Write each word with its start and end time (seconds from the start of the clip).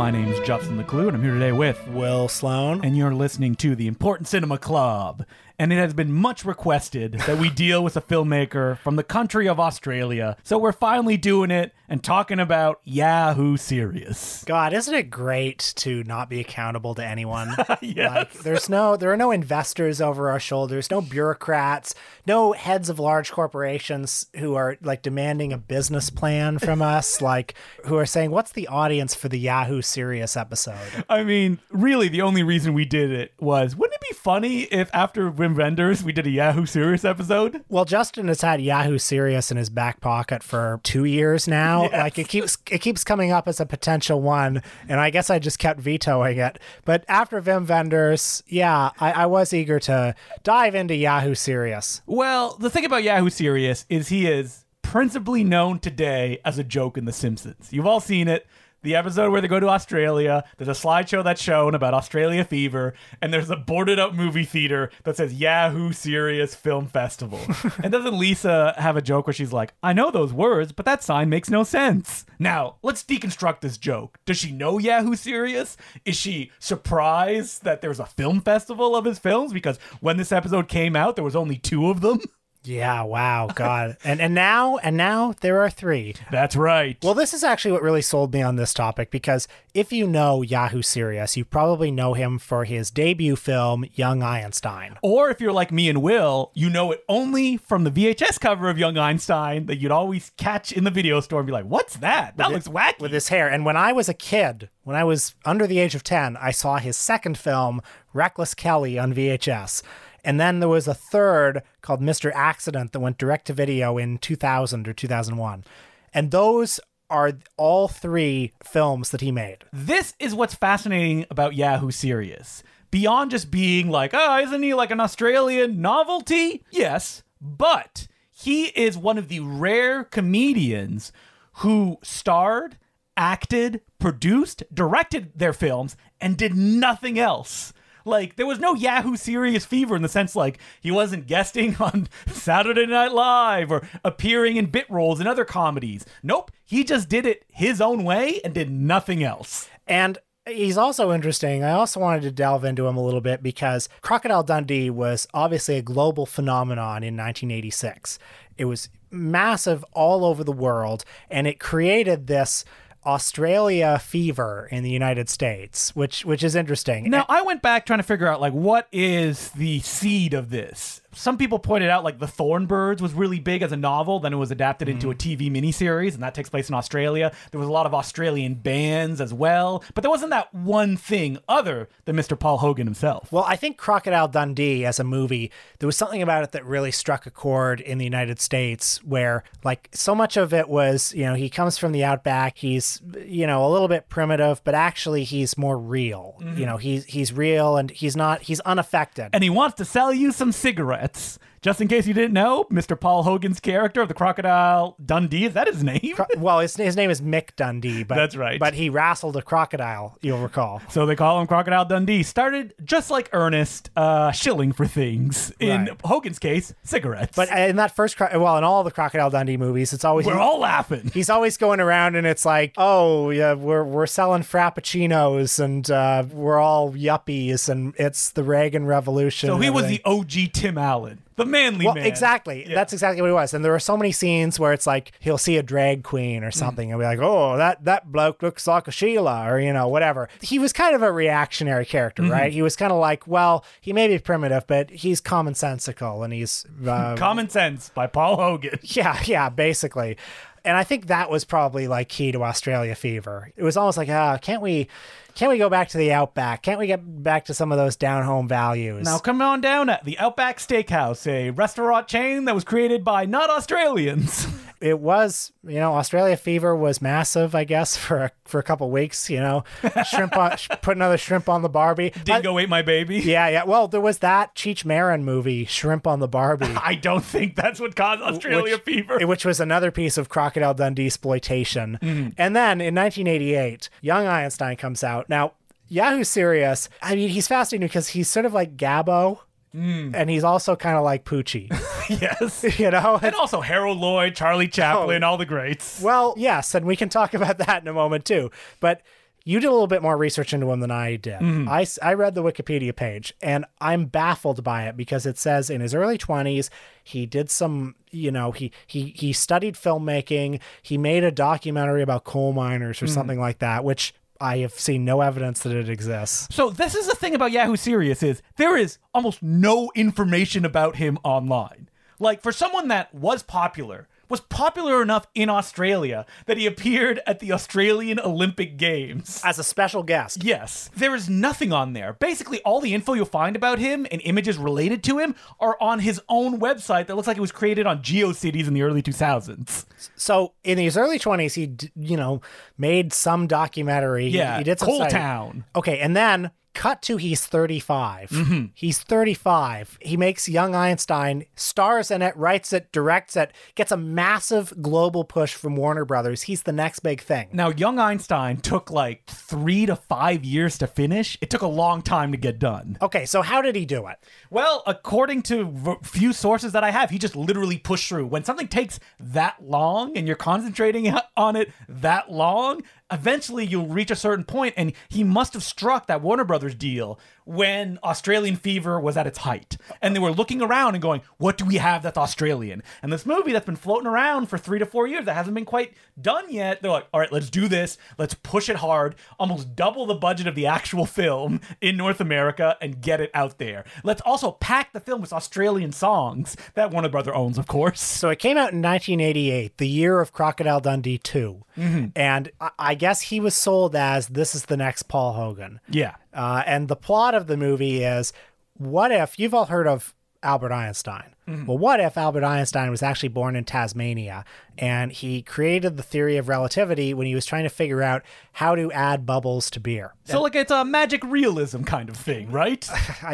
My 0.00 0.10
name's 0.40 0.46
Justin 0.46 0.82
Decloux, 0.82 1.08
and 1.08 1.16
I'm 1.16 1.22
here 1.22 1.34
today 1.34 1.52
with 1.52 1.86
Will 1.88 2.28
Sloan. 2.28 2.80
and 2.84 2.96
you're 2.96 3.14
listening 3.14 3.54
to 3.56 3.74
the 3.74 3.86
Important 3.86 4.28
Cinema 4.28 4.58
Club. 4.58 5.24
And 5.58 5.74
it 5.74 5.76
has 5.76 5.92
been 5.92 6.10
much 6.10 6.46
requested 6.46 7.12
that 7.26 7.36
we 7.36 7.50
deal 7.50 7.84
with 7.84 7.94
a 7.94 8.00
filmmaker 8.00 8.78
from 8.78 8.96
the 8.96 9.02
country 9.04 9.46
of 9.46 9.60
Australia. 9.60 10.38
So 10.42 10.56
we're 10.56 10.72
finally 10.72 11.18
doing 11.18 11.50
it 11.50 11.74
and 11.86 12.02
talking 12.02 12.40
about 12.40 12.80
Yahoo 12.82 13.58
Serious. 13.58 14.42
God, 14.46 14.72
isn't 14.72 14.94
it 14.94 15.10
great 15.10 15.74
to 15.76 16.02
not 16.04 16.30
be 16.30 16.40
accountable 16.40 16.94
to 16.94 17.04
anyone? 17.04 17.54
Yes. 17.82 18.14
Like, 18.14 18.32
there's 18.42 18.68
no, 18.70 18.96
there 18.96 19.12
are 19.12 19.16
no 19.18 19.30
investors 19.32 20.00
over 20.00 20.30
our 20.30 20.40
shoulders, 20.40 20.90
no 20.90 21.00
bureaucrats, 21.02 21.94
no 22.26 22.52
heads 22.52 22.88
of 22.88 22.98
large 22.98 23.30
corporations 23.30 24.26
who 24.36 24.54
are 24.54 24.78
like 24.82 25.02
demanding 25.02 25.52
a 25.52 25.58
business 25.58 26.08
plan 26.08 26.58
from 26.58 26.80
us, 26.80 27.20
like 27.20 27.54
who 27.84 27.96
are 27.96 28.06
saying, 28.06 28.30
"What's 28.30 28.52
the 28.52 28.68
audience 28.68 29.14
for 29.14 29.28
the 29.28 29.38
Yahoo 29.38 29.82
Serious 29.82 30.29
episode?" 30.36 31.04
I 31.08 31.22
mean, 31.24 31.58
really, 31.70 32.08
the 32.08 32.22
only 32.22 32.42
reason 32.42 32.74
we 32.74 32.84
did 32.84 33.10
it 33.10 33.32
was 33.40 33.76
wouldn't 33.76 33.94
it 33.94 34.08
be 34.08 34.14
funny 34.14 34.62
if 34.64 34.90
after 34.92 35.30
Wim 35.30 35.56
Wenders 35.56 36.02
we 36.02 36.12
did 36.12 36.26
a 36.26 36.30
Yahoo 36.30 36.66
Serious 36.66 37.04
episode? 37.04 37.64
Well, 37.68 37.84
Justin 37.84 38.28
has 38.28 38.40
had 38.42 38.60
Yahoo 38.60 38.98
Serious 38.98 39.50
in 39.50 39.56
his 39.56 39.70
back 39.70 40.00
pocket 40.00 40.42
for 40.42 40.80
two 40.82 41.04
years 41.04 41.46
now. 41.48 41.88
Like 41.90 42.18
it 42.18 42.28
keeps 42.28 42.56
it 42.70 42.78
keeps 42.80 43.04
coming 43.04 43.32
up 43.32 43.48
as 43.48 43.60
a 43.60 43.66
potential 43.66 44.20
one, 44.20 44.62
and 44.88 45.00
I 45.00 45.10
guess 45.10 45.30
I 45.30 45.38
just 45.38 45.58
kept 45.58 45.80
vetoing 45.80 46.38
it. 46.38 46.58
But 46.84 47.04
after 47.08 47.40
Wim 47.40 47.68
Wenders, 47.68 48.42
yeah, 48.46 48.90
I, 48.98 49.12
I 49.12 49.26
was 49.26 49.52
eager 49.52 49.78
to 49.80 50.14
dive 50.42 50.74
into 50.74 50.94
Yahoo 50.94 51.34
Serious. 51.34 52.02
Well, 52.06 52.56
the 52.58 52.70
thing 52.70 52.84
about 52.84 53.02
Yahoo 53.02 53.30
Serious 53.30 53.86
is 53.88 54.08
he 54.08 54.26
is 54.26 54.64
principally 54.82 55.44
known 55.44 55.78
today 55.78 56.40
as 56.44 56.58
a 56.58 56.64
joke 56.64 56.98
in 56.98 57.04
The 57.04 57.12
Simpsons. 57.12 57.68
You've 57.72 57.86
all 57.86 58.00
seen 58.00 58.26
it. 58.28 58.46
The 58.82 58.96
episode 58.96 59.30
where 59.30 59.42
they 59.42 59.48
go 59.48 59.60
to 59.60 59.68
Australia, 59.68 60.42
there's 60.56 60.68
a 60.68 60.86
slideshow 60.86 61.22
that's 61.22 61.42
shown 61.42 61.74
about 61.74 61.92
Australia 61.92 62.44
fever, 62.44 62.94
and 63.20 63.30
there's 63.30 63.50
a 63.50 63.56
boarded 63.56 63.98
up 63.98 64.14
movie 64.14 64.44
theater 64.44 64.90
that 65.04 65.18
says 65.18 65.34
Yahoo 65.34 65.92
Serious 65.92 66.54
Film 66.54 66.86
Festival. 66.86 67.40
and 67.82 67.92
doesn't 67.92 68.18
Lisa 68.18 68.72
have 68.78 68.96
a 68.96 69.02
joke 69.02 69.26
where 69.26 69.34
she's 69.34 69.52
like, 69.52 69.74
I 69.82 69.92
know 69.92 70.10
those 70.10 70.32
words, 70.32 70.72
but 70.72 70.86
that 70.86 71.02
sign 71.02 71.28
makes 71.28 71.50
no 71.50 71.62
sense? 71.62 72.24
Now, 72.38 72.76
let's 72.82 73.04
deconstruct 73.04 73.60
this 73.60 73.76
joke. 73.76 74.18
Does 74.24 74.38
she 74.38 74.50
know 74.50 74.78
Yahoo 74.78 75.14
Serious? 75.14 75.76
Is 76.06 76.16
she 76.16 76.50
surprised 76.58 77.64
that 77.64 77.82
there's 77.82 78.00
a 78.00 78.06
film 78.06 78.40
festival 78.40 78.96
of 78.96 79.04
his 79.04 79.18
films? 79.18 79.52
Because 79.52 79.78
when 80.00 80.16
this 80.16 80.32
episode 80.32 80.68
came 80.68 80.96
out, 80.96 81.16
there 81.16 81.24
was 81.24 81.36
only 81.36 81.58
two 81.58 81.90
of 81.90 82.00
them. 82.00 82.20
Yeah, 82.62 83.02
wow, 83.04 83.48
God, 83.54 83.96
and 84.04 84.20
and 84.20 84.34
now 84.34 84.76
and 84.78 84.96
now 84.96 85.34
there 85.40 85.60
are 85.60 85.70
three. 85.70 86.14
That's 86.30 86.54
right. 86.54 86.98
Well, 87.02 87.14
this 87.14 87.32
is 87.32 87.42
actually 87.42 87.72
what 87.72 87.82
really 87.82 88.02
sold 88.02 88.34
me 88.34 88.42
on 88.42 88.56
this 88.56 88.74
topic 88.74 89.10
because 89.10 89.48
if 89.72 89.92
you 89.92 90.06
know 90.06 90.42
Yahoo 90.42 90.82
Serious, 90.82 91.36
you 91.36 91.44
probably 91.44 91.90
know 91.90 92.12
him 92.14 92.38
for 92.38 92.64
his 92.64 92.90
debut 92.90 93.36
film 93.36 93.86
Young 93.94 94.22
Einstein. 94.22 94.98
or 95.02 95.30
if 95.30 95.40
you're 95.40 95.52
like 95.52 95.72
me 95.72 95.88
and 95.88 96.02
Will, 96.02 96.50
you 96.54 96.68
know 96.68 96.92
it 96.92 97.02
only 97.08 97.56
from 97.56 97.84
the 97.84 97.90
VHS 97.90 98.38
cover 98.40 98.68
of 98.68 98.78
Young 98.78 98.98
Einstein 98.98 99.66
that 99.66 99.78
you'd 99.78 99.90
always 99.90 100.30
catch 100.36 100.70
in 100.72 100.84
the 100.84 100.90
video 100.90 101.20
store 101.20 101.40
and 101.40 101.46
be 101.46 101.52
like, 101.52 101.64
"What's 101.64 101.96
that? 101.96 102.36
That 102.36 102.50
looks 102.50 102.68
wacky." 102.68 103.00
with 103.00 103.12
his 103.12 103.28
hair. 103.28 103.48
And 103.48 103.64
when 103.64 103.76
I 103.76 103.92
was 103.92 104.08
a 104.08 104.14
kid, 104.14 104.68
when 104.84 104.96
I 104.96 105.04
was 105.04 105.34
under 105.44 105.66
the 105.66 105.78
age 105.78 105.94
of 105.94 106.02
10, 106.04 106.36
I 106.36 106.50
saw 106.50 106.76
his 106.76 106.96
second 106.96 107.38
film, 107.38 107.80
Reckless 108.12 108.52
Kelly, 108.54 108.98
on 108.98 109.14
VHS. 109.14 109.82
And 110.24 110.40
then 110.40 110.60
there 110.60 110.68
was 110.68 110.88
a 110.88 110.94
third 110.94 111.62
called 111.82 112.00
Mr. 112.00 112.30
Accident 112.34 112.92
that 112.92 113.00
went 113.00 113.18
direct 113.18 113.46
to 113.46 113.52
video 113.52 113.98
in 113.98 114.18
2000 114.18 114.88
or 114.88 114.92
2001. 114.92 115.64
And 116.12 116.30
those 116.30 116.80
are 117.08 117.32
all 117.56 117.88
three 117.88 118.52
films 118.62 119.10
that 119.10 119.20
he 119.20 119.32
made. 119.32 119.64
this 119.72 120.14
is 120.18 120.34
what's 120.34 120.54
fascinating 120.54 121.26
about 121.30 121.56
Yahoo 121.56 121.90
Serious. 121.90 122.62
Beyond 122.90 123.30
just 123.32 123.50
being 123.50 123.88
like, 123.88 124.10
oh, 124.14 124.38
isn't 124.38 124.62
he 124.62 124.74
like 124.74 124.90
an 124.90 125.00
Australian 125.00 125.80
novelty? 125.80 126.64
Yes, 126.70 127.22
but 127.40 128.06
he 128.30 128.66
is 128.66 128.96
one 128.96 129.18
of 129.18 129.28
the 129.28 129.40
rare 129.40 130.04
comedians 130.04 131.12
who 131.54 131.98
starred, 132.02 132.78
acted, 133.16 133.80
produced, 133.98 134.62
directed 134.72 135.32
their 135.36 135.52
films, 135.52 135.96
and 136.20 136.36
did 136.36 136.54
nothing 136.56 137.18
else. 137.18 137.72
Like 138.04 138.36
there 138.36 138.46
was 138.46 138.58
no 138.58 138.74
Yahoo 138.74 139.16
Serious 139.16 139.64
Fever 139.64 139.96
in 139.96 140.02
the 140.02 140.08
sense 140.08 140.34
like 140.36 140.58
he 140.80 140.90
wasn't 140.90 141.26
guesting 141.26 141.76
on 141.80 142.08
Saturday 142.26 142.86
Night 142.86 143.12
Live 143.12 143.70
or 143.70 143.88
appearing 144.04 144.56
in 144.56 144.66
bit 144.66 144.90
roles 144.90 145.20
in 145.20 145.26
other 145.26 145.44
comedies. 145.44 146.04
Nope, 146.22 146.50
he 146.64 146.84
just 146.84 147.08
did 147.08 147.26
it 147.26 147.44
his 147.48 147.80
own 147.80 148.04
way 148.04 148.40
and 148.44 148.54
did 148.54 148.70
nothing 148.70 149.22
else. 149.22 149.68
And 149.86 150.18
he's 150.46 150.78
also 150.78 151.12
interesting. 151.12 151.62
I 151.62 151.72
also 151.72 152.00
wanted 152.00 152.22
to 152.22 152.30
delve 152.30 152.64
into 152.64 152.86
him 152.86 152.96
a 152.96 153.04
little 153.04 153.20
bit 153.20 153.42
because 153.42 153.88
Crocodile 154.00 154.42
Dundee 154.42 154.90
was 154.90 155.26
obviously 155.34 155.76
a 155.76 155.82
global 155.82 156.26
phenomenon 156.26 157.02
in 157.02 157.16
1986. 157.16 158.18
It 158.56 158.64
was 158.66 158.88
massive 159.10 159.84
all 159.92 160.24
over 160.24 160.44
the 160.44 160.52
world, 160.52 161.04
and 161.30 161.46
it 161.46 161.58
created 161.58 162.26
this 162.26 162.64
Australia 163.04 163.98
fever 163.98 164.68
in 164.70 164.82
the 164.82 164.90
United 164.90 165.28
States, 165.28 165.94
which 165.96 166.24
which 166.24 166.44
is 166.44 166.54
interesting. 166.54 167.08
Now, 167.10 167.24
I 167.28 167.42
went 167.42 167.62
back 167.62 167.86
trying 167.86 167.98
to 167.98 168.04
figure 168.04 168.26
out 168.26 168.40
like 168.40 168.52
what 168.52 168.88
is 168.92 169.50
the 169.50 169.80
seed 169.80 170.34
of 170.34 170.50
this. 170.50 171.00
Some 171.12 171.36
people 171.36 171.58
pointed 171.58 171.90
out 171.90 172.04
like 172.04 172.18
The 172.18 172.26
Thornbirds 172.26 173.00
was 173.00 173.12
really 173.12 173.40
big 173.40 173.62
as 173.62 173.72
a 173.72 173.76
novel, 173.76 174.20
then 174.20 174.32
it 174.32 174.36
was 174.36 174.50
adapted 174.50 174.88
into 174.88 175.10
a 175.10 175.14
mm. 175.14 175.36
TV 175.36 175.50
miniseries, 175.50 176.14
and 176.14 176.22
that 176.22 176.34
takes 176.34 176.48
place 176.48 176.68
in 176.68 176.74
Australia. 176.74 177.32
There 177.50 177.58
was 177.58 177.68
a 177.68 177.72
lot 177.72 177.86
of 177.86 177.94
Australian 177.94 178.54
bands 178.54 179.20
as 179.20 179.34
well, 179.34 179.82
but 179.94 180.02
there 180.02 180.10
wasn't 180.10 180.30
that 180.30 180.52
one 180.54 180.96
thing 180.96 181.38
other 181.48 181.88
than 182.04 182.16
Mr. 182.16 182.38
Paul 182.38 182.58
Hogan 182.58 182.86
himself. 182.86 183.32
Well, 183.32 183.44
I 183.44 183.56
think 183.56 183.76
Crocodile 183.76 184.28
Dundee 184.28 184.84
as 184.84 185.00
a 185.00 185.04
movie, 185.04 185.50
there 185.78 185.86
was 185.86 185.96
something 185.96 186.22
about 186.22 186.44
it 186.44 186.52
that 186.52 186.64
really 186.64 186.90
struck 186.90 187.26
a 187.26 187.30
chord 187.30 187.80
in 187.80 187.98
the 187.98 188.04
United 188.04 188.40
States 188.40 189.02
where 189.04 189.44
like 189.64 189.88
so 189.92 190.14
much 190.14 190.36
of 190.36 190.54
it 190.54 190.68
was, 190.68 191.12
you 191.14 191.24
know, 191.24 191.34
he 191.34 191.50
comes 191.50 191.78
from 191.78 191.92
the 191.92 192.04
outback, 192.04 192.58
he's 192.58 193.00
you 193.24 193.46
know, 193.46 193.66
a 193.66 193.70
little 193.70 193.88
bit 193.88 194.08
primitive, 194.08 194.62
but 194.64 194.74
actually 194.74 195.24
he's 195.24 195.56
more 195.56 195.78
real. 195.78 196.36
You 196.40 196.46
mm-hmm. 196.46 196.64
know, 196.64 196.76
he's 196.76 197.04
he's 197.04 197.32
real 197.32 197.76
and 197.76 197.90
he's 197.90 198.16
not 198.16 198.42
he's 198.42 198.60
unaffected. 198.60 199.30
and 199.32 199.42
he 199.42 199.50
wants 199.50 199.76
to 199.76 199.84
sell 199.84 200.12
you 200.12 200.32
some 200.32 200.52
cigarettes. 200.52 200.99
et 201.02 201.38
Just 201.62 201.80
in 201.82 201.88
case 201.88 202.06
you 202.06 202.14
didn't 202.14 202.32
know, 202.32 202.64
Mr. 202.70 202.98
Paul 202.98 203.22
Hogan's 203.22 203.60
character 203.60 204.00
of 204.00 204.08
the 204.08 204.14
Crocodile 204.14 204.96
Dundee, 205.04 205.44
is 205.44 205.52
that 205.52 205.66
his 205.66 205.84
name? 205.84 206.14
well, 206.38 206.60
his, 206.60 206.74
his 206.74 206.96
name 206.96 207.10
is 207.10 207.20
Mick 207.20 207.54
Dundee, 207.56 208.02
but 208.02 208.14
That's 208.14 208.34
right. 208.34 208.58
But 208.58 208.72
he 208.72 208.88
wrestled 208.88 209.36
a 209.36 209.42
crocodile, 209.42 210.16
you'll 210.22 210.38
recall. 210.38 210.80
So 210.88 211.04
they 211.04 211.16
call 211.16 211.38
him 211.38 211.46
Crocodile 211.46 211.84
Dundee. 211.84 212.22
Started 212.22 212.72
just 212.82 213.10
like 213.10 213.28
Ernest, 213.34 213.90
uh, 213.94 214.32
shilling 214.32 214.72
for 214.72 214.86
things. 214.86 215.52
In 215.60 215.84
Right. 215.86 216.00
Hogan's 216.04 216.38
case, 216.38 216.72
cigarettes. 216.82 217.36
But 217.36 217.50
in 217.50 217.76
that 217.76 217.94
first, 217.94 218.16
cro- 218.16 218.40
well, 218.40 218.56
in 218.56 218.64
all 218.64 218.82
the 218.82 218.90
Crocodile 218.90 219.28
Dundee 219.28 219.58
movies, 219.58 219.92
it's 219.92 220.04
always 220.04 220.24
we're 220.24 220.38
all 220.38 220.60
laughing. 220.60 221.10
he's 221.12 221.28
always 221.28 221.58
going 221.58 221.80
around 221.80 222.16
and 222.16 222.26
it's 222.26 222.46
like, 222.46 222.72
oh 222.78 223.28
yeah, 223.28 223.52
we're 223.52 223.84
we're 223.84 224.06
selling 224.06 224.42
frappuccinos 224.42 225.62
and 225.62 225.90
uh, 225.90 226.24
we're 226.32 226.58
all 226.58 226.92
yuppies 226.92 227.68
and 227.68 227.94
it's 227.98 228.30
the 228.30 228.42
Reagan 228.44 228.86
Revolution. 228.86 229.48
So 229.48 229.58
he 229.58 229.68
was 229.70 229.86
the 229.88 230.00
OG 230.04 230.52
Tim 230.52 230.78
Allen, 230.78 231.20
the 231.36 231.46
manly 231.46 231.86
Well, 231.86 231.94
man. 231.94 232.04
exactly. 232.04 232.66
That's 232.68 232.92
exactly 232.92 233.22
what 233.22 233.28
he 233.28 233.32
was. 233.32 233.54
And 233.54 233.64
there 233.64 233.74
are 233.74 233.78
so 233.80 233.96
many 233.96 234.12
scenes 234.12 234.60
where 234.60 234.72
it's 234.74 234.86
like 234.86 235.12
he'll 235.20 235.38
see 235.38 235.56
a 235.56 235.62
drag 235.62 236.02
queen 236.04 236.44
or 236.44 236.50
something 236.50 236.90
and 236.92 237.00
be 237.00 237.04
like, 237.04 237.18
"Oh, 237.20 237.56
that 237.56 237.84
that 237.84 238.12
bloke 238.12 238.42
looks 238.42 238.66
like 238.66 238.86
a 238.88 238.90
Sheila," 238.90 239.50
or 239.50 239.58
you 239.58 239.72
know, 239.72 239.88
whatever. 239.88 240.28
He 240.42 240.58
was 240.58 240.72
kind 240.72 240.94
of 240.94 241.02
a 241.02 241.10
reactionary 241.10 241.86
character, 241.86 242.22
right? 242.24 242.52
He 242.52 242.60
was 242.62 242.76
kind 242.76 242.92
of 242.92 242.98
like, 242.98 243.26
well, 243.26 243.64
he 243.80 243.92
may 243.92 244.08
be 244.08 244.18
primitive, 244.18 244.66
but 244.66 244.90
he's 244.90 245.20
commonsensical 245.20 246.24
and 246.24 246.32
he's 246.32 246.66
uh, 246.86 247.14
Common 247.18 247.48
Sense 247.48 247.90
by 247.90 248.06
Paul 248.06 248.36
Hogan. 248.36 248.78
yeah, 248.82 249.18
yeah, 249.24 249.48
basically. 249.48 250.16
And 250.64 250.76
I 250.76 250.84
think 250.84 251.06
that 251.06 251.30
was 251.30 251.44
probably 251.44 251.88
like 251.88 252.08
key 252.08 252.32
to 252.32 252.42
Australia 252.44 252.94
fever. 252.94 253.50
It 253.56 253.62
was 253.62 253.76
almost 253.76 253.96
like, 253.96 254.08
ah, 254.08 254.38
can't 254.38 254.62
we 254.62 254.88
can't 255.34 255.50
we 255.50 255.58
go 255.58 255.68
back 255.68 255.88
to 255.90 255.98
the 255.98 256.12
outback? 256.12 256.62
Can't 256.62 256.78
we 256.78 256.86
get 256.86 257.22
back 257.22 257.46
to 257.46 257.54
some 257.54 257.72
of 257.72 257.78
those 257.78 257.96
down 257.96 258.24
home 258.24 258.48
values? 258.48 259.04
Now 259.04 259.18
come 259.18 259.40
on 259.40 259.60
down 259.60 259.88
at 259.88 260.04
the 260.04 260.18
Outback 260.18 260.58
Steakhouse, 260.58 261.26
a 261.26 261.50
restaurant 261.50 262.08
chain 262.08 262.44
that 262.44 262.54
was 262.54 262.64
created 262.64 263.04
by 263.04 263.24
not 263.26 263.50
Australians. 263.50 264.46
it 264.80 264.98
was 264.98 265.52
you 265.62 265.78
know 265.78 265.92
australia 265.94 266.36
fever 266.36 266.74
was 266.74 267.02
massive 267.02 267.54
i 267.54 267.64
guess 267.64 267.96
for 267.96 268.24
a, 268.24 268.30
for 268.44 268.58
a 268.58 268.62
couple 268.62 268.90
weeks 268.90 269.30
you 269.30 269.38
know. 269.38 269.64
Shrimp 270.08 270.36
on 270.36 270.56
put 270.82 270.96
another 270.96 271.16
shrimp 271.16 271.48
on 271.48 271.62
the 271.62 271.68
barbie. 271.68 272.10
Didn't 272.24 272.42
go 272.42 272.58
ate 272.58 272.68
my 272.68 272.82
baby. 272.82 273.18
yeah 273.18 273.48
yeah. 273.48 273.64
Well 273.64 273.88
there 273.88 274.00
was 274.00 274.18
that 274.18 274.54
cheech 274.54 274.84
marin 274.84 275.24
movie 275.24 275.64
shrimp 275.64 276.06
on 276.06 276.20
the 276.20 276.28
barbie. 276.28 276.66
I 276.82 276.94
don't 276.94 277.24
think 277.24 277.56
that's 277.56 277.80
what 277.80 277.94
caused 277.96 278.22
Australia 278.22 278.74
which, 278.74 278.82
fever. 278.82 279.26
which 279.26 279.44
was 279.44 279.60
another 279.60 279.90
piece 279.90 280.18
of 280.18 280.28
crocodile 280.28 280.74
dundee 280.74 281.06
exploitation. 281.06 281.98
Mm-hmm. 282.02 282.30
And 282.38 282.56
then 282.56 282.80
in 282.80 282.94
1988 282.94 283.88
young 284.00 284.26
einstein 284.26 284.76
comes 284.76 285.04
out. 285.04 285.28
Now 285.28 285.52
yahoo 285.92 286.22
serious 286.22 286.88
i 287.02 287.16
mean 287.16 287.28
he's 287.28 287.48
fascinating 287.48 287.84
because 287.84 288.10
he's 288.10 288.30
sort 288.30 288.46
of 288.46 288.52
like 288.54 288.76
gabbo 288.76 289.40
Mm. 289.74 290.14
and 290.16 290.28
he's 290.28 290.42
also 290.42 290.74
kind 290.74 290.96
of 290.96 291.04
like 291.04 291.24
poochie 291.24 291.68
yes. 292.20 292.78
you 292.78 292.90
know 292.90 293.18
And 293.22 293.34
also 293.34 293.60
Harold 293.60 293.98
Lloyd, 293.98 294.34
Charlie 294.34 294.66
oh. 294.66 294.68
Chaplin, 294.68 295.22
all 295.22 295.38
the 295.38 295.46
greats. 295.46 296.00
Well, 296.02 296.34
yes, 296.36 296.74
and 296.74 296.86
we 296.86 296.96
can 296.96 297.08
talk 297.08 297.34
about 297.40 297.58
that 297.58 297.82
in 297.82 297.88
a 297.88 297.92
moment 297.92 298.24
too. 298.24 298.50
But 298.80 299.02
you 299.44 299.58
did 299.58 299.68
a 299.68 299.72
little 299.72 299.86
bit 299.86 300.02
more 300.02 300.16
research 300.16 300.52
into 300.52 300.70
him 300.70 300.80
than 300.80 300.90
I 300.90 301.16
did. 301.16 301.40
Mm-hmm. 301.40 301.68
I 301.68 301.86
I 302.02 302.14
read 302.14 302.34
the 302.34 302.42
Wikipedia 302.42 302.94
page 302.94 303.32
and 303.42 303.64
I'm 303.80 304.06
baffled 304.06 304.62
by 304.62 304.86
it 304.86 304.96
because 304.96 305.24
it 305.24 305.38
says 305.38 305.70
in 305.70 305.80
his 305.80 305.94
early 305.94 306.18
20s, 306.18 306.68
he 307.02 307.24
did 307.26 307.50
some, 307.50 307.94
you 308.10 308.30
know, 308.30 308.52
he, 308.52 308.70
he, 308.86 309.14
he 309.16 309.32
studied 309.32 309.74
filmmaking. 309.74 310.60
He 310.82 310.98
made 310.98 311.24
a 311.24 311.30
documentary 311.32 312.02
about 312.02 312.24
coal 312.24 312.52
miners 312.52 313.00
or 313.00 313.06
mm-hmm. 313.06 313.14
something 313.14 313.40
like 313.40 313.60
that, 313.60 313.82
which 313.82 314.14
I 314.40 314.58
have 314.58 314.72
seen 314.72 315.04
no 315.04 315.20
evidence 315.20 315.60
that 315.60 315.76
it 315.76 315.88
exists. 315.88 316.48
So 316.50 316.70
this 316.70 316.94
is 316.94 317.06
the 317.06 317.14
thing 317.14 317.34
about 317.34 317.52
Yahoo 317.52 317.76
Serious 317.76 318.22
is 318.22 318.42
there 318.56 318.76
is 318.76 318.98
almost 319.12 319.42
no 319.42 319.90
information 319.94 320.64
about 320.64 320.96
him 320.96 321.18
online. 321.22 321.88
Like 322.18 322.42
for 322.42 322.52
someone 322.52 322.88
that 322.88 323.14
was 323.14 323.42
popular, 323.42 324.08
was 324.30 324.40
popular 324.40 325.02
enough 325.02 325.26
in 325.34 325.50
Australia 325.50 326.24
that 326.46 326.56
he 326.56 326.66
appeared 326.66 327.20
at 327.26 327.40
the 327.40 327.52
Australian 327.52 328.18
Olympic 328.20 328.76
Games. 328.76 329.42
As 329.44 329.58
a 329.58 329.64
special 329.64 330.02
guest. 330.02 330.44
Yes, 330.44 330.88
there 330.96 331.14
is 331.14 331.28
nothing 331.28 331.72
on 331.72 331.92
there. 331.92 332.14
Basically, 332.14 332.60
all 332.62 332.80
the 332.80 332.94
info 332.94 333.12
you'll 333.12 333.26
find 333.26 333.56
about 333.56 333.78
him 333.78 334.06
and 334.10 334.22
images 334.22 334.56
related 334.56 335.02
to 335.04 335.18
him 335.18 335.34
are 335.58 335.76
on 335.80 335.98
his 335.98 336.20
own 336.28 336.60
website 336.60 337.06
that 337.08 337.16
looks 337.16 337.28
like 337.28 337.36
it 337.36 337.42
was 337.42 337.52
created 337.52 337.86
on 337.86 338.02
GeoCities 338.02 338.66
in 338.66 338.74
the 338.74 338.82
early 338.82 339.02
2000s. 339.02 339.84
So 340.16 340.54
in 340.64 340.78
his 340.78 340.96
early 340.96 341.18
20s, 341.18 341.54
he, 341.54 341.76
you 341.96 342.16
know, 342.16 342.40
made 342.78 343.12
some 343.12 343.46
documentary. 343.46 344.28
Yeah, 344.28 344.58
he 344.58 344.64
did 344.64 344.78
some 344.78 344.88
Coal. 344.88 345.06
Town. 345.08 345.64
Okay, 345.74 345.98
and 345.98 346.16
then 346.16 346.52
cut 346.74 347.02
to 347.02 347.16
he's 347.16 347.46
35. 347.46 348.30
Mm-hmm. 348.30 348.64
He's 348.74 349.00
35. 349.00 349.98
He 350.00 350.16
makes 350.16 350.48
Young 350.48 350.74
Einstein, 350.74 351.46
stars 351.56 352.10
in 352.10 352.22
it, 352.22 352.36
writes 352.36 352.72
it, 352.72 352.92
directs 352.92 353.36
it, 353.36 353.52
gets 353.74 353.92
a 353.92 353.96
massive 353.96 354.72
global 354.80 355.24
push 355.24 355.54
from 355.54 355.76
Warner 355.76 356.04
Brothers. 356.04 356.42
He's 356.42 356.62
the 356.62 356.72
next 356.72 357.00
big 357.00 357.20
thing. 357.20 357.48
Now, 357.52 357.70
Young 357.70 357.98
Einstein 357.98 358.58
took 358.58 358.90
like 358.90 359.26
three 359.26 359.86
to 359.86 359.96
five 359.96 360.44
years 360.44 360.78
to 360.78 360.86
finish. 360.86 361.36
It 361.40 361.50
took 361.50 361.62
a 361.62 361.66
long 361.66 362.02
time 362.02 362.32
to 362.32 362.38
get 362.38 362.58
done. 362.58 362.98
Okay, 363.02 363.26
so 363.26 363.42
how 363.42 363.62
did 363.62 363.76
he 363.76 363.84
do 363.84 364.06
it? 364.06 364.18
Well, 364.50 364.82
according 364.86 365.42
to 365.42 365.64
v- 365.64 365.94
few 366.02 366.32
sources 366.32 366.72
that 366.72 366.84
I 366.84 366.90
have, 366.90 367.10
he 367.10 367.18
just 367.18 367.36
literally 367.36 367.78
pushed 367.78 368.08
through. 368.08 368.26
When 368.26 368.44
something 368.44 368.68
takes 368.68 369.00
that 369.18 369.56
long 369.62 370.16
and 370.16 370.26
you're 370.26 370.36
concentrating 370.36 371.12
on 371.36 371.56
it 371.56 371.70
that 371.88 372.30
long, 372.30 372.82
eventually 373.10 373.64
you'll 373.64 373.86
reach 373.86 374.10
a 374.10 374.16
certain 374.16 374.44
point, 374.44 374.74
and 374.76 374.92
he 375.08 375.24
must 375.24 375.54
have 375.54 375.62
struck 375.62 376.06
that 376.06 376.22
Warner 376.22 376.44
Brothers 376.44 376.74
deal 376.74 377.18
when 377.50 377.98
Australian 378.04 378.54
Fever 378.54 379.00
was 379.00 379.16
at 379.16 379.26
its 379.26 379.38
height. 379.38 379.76
And 380.00 380.14
they 380.14 380.20
were 380.20 380.30
looking 380.30 380.62
around 380.62 380.94
and 380.94 381.02
going, 381.02 381.22
What 381.36 381.58
do 381.58 381.64
we 381.64 381.76
have 381.76 382.02
that's 382.02 382.16
Australian? 382.16 382.82
And 383.02 383.12
this 383.12 383.26
movie 383.26 383.50
that's 383.50 383.66
been 383.66 383.74
floating 383.74 384.06
around 384.06 384.46
for 384.46 384.56
three 384.56 384.78
to 384.78 384.86
four 384.86 385.08
years 385.08 385.24
that 385.24 385.34
hasn't 385.34 385.56
been 385.56 385.64
quite 385.64 385.94
done 386.20 386.44
yet, 386.48 386.80
they're 386.80 386.92
like, 386.92 387.08
All 387.12 387.18
right, 387.18 387.32
let's 387.32 387.50
do 387.50 387.66
this. 387.66 387.98
Let's 388.18 388.34
push 388.34 388.68
it 388.68 388.76
hard, 388.76 389.16
almost 389.40 389.74
double 389.74 390.06
the 390.06 390.14
budget 390.14 390.46
of 390.46 390.54
the 390.54 390.66
actual 390.66 391.06
film 391.20 391.60
in 391.80 391.96
North 391.96 392.20
America 392.20 392.76
and 392.80 393.00
get 393.00 393.20
it 393.20 393.32
out 393.34 393.58
there. 393.58 393.84
Let's 394.04 394.20
also 394.20 394.52
pack 394.52 394.92
the 394.92 395.00
film 395.00 395.20
with 395.20 395.32
Australian 395.32 395.90
songs 395.90 396.56
that 396.74 396.92
Warner 396.92 397.08
Brother 397.08 397.34
owns, 397.34 397.58
of 397.58 397.66
course. 397.66 398.00
So 398.00 398.28
it 398.28 398.38
came 398.38 398.58
out 398.58 398.72
in 398.72 398.80
1988, 398.80 399.76
the 399.78 399.88
year 399.88 400.20
of 400.20 400.32
Crocodile 400.32 400.80
Dundee 400.80 401.18
2. 401.18 401.64
Mm-hmm. 401.76 402.06
And 402.14 402.52
I, 402.60 402.70
I 402.78 402.94
guess 402.94 403.22
he 403.22 403.40
was 403.40 403.56
sold 403.56 403.96
as 403.96 404.28
this 404.28 404.54
is 404.54 404.66
the 404.66 404.76
next 404.76 405.04
Paul 405.04 405.32
Hogan. 405.32 405.80
Yeah. 405.88 406.14
Uh, 406.32 406.62
and 406.66 406.88
the 406.88 406.96
plot 406.96 407.34
of 407.34 407.46
the 407.46 407.56
movie 407.56 408.04
is 408.04 408.32
what 408.74 409.12
if 409.12 409.38
you've 409.38 409.54
all 409.54 409.66
heard 409.66 409.86
of 409.86 410.14
Albert 410.42 410.72
Einstein? 410.72 411.34
Well, 411.46 411.78
what 411.78 411.98
if 411.98 412.16
Albert 412.16 412.44
Einstein 412.44 412.90
was 412.92 413.02
actually 413.02 413.30
born 413.30 413.56
in 413.56 413.64
Tasmania 413.64 414.44
and 414.78 415.10
he 415.10 415.42
created 415.42 415.96
the 415.96 416.02
theory 416.04 416.36
of 416.36 416.48
relativity 416.48 417.12
when 417.12 417.26
he 417.26 417.34
was 417.34 417.44
trying 417.44 417.64
to 417.64 417.68
figure 417.68 418.02
out 418.02 418.22
how 418.52 418.76
to 418.76 418.92
add 418.92 419.26
bubbles 419.26 419.68
to 419.70 419.80
beer? 419.80 420.14
So, 420.26 420.40
like, 420.42 420.54
it's 420.54 420.70
a 420.70 420.84
magic 420.84 421.24
realism 421.24 421.82
kind 421.82 422.08
of 422.08 422.16
thing, 422.16 422.50
right? 422.52 422.88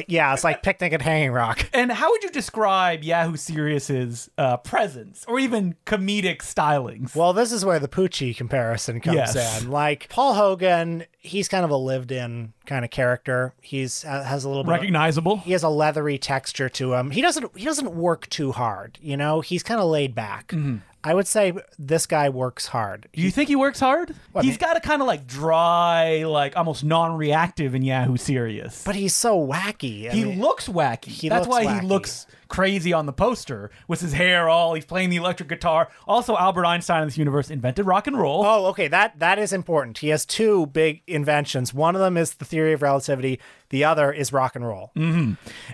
Yeah, 0.09 0.33
it's 0.33 0.45
like 0.45 0.63
picnic 0.63 0.95
at 0.95 1.03
Hanging 1.03 1.33
Rock. 1.33 1.69
And 1.75 1.93
how 1.93 2.11
would 2.11 2.23
you 2.23 2.31
describe 2.31 3.05
Yahoo 3.05 3.37
Serious's 3.37 4.31
uh, 4.39 4.57
presence 4.59 5.25
or 5.29 5.39
even 5.39 5.77
comedic 5.85 6.39
stylings? 6.39 7.15
Well, 7.15 7.35
this 7.35 7.53
is 7.53 7.67
where 7.67 7.79
the 7.79 7.89
Poochie 7.89 8.35
comparison 8.35 9.01
comes 9.01 9.17
Yes. 9.17 9.63
in. 9.63 9.71
Like 9.71 10.09
Paul 10.09 10.33
Hogan, 10.33 11.05
he's 11.19 11.49
kind 11.49 11.65
of 11.67 11.71
a 11.71 11.77
lived-in 11.77 12.55
kind 12.65 12.85
of 12.85 12.91
character. 12.91 13.53
He's 13.61 14.03
has 14.05 14.45
a 14.45 14.49
little 14.49 14.65
bit. 14.65 14.71
Of, 14.75 14.81
recognizable. 14.81 15.37
he 15.39 15.53
has 15.53 15.63
a 15.63 15.69
leathery 15.69 16.17
texture 16.19 16.69
to 16.71 16.95
him. 16.95 17.11
He 17.11 17.21
doesn't 17.21 17.57
he 17.59 17.65
doesn't 17.67 17.95
work 17.97 18.29
too 18.29 18.53
hard, 18.53 18.99
you 19.03 19.17
know? 19.17 19.41
He's 19.41 19.63
kind 19.63 19.81
of 19.81 19.89
laid 19.89 20.15
back. 20.15 20.49
Mm-hmm. 20.49 20.77
I 21.05 21.15
would 21.15 21.29
say 21.29 21.53
this 21.79 22.05
guy 22.05 22.29
works 22.31 22.67
hard. 22.67 23.07
Do 23.13 23.23
you 23.23 23.31
think 23.31 23.49
he 23.49 23.55
works 23.55 23.79
hard? 23.79 24.13
He's 24.41 24.59
got 24.59 24.77
a 24.77 24.81
kind 24.81 25.01
of 25.01 25.07
like 25.07 25.25
dry, 25.25 26.25
like 26.25 26.57
almost 26.57 26.83
non-reactive 26.83 27.77
in 27.77 27.83
Yahoo 27.83 28.17
Serious. 28.17 28.83
But 28.85 28.97
he's 28.97 29.15
so 29.15 29.39
wacky. 29.39 30.11
I 30.11 30.15
he 30.15 30.25
mean, 30.25 30.41
looks 30.41 30.69
wacky. 30.69 31.05
he 31.07 31.29
That's 31.29 31.47
looks 31.47 31.65
why 31.65 31.65
wacky. 31.67 31.81
he 31.81 31.87
looks 31.87 32.27
crazy 32.49 32.93
on 32.93 33.07
the 33.07 33.13
poster 33.13 33.71
with 33.89 34.01
his 34.01 34.13
hair 34.13 34.49
all. 34.49 34.75
He's 34.75 34.85
playing 34.85 35.11
the 35.11 35.17
electric 35.17 35.49
guitar. 35.49 35.89
Also, 36.07 36.37
Albert 36.37 36.65
Einstein 36.67 37.03
in 37.03 37.09
this 37.09 37.19
universe 37.19 37.51
invented 37.51 37.87
rock 37.87 38.07
and 38.07 38.19
roll. 38.19 38.45
Oh, 38.45 38.67
okay. 38.67 38.89
That 38.89 39.19
that 39.19 39.39
is 39.39 39.53
important. 39.53 39.99
He 39.99 40.09
has 40.09 40.25
two 40.27 40.67
big 40.67 41.03
inventions. 41.07 41.75
One 41.75 41.95
of 41.95 42.01
them 42.01 42.17
is 42.17 42.35
the 42.35 42.45
theory 42.45 42.73
of 42.73 42.83
relativity. 42.83 43.41
The 43.71 43.83
other 43.83 44.13
is 44.13 44.33
rock 44.33 44.55
and 44.55 44.65
roll. 44.65 44.93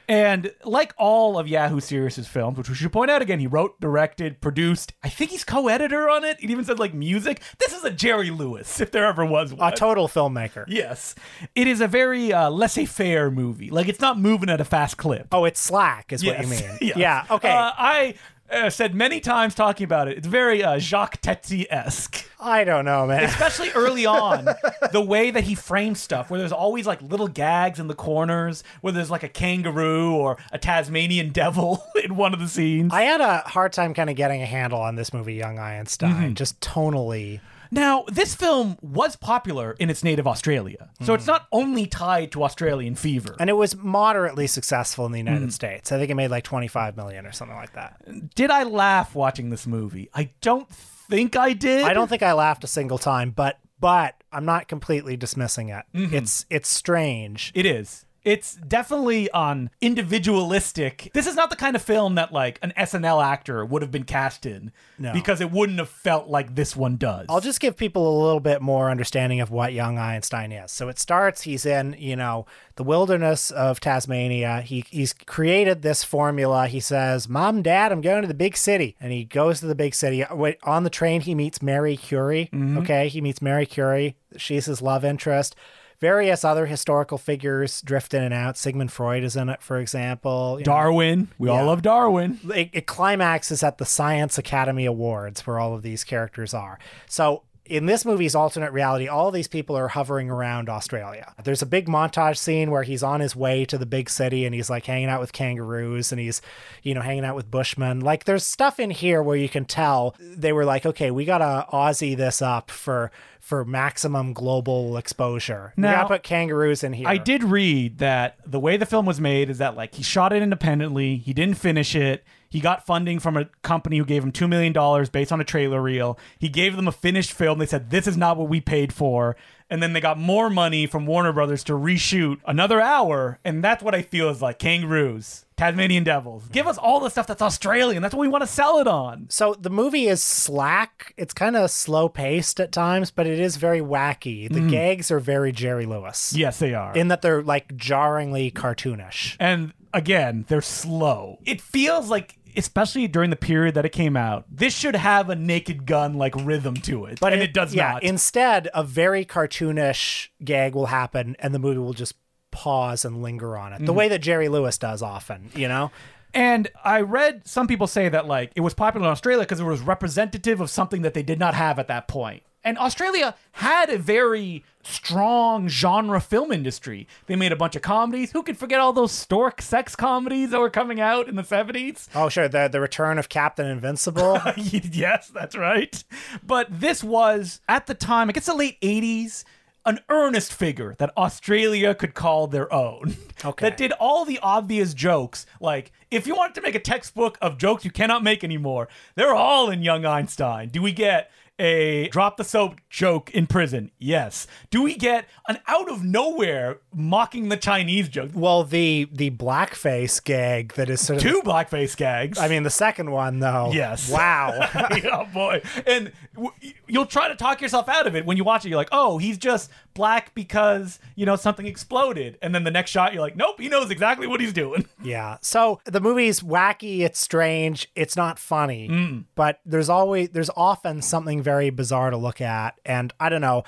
And 0.09 0.53
like 0.65 0.95
all 0.97 1.39
of 1.39 1.47
Yahoo 1.49 1.81
Serious's 1.81 2.27
films, 2.27 2.57
which 2.57 2.69
we 2.69 2.75
should 2.75 2.91
point 2.93 3.11
out 3.11 3.21
again, 3.23 3.39
he 3.39 3.47
wrote, 3.47 3.79
directed, 3.81 4.41
produced. 4.41 4.93
I 5.03 5.09
think 5.11 5.31
he's 5.31 5.45
co-editor 5.45 6.09
on 6.09 6.25
it. 6.25 6.39
It 6.41 6.51
even 6.51 6.65
said 6.65 6.79
like 6.79 6.95
music. 6.95 7.43
This 7.59 7.75
is 7.75 7.85
a 7.85 7.91
Jerry 7.91 8.31
Lewis, 8.31 8.81
if 8.81 8.91
there 8.91 9.05
ever 9.05 9.25
was 9.27 9.53
one. 9.53 9.73
A 9.73 9.77
total 9.77 10.09
filmmaker. 10.09 10.65
yes, 10.69 11.15
it 11.55 11.67
is 11.67 11.81
a 11.83 11.89
very 11.89 12.33
uh, 12.33 12.49
laissez-faire 12.51 13.31
movie. 13.31 13.71
Like 13.71 13.89
it's 13.89 14.01
not 14.01 14.19
moving 14.19 14.49
at 14.49 14.61
a 14.61 14.65
fast 14.65 14.97
clip. 14.97 15.29
Oh, 15.33 15.45
it's 15.45 15.61
slack, 15.61 16.13
is 16.13 16.25
what 16.25 16.41
you 16.41 16.49
Yes. 16.49 16.62
Yes. 16.81 16.97
Yeah. 16.97 17.25
Okay. 17.31 17.51
Uh, 17.51 17.71
I 17.77 18.15
uh, 18.51 18.69
said 18.71 18.95
many 18.95 19.21
times 19.21 19.55
talking 19.55 19.85
about 19.85 20.09
it. 20.09 20.19
It's 20.19 20.27
very 20.27 20.63
uh, 20.63 20.79
Jacques 20.79 21.21
Tati 21.23 21.71
esque. 21.71 22.27
I 22.39 22.65
don't 22.65 22.85
know, 22.85 23.07
man. 23.07 23.23
especially 23.25 23.71
early 23.71 24.05
on, 24.05 24.47
the 24.93 25.01
way 25.01 25.31
that 25.31 25.45
he 25.45 25.55
frames 25.55 26.01
stuff, 26.01 26.29
where 26.29 26.39
there's 26.41 26.53
always 26.53 26.87
like 26.87 27.01
little 27.01 27.29
gags 27.29 27.79
in 27.79 27.87
the 27.87 27.95
corners, 27.95 28.63
where 28.81 28.93
there's 28.93 29.11
like 29.11 29.23
a 29.23 29.29
kangaroo 29.29 30.13
or 30.15 30.37
a 30.51 30.59
Tasmanian 30.59 31.31
devil 31.31 31.83
in 32.05 32.17
one 32.17 32.35
of 32.35 32.41
the 32.41 32.49
scenes. 32.49 32.93
I 32.93 33.03
had 33.03 33.21
a 33.21 33.39
hard 33.39 33.73
time 33.73 33.95
kind 33.95 34.11
of 34.11 34.17
getting 34.17 34.43
a 34.43 34.47
handle 34.47 34.81
on 34.81 34.97
this 34.97 35.13
movie, 35.15 35.35
Young 35.35 35.59
Einstein, 35.59 36.13
Mm-hmm. 36.15 36.35
just 36.35 36.61
tonally. 36.61 37.41
Now, 37.73 38.05
this 38.07 38.35
film 38.35 38.77
was 38.83 39.17
popular 39.17 39.73
in 39.79 39.89
its 39.89 40.05
native 40.05 40.27
Australia, 40.27 40.91
so 41.01 41.15
it's 41.15 41.27
not 41.27 41.49
only 41.51 41.87
tied 41.87 42.31
to 42.33 42.45
Australian 42.45 42.95
fever. 42.95 43.35
And 43.41 43.49
it 43.49 43.55
was 43.55 43.75
moderately 43.75 44.47
successful 44.47 45.07
in 45.07 45.13
the 45.13 45.19
United 45.19 45.49
Mm. 45.49 45.53
States. 45.53 45.91
I 45.91 45.99
think 45.99 46.11
it 46.11 46.15
made 46.15 46.31
like 46.31 46.45
25 46.45 46.99
million 46.99 47.25
or 47.25 47.33
something 47.33 47.57
like 47.57 47.73
that. 47.73 48.35
Did 48.35 48.51
I 48.51 48.65
laugh 48.65 49.15
watching 49.15 49.49
this 49.49 49.67
movie? 49.67 50.11
I 50.13 50.31
don't 50.43 50.69
think 50.69 51.35
I 51.35 51.55
did. 51.55 51.85
I 51.85 51.95
don't 51.95 52.09
think 52.09 52.23
I 52.23 52.35
laughed 52.35 52.63
a 52.63 52.67
single 52.69 52.99
time, 52.99 53.31
but 53.31 53.59
but 53.81 54.15
I'm 54.31 54.45
not 54.45 54.69
completely 54.69 55.17
dismissing 55.17 55.71
it. 55.71 55.85
Mm-hmm. 55.95 56.15
It's 56.15 56.45
it's 56.51 56.69
strange. 56.69 57.53
It 57.55 57.65
is. 57.67 58.05
It's 58.25 58.55
definitely 58.55 59.31
on 59.33 59.71
individualistic. 59.81 61.11
This 61.13 61.27
is 61.27 61.35
not 61.35 61.51
the 61.51 61.57
kind 61.57 61.75
of 61.75 61.83
film 61.83 62.15
that 62.15 62.33
like 62.33 62.59
an 62.63 62.73
SNL 62.77 63.25
actor 63.25 63.65
would 63.65 63.83
have 63.83 63.91
been 63.91 64.05
cast 64.05 64.47
in 64.47 64.71
No. 64.99 65.13
because 65.13 65.41
it 65.41 65.51
wouldn't 65.51 65.79
have 65.79 65.89
felt 65.89 66.29
like 66.29 66.55
this 66.55 66.77
one 66.77 66.97
does. 66.97 67.27
I'll 67.29 67.41
just 67.41 67.61
give 67.61 67.77
people 67.77 68.07
a 68.09 68.23
little 68.25 68.41
bit 68.41 68.63
more 68.63 68.91
understanding 68.91 69.41
of 69.41 69.51
what 69.51 69.73
young 69.73 69.99
Einstein 69.99 70.53
is. 70.53 70.71
So 70.71 70.89
it 70.89 70.99
starts, 70.99 71.43
he's 71.43 71.67
in, 71.67 71.97
you 71.99 72.15
know, 72.17 72.47
the 72.77 72.85
wilderness 72.85 73.51
of 73.51 73.81
Tasmania. 73.81 74.61
He 74.63 74.85
he's 74.89 75.13
created 75.13 75.83
this 75.83 76.05
formula. 76.05 76.69
He 76.69 76.81
says, 76.81 77.29
"Mom, 77.29 77.61
Dad, 77.63 77.93
I'm 77.93 78.01
going 78.01 78.23
to 78.23 78.29
the 78.29 78.35
big 78.35 78.57
city." 78.57 78.97
And 79.01 79.13
he 79.13 79.25
goes 79.25 79.61
to 79.61 79.67
the 79.67 79.75
big 79.75 79.95
city. 79.95 80.25
Uh, 80.25 80.35
wait, 80.35 80.59
On 80.63 80.85
the 80.85 80.91
train 80.91 81.21
he 81.23 81.35
meets 81.35 81.61
Mary 81.61 81.97
Curie. 81.97 82.49
Mm-hmm. 82.53 82.79
Okay, 82.79 83.09
he 83.09 83.21
meets 83.21 83.43
Mary 83.43 83.67
Curie. 83.67 84.17
She's 84.37 84.67
his 84.67 84.81
love 84.81 85.05
interest. 85.05 85.55
Various 86.03 86.45
other 86.45 86.67
historical 86.67 87.17
figures 87.17 87.81
drift 87.81 88.13
in 88.13 88.25
and 88.25 88.35
out. 88.35 88.57
Sigmund 88.57 88.91
Freud 88.91 89.23
is 89.23 89.37
in 89.37 89.49
it, 89.49 89.63
for 89.63 89.79
example. 89.79 90.57
You 90.59 90.65
know, 90.65 90.73
Darwin. 90.73 91.29
We 91.39 91.49
all 91.49 91.67
love 91.67 91.81
Darwin. 91.81 92.41
it, 92.53 92.71
it 92.73 92.87
climaxes 92.89 93.63
at 93.63 93.79
the 93.79 93.85
Science 93.85 94.37
Academy 94.37 94.85
Awards, 94.85 95.47
where 95.47 95.61
all 95.61 95.75
of 95.75 95.83
these 95.83 96.03
characters 96.03 96.55
are. 96.55 96.81
So 97.07 97.45
in 97.65 97.87
this 97.87 98.05
movie's 98.05 98.35
alternate 98.35 98.73
reality, 98.73 99.07
all 99.07 99.31
these 99.31 99.47
people 99.47 99.77
are 99.77 99.89
hovering 99.89 100.29
around 100.29 100.69
Australia. 100.69 101.33
There's 101.45 101.63
a 101.63 101.67
big 101.67 101.87
montage 101.87 102.37
scene 102.37 102.73
where 102.73 102.83
he's 102.83 103.05
on 103.05 103.21
his 103.21 103.37
way 103.37 103.65
to 103.67 103.79
the 103.79 103.87
big 103.87 104.11
city 104.11 104.45
and 104.45 104.55
he's 104.55 104.69
like 104.69 104.85
hanging 104.85 105.09
out 105.09 105.21
with 105.21 105.33
kangaroos 105.33 106.11
and 106.11 106.21
he's, 106.21 106.43
you 106.83 106.93
know, 106.93 107.01
hanging 107.01 107.25
out 107.25 107.37
with 107.37 107.51
bushmen. 107.51 108.01
Like 108.01 108.25
there's 108.25 108.45
stuff 108.45 108.81
in 108.81 108.91
here 108.91 109.23
where 109.23 109.37
you 109.37 109.49
can 109.49 109.65
tell 109.65 110.17
they 110.19 110.53
were 110.53 110.65
like, 110.65 110.85
okay, 110.85 111.13
we 111.13 111.25
gotta 111.25 111.67
Aussie 111.73 112.17
this 112.17 112.43
up 112.43 112.71
for 112.71 113.13
for 113.39 113.65
maximum 113.65 114.33
global 114.33 114.97
exposure. 114.97 115.73
we 115.77 115.83
Now, 115.83 115.93
gotta 115.93 116.09
put 116.09 116.23
kangaroos 116.25 116.83
in 116.83 116.93
here. 116.93 117.07
I 117.09 117.17
did 117.17 117.45
read 117.45 117.99
that 117.99 118.39
the 118.45 118.61
way 118.61 118.77
the 118.77 118.87
film 118.87 119.07
was 119.07 119.21
made 119.21 119.51
is 119.51 119.59
that 119.59 119.77
like 119.77 119.95
he 119.95 120.03
shot 120.03 120.33
it 120.33 120.43
independently, 120.43 121.17
he 121.17 121.33
didn't 121.33 121.57
finish 121.57 121.95
it. 121.95 122.25
He 122.53 122.61
got 122.61 122.85
funding 122.85 123.19
from 123.19 123.39
a 123.39 123.47
company 123.63 123.97
who 123.97 124.05
gave 124.05 124.23
him 124.23 124.31
$2 124.31 124.47
million 124.47 124.75
based 125.11 125.33
on 125.33 125.41
a 125.41 125.45
trailer 125.45 125.81
reel. 125.81 126.19
He 126.39 126.51
gave 126.51 126.77
them 126.77 126.87
a 126.87 126.93
finished 126.93 127.33
film. 127.33 127.59
They 127.59 127.65
said, 127.65 127.89
This 127.89 128.07
is 128.07 128.15
not 128.15 128.37
what 128.37 128.51
we 128.51 128.61
paid 128.61 128.93
for. 128.93 129.37
And 129.71 129.83
then 129.83 129.95
they 129.95 130.03
got 130.03 130.19
more 130.19 130.51
money 130.51 130.87
from 130.87 131.07
Warner 131.07 131.33
Brothers 131.33 131.65
to 131.65 131.73
reshoot 131.73 132.41
another 132.47 132.79
hour. 132.79 133.39
And 133.43 133.65
that's 133.65 133.83
what 133.83 133.95
I 133.95 134.03
feel 134.03 134.29
is 134.29 134.43
like 134.43 134.59
kangaroos, 134.59 135.47
Tasmanian 135.57 136.05
devils. 136.05 136.47
Give 136.53 136.67
us 136.67 136.77
all 136.77 137.01
the 137.01 137.09
stuff 137.09 137.27
that's 137.27 137.41
Australian. 137.41 138.03
That's 138.03 138.15
what 138.15 138.21
we 138.21 138.29
want 138.29 138.43
to 138.43 138.49
sell 138.49 138.81
it 138.81 138.87
on. 138.87 139.29
So 139.31 139.55
the 139.55 139.71
movie 139.71 140.09
is 140.09 140.23
slack. 140.23 141.15
It's 141.17 141.33
kind 141.33 141.57
of 141.57 141.71
slow 141.71 142.11
paced 142.11 142.61
at 142.61 142.71
times, 142.71 143.11
but 143.11 143.27
it 143.27 143.41
is 143.41 143.57
very 143.57 143.81
wacky. 143.81 144.47
The 144.47 144.57
mm-hmm. 144.57 144.69
gags 144.69 145.11
are 145.11 145.21
very 145.21 145.53
Jerry 145.53 145.87
Lewis 145.87 146.35
Yes, 146.37 146.59
they 146.59 146.75
are. 146.75 146.93
in 146.95 147.09
that 147.09 147.23
they're 147.23 147.43
like 147.43 147.75
jarringly 147.75 148.51
cartoonish. 148.51 149.37
And 149.41 149.73
again, 149.95 150.45
they're 150.49 150.61
slow. 150.61 151.39
It 151.45 151.61
feels 151.61 152.11
like, 152.11 152.39
especially 152.57 153.07
during 153.09 153.31
the 153.31 153.37
period 153.37 153.75
that 153.75 153.85
it 153.85 153.91
came 153.93 154.17
out, 154.17 154.45
this 154.51 154.77
should 154.77 154.97
have 154.97 155.31
a 155.31 155.35
naked 155.37 155.87
gun 155.87 156.15
like 156.15 156.35
rhythm 156.37 156.75
to 156.75 157.05
it. 157.07 157.21
But 157.21 157.33
and 157.33 157.43
it, 157.43 157.53
does 157.55 157.75
yeah, 157.75 157.93
not. 157.93 158.03
Instead, 158.03 158.69
a 158.75 158.83
very 158.85 159.25
cartoonish 159.25 160.29
gag 160.45 160.75
will 160.75 160.87
happen, 160.87 161.37
and 161.39 161.55
the 161.55 161.59
movie 161.59 161.79
will 161.79 161.93
just 161.93 162.15
pause 162.51 163.05
and 163.05 163.23
linger 163.23 163.57
on 163.57 163.73
it, 163.73 163.77
Mm-hmm. 163.77 163.87
the 163.87 163.93
way 163.93 164.09
that 164.09 164.19
Jerry 164.21 164.49
Lewis 164.49 164.77
does 164.79 165.03
often. 165.03 165.51
You 165.55 165.69
know, 165.69 165.91
and 166.35 166.69
I 166.85 167.01
read 167.01 167.47
some 167.47 167.67
people 167.67 167.87
say 167.87 168.09
that 168.09 168.27
like 168.27 168.53
it 168.55 168.61
was 168.61 168.75
popular 168.75 169.07
in 169.07 169.11
Australia 169.13 169.45
because 169.45 169.61
it 169.61 169.65
was 169.65 169.81
representative 169.81 170.61
of 170.61 170.71
something 170.71 171.03
that 171.03 171.15
they 171.15 171.23
did 171.23 171.39
not 171.39 171.55
have 171.55 171.79
at 171.79 171.89
that 171.89 172.09
point. 172.09 172.43
And 172.65 172.79
Australia 172.79 173.35
had 173.53 173.91
a 173.91 173.99
very 173.99 174.65
strong 174.85 175.69
genre 175.69 176.21
film 176.21 176.53
industry. 176.53 177.07
They 177.27 177.37
made 177.37 177.53
a 177.53 177.57
bunch 177.57 177.77
of 177.77 177.83
comedies. 177.83 178.33
Who 178.33 178.43
could 178.43 178.57
forget 178.57 178.81
all 178.81 178.93
those 178.93 179.13
stork 179.13 179.61
sex 179.63 179.95
comedies 179.97 180.51
that 180.51 180.61
were 180.61 180.71
coming 180.71 181.01
out 181.01 181.29
in 181.29 181.37
the 181.37 181.43
70s? 181.43 182.09
oh 182.15 182.29
sure, 182.29 182.49
the 182.49 182.69
the 182.69 182.81
return 182.81 183.19
of 183.19 183.29
Captain 183.29 183.67
Invincible. 183.67 184.41
yes, 184.57 185.29
that's 185.29 185.57
right. 185.57 186.03
But 186.43 186.69
this 186.71 187.03
was, 187.05 187.61
at 187.69 187.87
the 187.87 187.95
time, 187.95 188.29
I 188.29 188.33
guess 188.33 188.47
the 188.47 188.55
late 188.55 188.81
80s, 188.81 189.45
an 189.85 189.99
earnest 190.09 190.53
figure 190.53 190.95
that 190.99 191.11
Australia 191.17 191.95
could 191.95 192.15
call 192.15 192.47
their 192.47 192.73
own. 192.73 193.17
Okay. 193.45 193.69
that 193.69 193.77
did 193.77 193.91
all 193.99 194.25
the 194.25 194.39
obvious 194.41 194.95
jokes. 194.95 195.47
Like, 195.59 195.91
if 196.13 196.29
you 196.29 196.37
wanted 196.37 196.55
to 196.55 196.61
make 196.61 196.77
a 196.77 196.79
textbook 196.79 197.37
of 197.43 197.59
jokes 197.59 197.85
you 197.85 197.91
cannot 197.91 198.23
make 198.23 198.45
anymore, 198.45 198.87
they're 199.17 199.35
all 199.35 199.69
in 199.69 199.83
Young 199.83 200.07
Einstein. 200.07 200.69
Do 200.69 200.81
we 200.81 200.93
get 200.93 201.29
a 201.59 202.09
drop 202.09 202.37
the 202.37 202.45
soap 202.45 202.81
joke 202.91 203.31
in 203.31 203.47
prison? 203.47 203.91
Yes. 203.99 204.47
Do 204.71 204.83
we 204.83 204.95
get 204.97 205.27
an 205.49 205.59
out 205.67 205.91
of 205.91 206.03
nowhere 206.03 206.81
mocking 206.95 207.49
the 207.49 207.57
Chinese 207.57 208.09
joke? 208.09 208.31
well, 208.35 208.65
the 208.65 209.09
the 209.13 209.31
blackface 209.31 210.23
gag 210.23 210.75
that 210.75 210.89
is 210.91 211.01
sort 211.01 211.25
of. 211.25 211.31
Two 211.31 211.43
blackface 211.43 211.97
gags. 211.97 212.39
I 212.39 212.49
mean, 212.49 212.63
the 212.63 212.71
second 212.71 213.11
one 213.11 213.39
though. 213.39 213.71
Yes. 213.73 214.11
Wow. 214.11 214.69
oh 215.13 215.27
boy 215.33 215.63
and 215.87 216.13
w- 216.35 216.53
you'll 216.87 217.07
try 217.07 217.29
to 217.29 217.35
talk 217.35 217.61
yourself 217.61 217.89
out 217.89 218.07
of 218.07 218.17
it 218.17 218.25
when 218.27 218.37
you 218.37 218.45
watch 218.45 218.65
it 218.65 218.69
you're 218.69 218.77
like 218.77 218.89
oh 218.93 219.19
he's 219.19 219.39
just 219.39 219.71
black 219.95 220.35
because 220.35 220.99
you 221.17 221.27
know 221.27 221.37
something 221.37 221.67
exploded 221.67 222.39
and 222.43 222.55
then 222.55 222.65
the 222.65 222.71
next 222.71 222.91
shot 222.91 223.13
you're 223.13 223.23
like 223.23 223.37
nope 223.37 223.61
he 223.61 223.69
knows 223.69 223.91
exactly 223.91 224.27
what 224.27 224.41
he's 224.41 224.53
doing 224.53 224.87
Yeah. 225.03 225.39
So 225.43 225.81
the 225.85 226.01
movie's 226.01 226.41
wacky, 226.41 227.01
it's 227.01 227.19
strange, 227.19 227.91
it's 227.97 228.17
not 228.17 228.39
funny, 228.39 228.89
Mm. 228.89 229.25
but 229.35 229.61
there's 229.67 229.89
always 229.89 230.31
there's 230.31 230.51
often 230.57 231.03
something 231.03 231.43
very 231.43 231.71
bizarre 231.71 232.11
to 232.11 232.17
look 232.17 232.41
at, 232.41 232.79
and 232.85 233.13
I 233.19 233.29
don't 233.29 233.41
know. 233.41 233.65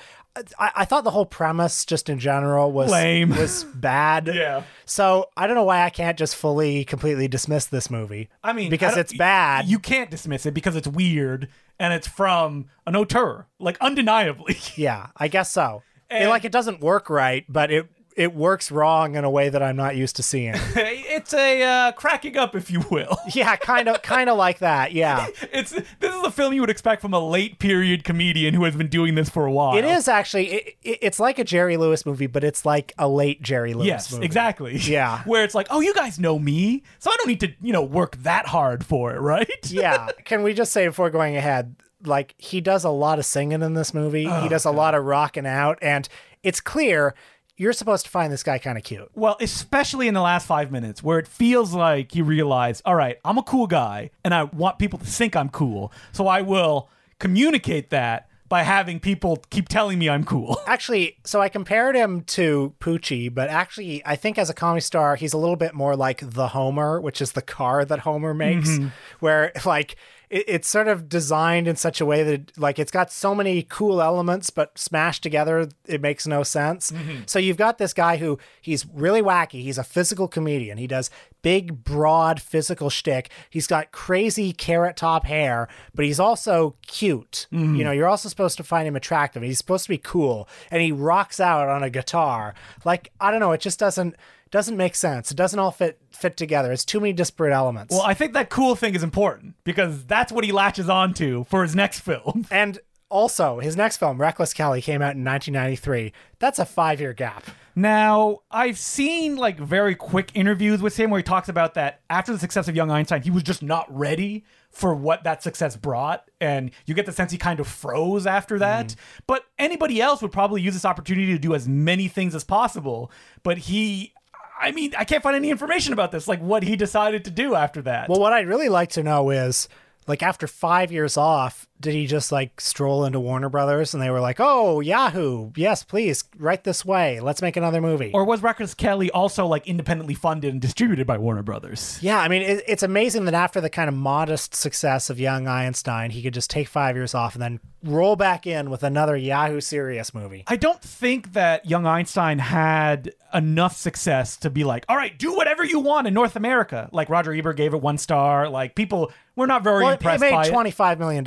I, 0.59 0.71
I 0.77 0.85
thought 0.85 1.03
the 1.05 1.11
whole 1.11 1.25
premise, 1.25 1.85
just 1.85 2.09
in 2.09 2.19
general, 2.19 2.71
was 2.71 2.91
Lame. 2.91 3.29
was 3.29 3.63
bad. 3.75 4.27
Yeah. 4.33 4.63
So 4.85 5.29
I 5.37 5.45
don't 5.47 5.55
know 5.55 5.63
why 5.63 5.83
I 5.83 5.89
can't 5.89 6.17
just 6.17 6.35
fully, 6.35 6.83
completely 6.85 7.27
dismiss 7.29 7.65
this 7.67 7.89
movie. 7.89 8.29
i 8.43 8.51
mean 8.53 8.69
because 8.69 8.91
don't- 8.95 9.01
it's 9.01 9.13
bad. 9.13 9.65
you 9.65 9.79
can't 9.79 10.09
dismiss 10.11 10.45
it 10.45 10.53
because 10.53 10.75
it's 10.75 10.87
weird 10.87 11.47
and 11.79 11.93
it's 11.93 12.07
from 12.07 12.65
an 12.87 12.95
auteur 12.95 13.45
like 13.59 13.77
undeniably 13.81 14.57
yeah, 14.75 15.07
I 15.17 15.27
guess 15.27 15.51
so. 15.51 15.83
It, 16.09 16.15
And- 16.21 16.29
like 16.29 16.45
it 16.45 16.51
doesn't 16.51 16.81
work 16.81 17.09
right, 17.09 17.45
but 17.49 17.71
it 17.71 17.87
it 18.15 18.33
works 18.33 18.71
wrong 18.71 19.15
in 19.15 19.25
a 19.25 19.29
way 19.29 19.49
that 19.49 19.61
I'm 19.61 19.75
not 19.75 19.97
used 19.97 20.15
to 20.15 20.23
seeing. 20.23 20.53
it's 20.55 21.33
a 21.33 21.61
uh, 21.63 21.91
cracking 21.91 22.37
up 22.37 22.55
if 22.55 22.71
you 22.71 22.79
will 22.89 23.17
yeah, 23.33 23.57
kind 23.57 23.89
of, 23.89 24.01
kind 24.03 24.29
of 24.29 24.37
like 24.37 24.59
that. 24.59 24.93
Yeah. 24.93 25.27
it's 25.51 25.71
this 25.71 26.15
is 26.15 26.23
a 26.23 26.31
film 26.31 26.53
you 26.53 26.61
would 26.61 26.69
expect 26.69 27.01
from 27.01 27.13
a 27.13 27.19
late 27.19 27.59
period 27.59 28.05
comedian 28.05 28.53
who 28.53 28.63
has 28.63 28.73
been 28.73 28.87
doing 28.87 29.15
this 29.15 29.27
for 29.29 29.45
a 29.45 29.51
while 29.51 29.75
It 29.77 29.83
is 29.83 30.07
actually. 30.07 30.47
It, 30.53 30.75
it, 30.81 30.99
it's 31.01 31.19
like 31.19 31.39
a 31.39 31.43
Jerry 31.43 31.75
Lewis 31.75 32.05
movie, 32.05 32.27
but 32.27 32.45
it's 32.45 32.65
like 32.65 32.93
a 32.97 33.09
late 33.09 33.41
Jerry 33.41 33.73
Lewis 33.73 33.87
Yes, 33.87 34.13
movie. 34.13 34.23
exactly. 34.23 34.77
Yeah. 34.77 35.21
Where 35.25 35.43
it's 35.43 35.53
like, 35.53 35.67
oh, 35.69 35.81
you 35.81 35.93
guys 35.93 36.17
know 36.17 36.39
me, 36.39 36.83
so 36.99 37.11
I 37.11 37.17
don't 37.17 37.27
need 37.27 37.41
to, 37.41 37.51
you 37.61 37.73
know, 37.73 37.83
work 37.83 38.15
that 38.23 38.45
hard 38.47 38.85
for 38.85 39.13
it, 39.13 39.19
right? 39.19 39.49
yeah. 39.69 40.07
Can 40.23 40.41
we 40.41 40.53
just 40.53 40.71
say 40.71 40.87
before 40.87 41.09
going 41.09 41.35
ahead, 41.35 41.75
like 42.07 42.35
he 42.37 42.61
does 42.61 42.83
a 42.83 42.89
lot 42.89 43.19
of 43.19 43.25
singing 43.25 43.61
in 43.61 43.73
this 43.73 43.93
movie. 43.93 44.27
Oh, 44.27 44.41
he 44.41 44.49
does 44.49 44.65
a 44.65 44.71
lot 44.71 44.95
of 44.95 45.03
rocking 45.05 45.45
out, 45.45 45.77
and 45.81 46.07
it's 46.43 46.59
clear 46.61 47.13
you're 47.57 47.71
supposed 47.73 48.03
to 48.05 48.11
find 48.11 48.33
this 48.33 48.43
guy 48.43 48.57
kind 48.57 48.77
of 48.77 48.83
cute. 48.83 49.09
Well, 49.15 49.37
especially 49.39 50.07
in 50.09 50.13
the 50.13 50.21
last 50.21 50.45
five 50.45 50.71
minutes, 50.71 51.01
where 51.01 51.19
it 51.19 51.27
feels 51.27 51.73
like 51.73 52.13
you 52.13 52.25
realize, 52.25 52.81
all 52.85 52.95
right, 52.95 53.17
I'm 53.23 53.37
a 53.37 53.43
cool 53.43 53.65
guy, 53.67 54.09
and 54.25 54.33
I 54.33 54.43
want 54.43 54.77
people 54.77 54.99
to 54.99 55.05
think 55.05 55.35
I'm 55.37 55.47
cool, 55.49 55.91
so 56.11 56.27
I 56.27 56.41
will 56.41 56.89
communicate 57.19 57.89
that 57.91 58.27
by 58.47 58.61
having 58.61 58.99
people 58.99 59.37
keep 59.49 59.67
telling 59.67 59.97
me 59.97 60.07
I'm 60.07 60.23
cool. 60.23 60.59
Actually, 60.67 61.17
so 61.23 61.41
I 61.41 61.49
compared 61.49 61.95
him 61.95 62.21
to 62.25 62.73
Poochie, 62.79 63.33
but 63.33 63.49
actually, 63.49 64.05
I 64.05 64.15
think 64.15 64.37
as 64.37 64.49
a 64.51 64.53
comedy 64.53 64.81
star, 64.81 65.15
he's 65.15 65.33
a 65.33 65.37
little 65.37 65.55
bit 65.55 65.73
more 65.73 65.95
like 65.95 66.19
the 66.21 66.49
Homer, 66.49 67.01
which 67.01 67.21
is 67.21 67.31
the 67.31 67.41
car 67.41 67.83
that 67.85 67.99
Homer 67.99 68.33
makes, 68.35 68.69
Mm-hmm. 68.69 68.87
where 69.19 69.51
like 69.65 69.95
it, 70.29 70.45
it's 70.47 70.67
sort 70.67 70.87
of 70.87 71.09
designed 71.09 71.67
in 71.67 71.75
such 71.75 72.01
a 72.01 72.05
way 72.05 72.23
that 72.23 72.57
like 72.57 72.79
it's 72.79 72.91
got 72.91 73.11
so 73.11 73.35
many 73.35 73.63
cool 73.63 74.01
elements, 74.01 74.49
but 74.49 74.77
smashed 74.77 75.23
together, 75.23 75.69
it 75.85 76.01
makes 76.01 76.27
no 76.27 76.43
sense. 76.43 76.91
Mm-hmm. 76.91 77.23
So 77.25 77.39
you've 77.39 77.57
got 77.57 77.77
this 77.77 77.93
guy 77.93 78.17
who 78.17 78.39
he's 78.61 78.85
really 78.87 79.21
wacky. 79.21 79.61
He's 79.61 79.77
a 79.77 79.83
physical 79.83 80.27
comedian. 80.27 80.77
He 80.77 80.87
does 80.87 81.09
big, 81.41 81.83
broad 81.83 82.41
physical 82.41 82.89
shtick. 82.89 83.29
He's 83.49 83.67
got 83.67 83.91
crazy 83.91 84.51
carrot 84.51 84.97
top 84.97 85.25
hair, 85.25 85.67
but 85.93 86.05
he's 86.05 86.19
also 86.19 86.75
cute. 86.87 87.47
Mm-hmm. 87.51 87.75
You 87.75 87.83
know, 87.83 87.91
you're 87.91 88.07
also 88.07 88.29
supposed 88.29 88.57
to 88.57 88.63
find 88.63 88.87
him 88.87 88.95
attractive. 88.95 89.43
He's 89.43 89.59
supposed 89.59 89.83
to 89.83 89.89
be 89.89 89.97
cool, 89.97 90.47
and 90.71 90.81
he 90.81 90.91
rocks 90.91 91.39
out 91.39 91.69
on 91.69 91.83
a 91.83 91.89
guitar. 91.89 92.55
Like 92.83 93.11
I 93.19 93.31
don't 93.31 93.39
know, 93.39 93.51
it 93.51 93.61
just 93.61 93.79
doesn't 93.79 94.15
doesn't 94.51 94.77
make 94.77 94.95
sense. 94.95 95.31
It 95.31 95.35
doesn't 95.35 95.57
all 95.57 95.71
fit 95.71 95.99
fit 96.11 96.37
together. 96.37 96.71
It's 96.71 96.85
too 96.85 96.99
many 96.99 97.13
disparate 97.13 97.53
elements. 97.53 97.93
Well, 97.93 98.03
I 98.03 98.13
think 98.13 98.33
that 98.33 98.49
cool 98.49 98.75
thing 98.75 98.95
is 98.95 99.03
important 99.03 99.55
because 99.63 100.05
that's 100.05 100.31
what 100.31 100.43
he 100.43 100.51
latches 100.51 100.89
onto 100.89 101.43
for 101.45 101.63
his 101.63 101.75
next 101.75 101.99
film. 101.99 102.45
and 102.51 102.79
also, 103.09 103.59
his 103.59 103.77
next 103.77 103.97
film, 103.97 104.19
Reckless 104.19 104.53
Kelly, 104.53 104.81
came 104.81 105.01
out 105.01 105.15
in 105.15 105.23
1993. 105.23 106.11
That's 106.39 106.59
a 106.59 106.65
five 106.65 106.99
year 106.99 107.13
gap. 107.13 107.45
Now, 107.75 108.39
I've 108.49 108.77
seen 108.77 109.35
like 109.35 109.59
very 109.59 109.95
quick 109.95 110.31
interviews 110.33 110.81
with 110.81 110.97
him 110.97 111.11
where 111.11 111.19
he 111.19 111.23
talks 111.23 111.49
about 111.49 111.73
that 111.73 112.01
after 112.09 112.31
the 112.31 112.39
success 112.39 112.67
of 112.67 112.75
Young 112.75 112.89
Einstein, 112.89 113.21
he 113.21 113.31
was 113.31 113.43
just 113.43 113.61
not 113.61 113.85
ready 113.95 114.45
for 114.71 114.95
what 114.95 115.23
that 115.23 115.43
success 115.43 115.75
brought. 115.75 116.29
And 116.41 116.71
you 116.85 116.93
get 116.93 117.05
the 117.05 117.11
sense 117.11 117.31
he 117.31 117.37
kind 117.37 117.59
of 117.59 117.67
froze 117.67 118.25
after 118.25 118.57
that. 118.59 118.87
Mm-hmm. 118.87 119.19
But 119.27 119.45
anybody 119.59 120.01
else 120.01 120.21
would 120.21 120.31
probably 120.31 120.61
use 120.61 120.73
this 120.73 120.85
opportunity 120.85 121.27
to 121.33 121.39
do 121.39 121.53
as 121.53 121.67
many 121.67 122.07
things 122.07 122.33
as 122.33 122.43
possible. 122.43 123.11
But 123.43 123.57
he, 123.57 124.13
I 124.59 124.71
mean, 124.71 124.93
I 124.97 125.03
can't 125.03 125.21
find 125.23 125.35
any 125.35 125.49
information 125.49 125.93
about 125.93 126.11
this, 126.11 126.27
like 126.27 126.39
what 126.39 126.63
he 126.63 126.75
decided 126.75 127.25
to 127.25 127.31
do 127.31 127.55
after 127.55 127.81
that. 127.83 128.09
Well, 128.09 128.19
what 128.19 128.33
I'd 128.33 128.47
really 128.47 128.69
like 128.69 128.89
to 128.91 129.03
know 129.03 129.29
is 129.29 129.67
like 130.07 130.23
after 130.23 130.47
five 130.47 130.91
years 130.91 131.17
off, 131.17 131.67
did 131.85 131.93
he 131.93 132.07
just 132.07 132.31
like 132.31 132.59
stroll 132.59 133.05
into 133.05 133.19
Warner 133.19 133.47
Brothers 133.47 133.93
and 133.93 134.01
they 134.01 134.09
were 134.09 134.19
like, 134.19 134.37
oh, 134.39 134.79
Yahoo, 134.79 135.51
yes, 135.55 135.83
please, 135.83 136.23
right 136.35 136.61
this 136.63 136.83
way. 136.83 137.19
Let's 137.19 137.43
make 137.43 137.55
another 137.55 137.79
movie. 137.79 138.09
or 138.11 138.25
was 138.25 138.41
Reckless 138.41 138.73
Kelly 138.73 139.11
also 139.11 139.45
like 139.45 139.67
independently 139.67 140.15
funded 140.15 140.51
and 140.51 140.59
distributed 140.59 141.05
by 141.05 141.19
Warner 141.19 141.43
Brothers? 141.43 141.99
yeah, 142.01 142.19
I 142.19 142.27
mean, 142.27 142.41
it, 142.41 142.63
it's 142.67 142.81
amazing 142.81 143.25
that 143.25 143.35
after 143.35 143.61
the 143.61 143.69
kind 143.69 143.87
of 143.87 143.93
modest 143.93 144.55
success 144.55 145.11
of 145.11 145.19
Young 145.19 145.47
Einstein, 145.47 146.09
he 146.09 146.23
could 146.23 146.33
just 146.33 146.49
take 146.49 146.67
five 146.67 146.95
years 146.95 147.13
off 147.13 147.35
and 147.35 147.41
then 147.43 147.59
roll 147.83 148.15
back 148.15 148.47
in 148.47 148.71
with 148.71 148.81
another 148.81 149.15
Yahoo 149.15 149.61
serious 149.61 150.11
movie. 150.11 150.43
I 150.47 150.55
don't 150.55 150.81
think 150.81 151.33
that 151.33 151.69
Young 151.69 151.85
Einstein 151.85 152.39
had 152.39 153.13
enough 153.31 153.75
success 153.75 154.37
to 154.37 154.49
be 154.49 154.63
like, 154.63 154.85
all 154.89 154.95
right, 154.95 155.15
do 155.19 155.35
whatever 155.35 155.63
you 155.63 155.79
want 155.79 156.07
in 156.07 156.15
North 156.15 156.35
America. 156.35 156.89
Like 156.91 157.09
Roger 157.09 157.31
Ebert 157.33 157.57
gave 157.57 157.75
it 157.75 157.81
one 157.81 157.99
star. 157.99 158.49
Like 158.49 158.73
people 158.73 159.11
were 159.35 159.45
not 159.45 159.63
very 159.63 159.83
Well, 159.83 159.93
it, 159.93 160.05
it 160.05 160.19
made 160.19 160.31
by 160.31 160.49
$25 160.49 160.97
million. 160.97 161.25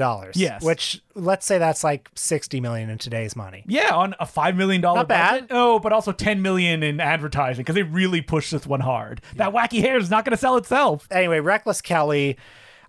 Yes. 0.49 0.63
Which, 0.65 1.03
let's 1.15 1.47
say 1.47 1.59
that's 1.59 1.85
like 1.85 2.09
60 2.15 2.61
million 2.61 2.91
in 2.91 2.99
today's 2.99 3.37
money. 3.37 3.65
Yeah, 3.67 3.95
on 3.95 4.15
a 4.19 4.27
five 4.27 4.57
million 4.57 4.81
dollar 4.81 4.99
Not 5.01 5.09
bad. 5.09 5.33
budget. 5.33 5.49
Oh, 5.51 5.79
but 5.79 5.93
also 5.93 6.13
ten 6.13 6.43
million 6.43 6.83
in 6.83 7.01
advertising 7.01 7.63
because 7.63 7.75
they 7.75 7.83
really 7.83 8.23
pushed 8.23 8.51
this 8.53 8.67
one 8.67 8.81
hard. 8.81 9.21
That 9.37 9.53
wacky 9.53 9.81
hair 9.81 9.99
is 9.99 10.11
not 10.11 10.25
going 10.25 10.33
to 10.33 10.37
sell 10.41 10.57
itself. 10.57 11.07
Anyway, 11.11 11.41
Reckless 11.41 11.81
Kelly. 11.81 12.37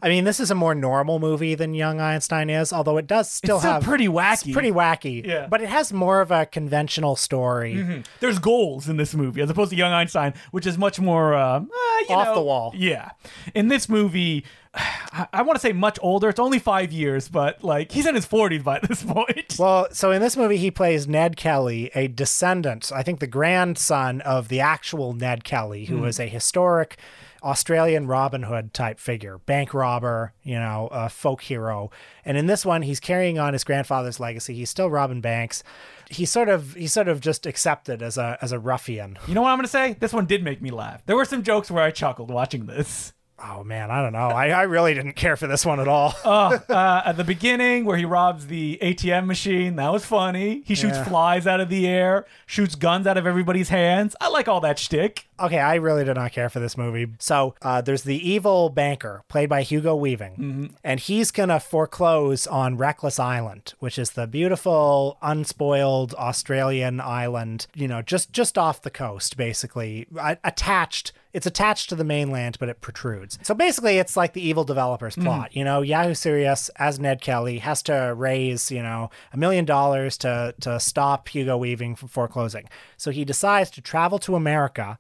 I 0.01 0.07
mean, 0.07 0.23
this 0.23 0.39
is 0.39 0.49
a 0.49 0.55
more 0.55 0.73
normal 0.73 1.19
movie 1.19 1.55
than 1.55 1.73
Young 1.73 1.99
Einstein 1.99 2.49
is, 2.49 2.71
although 2.71 2.95
it 2.95 3.05
does 3.05 3.29
still 3.29 3.57
It's 3.57 3.63
still 3.63 3.73
have 3.73 3.83
pretty 3.83 4.07
wacky. 4.07 4.45
It's 4.45 4.53
pretty 4.53 4.71
wacky. 4.71 5.27
Yeah. 5.27 5.47
But 5.49 5.59
it 5.61 5.67
has 5.67 5.91
more 5.91 6.21
of 6.21 6.31
a 6.31 6.45
conventional 6.45 7.17
story. 7.17 8.03
There's 8.21 8.39
goals 8.39 8.87
in 8.87 8.95
this 8.95 9.13
movie 9.13 9.41
as 9.41 9.49
opposed 9.49 9.71
to 9.71 9.75
Young 9.75 9.91
Einstein, 9.91 10.35
which 10.51 10.65
is 10.65 10.77
much 10.77 11.01
more 11.01 11.33
uh, 11.33 11.59
uh, 11.59 12.13
Off 12.13 12.27
know- 12.27 12.35
the 12.35 12.41
wall. 12.41 12.71
Yeah, 12.77 13.09
in 13.53 13.67
this 13.67 13.89
movie, 13.89 14.45
I, 14.73 15.27
I 15.33 15.41
want 15.41 15.55
to 15.55 15.61
say 15.61 15.73
much 15.73 15.97
older. 16.01 16.29
It's 16.29 16.39
only 16.39 16.59
five 16.59 16.91
years, 16.91 17.29
but 17.29 17.63
like 17.63 17.91
he's 17.91 18.05
in 18.05 18.15
his 18.15 18.25
40s 18.25 18.63
by 18.63 18.79
this 18.87 19.03
point. 19.03 19.55
Well, 19.57 19.87
so 19.91 20.11
in 20.11 20.21
this 20.21 20.37
movie, 20.37 20.57
he 20.57 20.71
plays 20.71 21.07
Ned 21.07 21.37
Kelly, 21.37 21.91
a 21.95 22.07
descendant, 22.07 22.91
I 22.93 23.03
think 23.03 23.19
the 23.19 23.27
grandson 23.27 24.21
of 24.21 24.47
the 24.47 24.59
actual 24.59 25.13
Ned 25.13 25.43
Kelly, 25.43 25.85
who 25.85 25.97
hmm. 25.97 26.03
was 26.03 26.19
a 26.19 26.27
historic 26.27 26.97
Australian 27.43 28.07
Robin 28.07 28.43
Hood 28.43 28.73
type 28.73 28.99
figure, 28.99 29.37
bank 29.39 29.73
robber, 29.73 30.33
you 30.43 30.55
know, 30.55 30.89
a 30.91 31.09
folk 31.09 31.41
hero. 31.41 31.89
And 32.25 32.37
in 32.37 32.47
this 32.47 32.65
one, 32.65 32.81
he's 32.81 32.99
carrying 32.99 33.39
on 33.39 33.53
his 33.53 33.63
grandfather's 33.63 34.19
legacy. 34.19 34.55
He's 34.55 34.69
still 34.69 34.89
robbing 34.89 35.21
banks. 35.21 35.63
He's 36.09 36.31
sort 36.31 36.49
of 36.49 36.73
he's 36.73 36.91
sort 36.91 37.07
of 37.07 37.21
just 37.21 37.45
accepted 37.45 38.01
as 38.01 38.17
a 38.17 38.37
as 38.41 38.51
a 38.51 38.59
ruffian. 38.59 39.17
You 39.27 39.35
know 39.35 39.41
what 39.41 39.51
I'm 39.51 39.57
going 39.57 39.65
to 39.65 39.69
say? 39.69 39.95
This 39.99 40.13
one 40.13 40.25
did 40.25 40.43
make 40.43 40.61
me 40.61 40.71
laugh. 40.71 41.05
There 41.05 41.15
were 41.15 41.25
some 41.25 41.43
jokes 41.43 41.71
where 41.71 41.83
I 41.83 41.91
chuckled 41.91 42.31
watching 42.31 42.65
this. 42.65 43.13
Oh 43.41 43.63
man, 43.63 43.89
I 43.91 44.01
don't 44.01 44.13
know. 44.13 44.27
I, 44.29 44.49
I 44.49 44.61
really 44.63 44.93
didn't 44.93 45.13
care 45.13 45.35
for 45.37 45.47
this 45.47 45.65
one 45.65 45.79
at 45.79 45.87
all. 45.87 46.13
uh, 46.23 46.59
uh, 46.69 47.01
at 47.05 47.13
the 47.17 47.23
beginning, 47.23 47.85
where 47.85 47.97
he 47.97 48.05
robs 48.05 48.47
the 48.47 48.77
ATM 48.81 49.25
machine, 49.25 49.75
that 49.77 49.91
was 49.91 50.05
funny. 50.05 50.61
He 50.65 50.75
shoots 50.75 50.95
Yeah. 50.97 51.03
flies 51.05 51.47
out 51.47 51.59
of 51.59 51.69
the 51.69 51.87
air, 51.87 52.25
shoots 52.45 52.75
guns 52.75 53.07
out 53.07 53.17
of 53.17 53.25
everybody's 53.25 53.69
hands. 53.69 54.15
I 54.19 54.27
like 54.29 54.47
all 54.47 54.61
that 54.61 54.77
shtick. 54.79 55.27
Okay, 55.39 55.57
I 55.59 55.75
really 55.75 56.03
did 56.03 56.15
not 56.15 56.33
care 56.33 56.49
for 56.49 56.59
this 56.59 56.77
movie. 56.77 57.07
So 57.19 57.55
uh, 57.61 57.79
there's 57.81 58.03
the 58.03 58.17
evil 58.29 58.69
banker 58.69 59.23
played 59.29 59.47
by 59.47 59.61
Hugo 59.61 59.95
Weaving, 59.95 60.75
and 60.83 60.99
he's 60.99 61.31
gonna 61.31 61.61
foreclose 61.61 62.45
on 62.45 62.75
Reckless 62.75 63.19
Island, 63.19 63.73
which 63.79 63.97
is 63.97 64.11
the 64.11 64.27
beautiful, 64.27 65.17
unspoiled 65.21 66.13
Australian 66.15 66.99
island. 66.99 67.67
You 67.73 67.87
know, 67.87 68.01
just 68.01 68.33
just 68.33 68.57
off 68.57 68.81
the 68.81 68.89
coast, 68.89 69.37
basically 69.37 70.07
attached. 70.43 71.13
It's 71.31 71.45
attached 71.45 71.89
to 71.89 71.95
the 71.95 72.03
mainland, 72.03 72.57
but 72.59 72.69
it 72.69 72.81
protrudes. 72.81 73.37
So 73.43 73.53
basically, 73.53 73.97
it's 73.97 74.17
like 74.17 74.33
the 74.33 74.47
evil 74.47 74.63
developer's 74.63 75.15
mm. 75.15 75.23
plot. 75.23 75.55
You 75.55 75.63
know, 75.63 75.81
Yahoo 75.81 76.13
Serious 76.13 76.69
as 76.77 76.99
Ned 76.99 77.21
Kelly 77.21 77.59
has 77.59 77.83
to 77.83 78.13
raise, 78.15 78.71
you 78.71 78.81
know, 78.81 79.09
a 79.31 79.37
million 79.37 79.65
dollars 79.65 80.17
to 80.19 80.55
to 80.61 80.79
stop 80.79 81.29
Hugo 81.29 81.57
Weaving 81.57 81.95
from 81.95 82.07
foreclosing. 82.07 82.67
So 82.97 83.11
he 83.11 83.25
decides 83.25 83.69
to 83.71 83.81
travel 83.81 84.19
to 84.19 84.35
America 84.35 84.99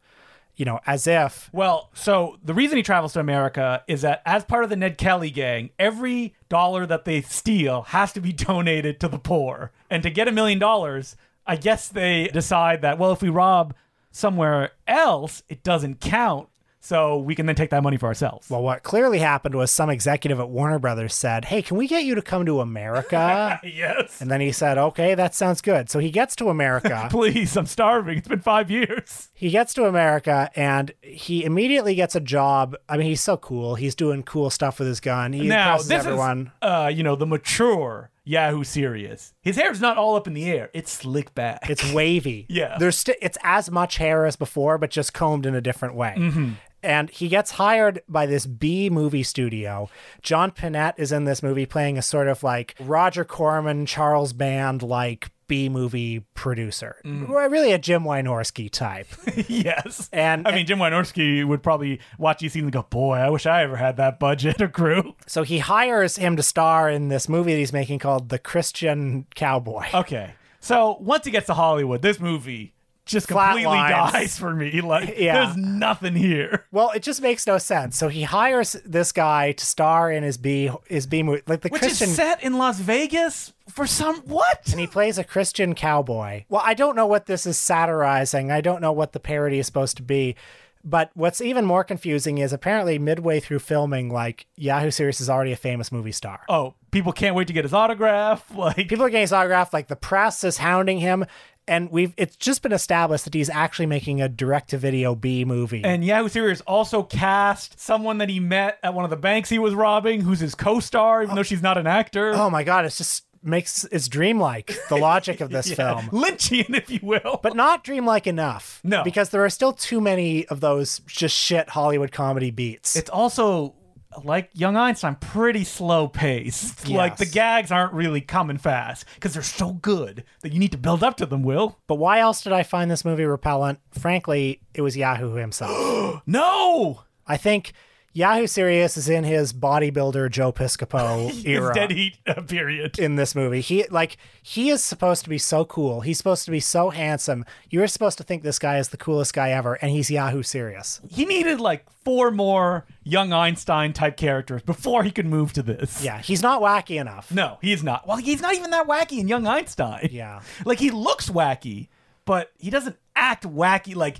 you 0.59 0.65
know, 0.65 0.81
as 0.85 1.07
if 1.07 1.49
Well, 1.53 1.89
so 1.93 2.37
the 2.43 2.53
reason 2.53 2.75
he 2.75 2.83
travels 2.83 3.13
to 3.13 3.21
America 3.21 3.81
is 3.87 4.01
that 4.01 4.21
as 4.25 4.43
part 4.43 4.65
of 4.65 4.69
the 4.69 4.75
Ned 4.75 4.97
Kelly 4.97 5.31
gang, 5.31 5.69
every 5.79 6.35
dollar 6.49 6.85
that 6.85 7.05
they 7.05 7.21
steal 7.21 7.83
has 7.83 8.11
to 8.11 8.19
be 8.19 8.33
donated 8.49 8.99
to 8.99 9.07
the 9.07 9.17
poor. 9.17 9.71
And 9.89 10.03
to 10.03 10.09
get 10.09 10.27
a 10.27 10.33
million 10.33 10.59
dollars, 10.59 11.15
I 11.47 11.55
guess 11.55 11.87
they 11.87 12.27
decide 12.27 12.81
that, 12.81 12.99
well, 12.99 13.13
if 13.13 13.21
we 13.21 13.29
rob 13.29 13.73
somewhere 14.19 14.71
else, 14.87 15.41
it 15.49 15.63
doesn't 15.63 15.99
count. 16.01 16.49
So 16.81 17.17
we 17.17 17.35
can 17.35 17.45
then 17.45 17.55
take 17.55 17.71
that 17.71 17.83
money 17.83 17.97
for 17.97 18.05
ourselves. 18.05 18.49
well, 18.49 18.61
what 18.63 18.83
clearly 18.83 19.19
happened 19.19 19.53
was 19.53 19.69
some 19.69 19.89
executive 19.89 20.39
at 20.39 20.47
Warner 20.49 20.79
Brothers 20.79 21.13
said, 21.13 21.43
"Hey, 21.43 21.61
can 21.61 21.75
we 21.75 21.89
get 21.89 22.05
you 22.05 22.15
to 22.15 22.21
come 22.21 22.45
to 22.45 22.61
America?" 22.61 23.59
yes. 23.65 24.21
and 24.21 24.31
then 24.31 24.39
he 24.39 24.53
said, 24.53 24.77
"Okay, 24.77 25.13
that 25.13 25.35
sounds 25.35 25.59
good." 25.59 25.89
So 25.89 25.99
he 25.99 26.09
gets 26.09 26.37
to 26.37 26.47
America. 26.47 27.07
Please, 27.11 27.57
I'm 27.57 27.65
starving. 27.65 28.19
It's 28.19 28.29
been 28.29 28.39
five 28.39 28.71
years. 28.71 29.27
he 29.33 29.49
gets 29.49 29.73
to 29.73 29.85
America 29.87 30.49
and 30.55 30.93
he 31.01 31.43
immediately 31.43 31.95
gets 31.95 32.15
a 32.15 32.21
job. 32.21 32.77
I 32.87 32.95
mean, 32.95 33.07
he's 33.07 33.21
so 33.21 33.35
cool. 33.35 33.75
He's 33.75 33.93
doing 33.93 34.23
cool 34.23 34.49
stuff 34.49 34.79
with 34.79 34.87
his 34.87 35.01
gun. 35.01 35.33
He 35.33 35.47
Now, 35.49 35.71
impresses 35.73 35.87
this 35.89 36.05
everyone. 36.05 36.41
is, 36.47 36.51
uh, 36.61 36.91
you 36.93 37.03
know, 37.03 37.17
the 37.17 37.27
mature 37.27 38.09
Yahoo 38.23 38.63
serious. 38.63 39.33
His 39.41 39.55
hair's 39.55 39.81
not 39.81 39.97
all 39.97 40.15
up 40.15 40.27
in 40.27 40.33
the 40.33 40.45
air. 40.49 40.69
It's 40.73 40.91
slick 40.91 41.33
back. 41.35 41.69
It's 41.69 41.91
wavy. 41.93 42.45
Yeah. 42.59 42.77
There's 42.79 42.97
st- 42.97 43.17
it's 43.21 43.37
as 43.43 43.69
much 43.71 43.97
hair 43.97 44.25
as 44.25 44.35
before, 44.35 44.77
but 44.77 44.89
just 44.89 45.13
combed 45.13 45.45
in 45.45 45.55
a 45.55 45.61
different 45.61 45.95
way. 45.95 46.15
Mm-hmm. 46.17 46.51
And 46.81 47.09
he 47.09 47.27
gets 47.27 47.51
hired 47.51 48.01
by 48.07 48.25
this 48.25 48.45
B 48.45 48.89
movie 48.89 49.23
studio. 49.23 49.89
John 50.21 50.51
Pinette 50.51 50.93
is 50.97 51.11
in 51.11 51.25
this 51.25 51.43
movie 51.43 51.65
playing 51.65 51.97
a 51.97 52.01
sort 52.01 52.27
of 52.27 52.41
like 52.43 52.75
Roger 52.79 53.25
Corman, 53.25 53.85
Charles 53.85 54.33
Band 54.33 54.81
like 54.81 55.29
B 55.49 55.67
movie 55.67 56.21
producer. 56.33 56.95
Mm. 57.03 57.27
Really 57.51 57.73
a 57.73 57.77
Jim 57.77 58.03
Wynorski 58.03 58.71
type. 58.71 59.07
yes. 59.49 60.09
And- 60.13 60.47
I 60.47 60.55
mean, 60.55 60.65
Jim 60.65 60.79
Wynorski 60.79 61.45
would 61.45 61.61
probably 61.61 61.99
watch 62.17 62.39
these 62.39 62.53
scenes 62.53 62.63
and 62.63 62.71
go, 62.71 62.83
"Boy, 62.89 63.15
I 63.17 63.29
wish 63.29 63.45
I 63.45 63.63
ever 63.63 63.75
had 63.75 63.97
that 63.97 64.17
budget 64.19 64.61
or 64.61 64.69
crew." 64.69 65.15
So 65.27 65.43
he 65.43 65.59
hires 65.59 66.15
him 66.15 66.37
to 66.37 66.43
star 66.43 66.89
in 66.89 67.09
this 67.09 67.27
movie 67.27 67.51
that 67.51 67.59
he's 67.59 67.73
making 67.73 67.99
called 67.99 68.29
The 68.29 68.39
Christian 68.39 69.25
Cowboy. 69.35 69.87
Okay. 69.93 70.35
So 70.61 70.97
once 71.01 71.25
he 71.25 71.31
gets 71.31 71.47
to 71.47 71.53
Hollywood, 71.53 72.01
this 72.01 72.19
movie 72.19 72.73
just 73.09 73.27
completely 73.27 73.63
Flatlines. 73.63 74.11
dies 74.11 74.37
for 74.39 74.53
me. 74.55 74.81
Like, 74.89 75.15
Yeah. 75.17 75.45
there's 75.45 75.57
nothing 75.57 76.15
here. 76.15 76.65
Well, 76.71 76.91
it 76.91 77.03
just 77.03 77.21
makes 77.21 77.45
no 77.45 77.57
sense. 77.57 77.97
So 77.97 78.07
he 78.07 78.23
hires 78.23 78.73
this 78.85 79.11
guy 79.11 79.51
to 79.53 79.65
star 79.65 80.11
in 80.11 80.23
his 80.23 80.37
B 80.37 80.71
his 80.87 81.05
B 81.07 81.21
movie, 81.23 81.41
like 81.47 81.61
the 81.61 81.69
Which 81.69 81.81
Christian 81.81 82.09
is 82.09 82.15
set 82.15 82.41
in 82.43 82.57
Las 82.57 82.79
Vegas 82.79 83.53
for 83.69 83.85
some 83.85 84.17
what? 84.21 84.67
and 84.71 84.79
he 84.79 84.87
plays 84.87 85.17
a 85.17 85.23
Christian 85.23 85.75
cowboy. 85.75 86.45
Well, 86.49 86.63
I 86.65 86.73
don't 86.73 86.95
know 86.95 87.05
what 87.07 87.25
this 87.25 87.45
is 87.45 87.57
satirizing. 87.57 88.51
I 88.51 88.61
don't 88.61 88.81
know 88.81 88.91
what 88.91 89.11
the 89.13 89.19
parody 89.19 89.59
is 89.59 89.65
supposed 89.65 89.97
to 89.97 90.03
be. 90.03 90.35
But 90.83 91.11
what's 91.13 91.41
even 91.41 91.65
more 91.65 91.83
confusing 91.83 92.37
is 92.37 92.53
apparently 92.53 92.97
midway 92.99 93.39
through 93.39 93.59
filming, 93.59 94.09
like 94.09 94.47
Yahoo 94.55 94.91
Serious 94.91 95.19
is 95.19 95.29
already 95.29 95.51
a 95.51 95.57
famous 95.57 95.91
movie 95.91 96.11
star. 96.13 96.39
Oh, 96.47 96.75
people 96.91 97.11
can't 97.11 97.35
wait 97.35 97.47
to 97.47 97.53
get 97.53 97.65
his 97.65 97.73
autograph. 97.73 98.45
Like, 98.55 98.75
People 98.87 99.03
are 99.05 99.09
getting 99.09 99.21
his 99.21 99.33
autograph, 99.33 99.73
like 99.73 99.87
the 99.87 99.95
press 99.95 100.43
is 100.43 100.57
hounding 100.57 100.99
him, 100.99 101.25
and 101.67 101.91
we've 101.91 102.13
it's 102.17 102.35
just 102.35 102.61
been 102.61 102.71
established 102.71 103.25
that 103.25 103.33
he's 103.33 103.49
actually 103.49 103.85
making 103.87 104.21
a 104.21 104.29
direct 104.29 104.69
to 104.71 104.77
video 104.77 105.15
B 105.15 105.45
movie. 105.45 105.83
and 105.83 106.03
Yahoo 106.03 106.29
Serious 106.29 106.61
also 106.61 107.03
cast 107.03 107.79
someone 107.79 108.17
that 108.19 108.29
he 108.29 108.39
met 108.39 108.79
at 108.81 108.93
one 108.93 109.03
of 109.03 109.09
the 109.11 109.17
banks 109.17 109.49
he 109.49 109.59
was 109.59 109.73
robbing, 109.75 110.21
who's 110.21 110.39
his 110.39 110.55
co-star, 110.55 111.23
even 111.23 111.35
though 111.35 111.43
she's 111.43 111.61
not 111.61 111.77
an 111.77 111.87
actor. 111.87 112.31
oh 112.33 112.49
my 112.49 112.63
god, 112.63 112.85
it's 112.85 112.97
just 112.97 113.25
makes 113.43 113.83
it's 113.85 114.07
dreamlike 114.07 114.75
the 114.89 114.97
logic 114.97 115.41
of 115.41 115.49
this 115.49 115.69
Yeah. 115.69 115.75
film. 115.75 116.09
Lynchian, 116.09 116.75
if 116.75 116.89
you 116.89 116.99
will. 117.03 117.39
but 117.41 117.55
not 117.55 117.83
dreamlike 117.83 118.27
enough. 118.27 118.81
No. 118.83 119.03
because 119.03 119.29
there 119.29 119.43
are 119.45 119.49
still 119.49 119.73
too 119.73 120.01
many 120.01 120.45
of 120.47 120.59
those 120.59 120.99
just 121.07 121.35
shit 121.35 121.69
Hollywood 121.69 122.11
comedy 122.11 122.51
beats. 122.51 122.95
it's 122.95 123.09
also 123.09 123.75
like 124.23 124.49
Young 124.53 124.75
Einstein, 124.75 125.15
pretty 125.15 125.63
slow 125.63 126.07
paced. 126.07 126.87
yes. 126.87 126.97
Like 126.97 127.17
the 127.17 127.27
gags 127.27 127.71
aren't 127.71 127.93
really 127.93 128.21
coming 128.21 128.57
fast 128.57 129.05
because 129.15 129.33
they're 129.33 129.43
so 129.43 129.73
good 129.73 130.23
that 130.41 130.51
you 130.51 130.59
need 130.59 130.71
to 130.71 130.77
build 130.79 131.03
up 131.03 131.15
to 131.17 131.25
them. 131.25 131.43
Will 131.43 131.77
but 131.87 131.95
why 131.95 132.19
else 132.19 132.41
did 132.41 132.51
I 132.51 132.63
find 132.63 132.89
this 132.89 133.05
movie 133.05 133.23
repellent? 133.25 133.79
Frankly, 133.91 134.61
it 134.73 134.81
was 134.81 134.97
Yahoo 134.97 135.35
himself. 135.35 136.21
no, 136.25 137.03
I 137.27 137.37
think 137.37 137.71
Yahoo 138.19 138.47
Serious 138.47 138.97
is 138.97 139.07
in 139.07 139.23
his 139.23 139.53
bodybuilder 139.53 140.29
Joe 140.29 140.51
Piscopo 140.51 141.31
era. 141.47 141.73
dead 141.73 141.91
heat 141.91 142.17
uh, 142.27 142.41
period. 142.41 142.99
in 142.99 143.15
this 143.15 143.33
movie. 143.33 143.61
He 143.61 143.85
like 143.89 144.17
he 144.43 144.69
is 144.69 144.83
supposed 144.83 145.23
to 145.23 145.29
be 145.29 145.37
so 145.37 145.63
cool. 145.63 146.01
He's 146.01 146.17
supposed 146.17 146.43
to 146.43 146.51
be 146.51 146.59
so 146.59 146.89
handsome. 146.89 147.45
You're 147.69 147.87
supposed 147.87 148.17
to 148.17 148.25
think 148.25 148.43
this 148.43 148.59
guy 148.59 148.77
is 148.77 148.89
the 148.89 148.97
coolest 148.97 149.33
guy 149.33 149.51
ever, 149.51 149.75
and 149.75 149.89
he's 149.89 150.11
Yahoo 150.11 150.43
serious. 150.43 150.99
He 151.09 151.23
needed 151.23 151.61
like 151.61 151.89
four 152.03 152.29
more 152.29 152.85
Young 153.03 153.31
Einstein 153.31 153.93
type 153.93 154.17
characters 154.17 154.63
before 154.63 155.05
he 155.05 155.11
could 155.11 155.25
move 155.25 155.53
to 155.53 155.63
this. 155.63 156.03
Yeah, 156.03 156.19
he's 156.19 156.41
not 156.41 156.61
wacky 156.61 156.99
enough. 156.99 157.31
No, 157.31 157.57
he's 157.61 157.85
not. 157.85 158.05
Well, 158.05 158.17
he's 158.17 158.41
not 158.41 158.53
even 158.53 158.71
that 158.71 158.85
wacky 158.85 159.19
in 159.19 159.29
Young 159.29 159.47
Einstein. 159.47 160.09
Yeah. 160.11 160.41
Like 160.65 160.79
he 160.79 160.91
looks 160.91 161.29
wacky, 161.29 161.87
but 162.25 162.51
he 162.57 162.69
doesn't 162.69 162.97
act 163.15 163.45
wacky. 163.47 163.95
Like 163.95 164.19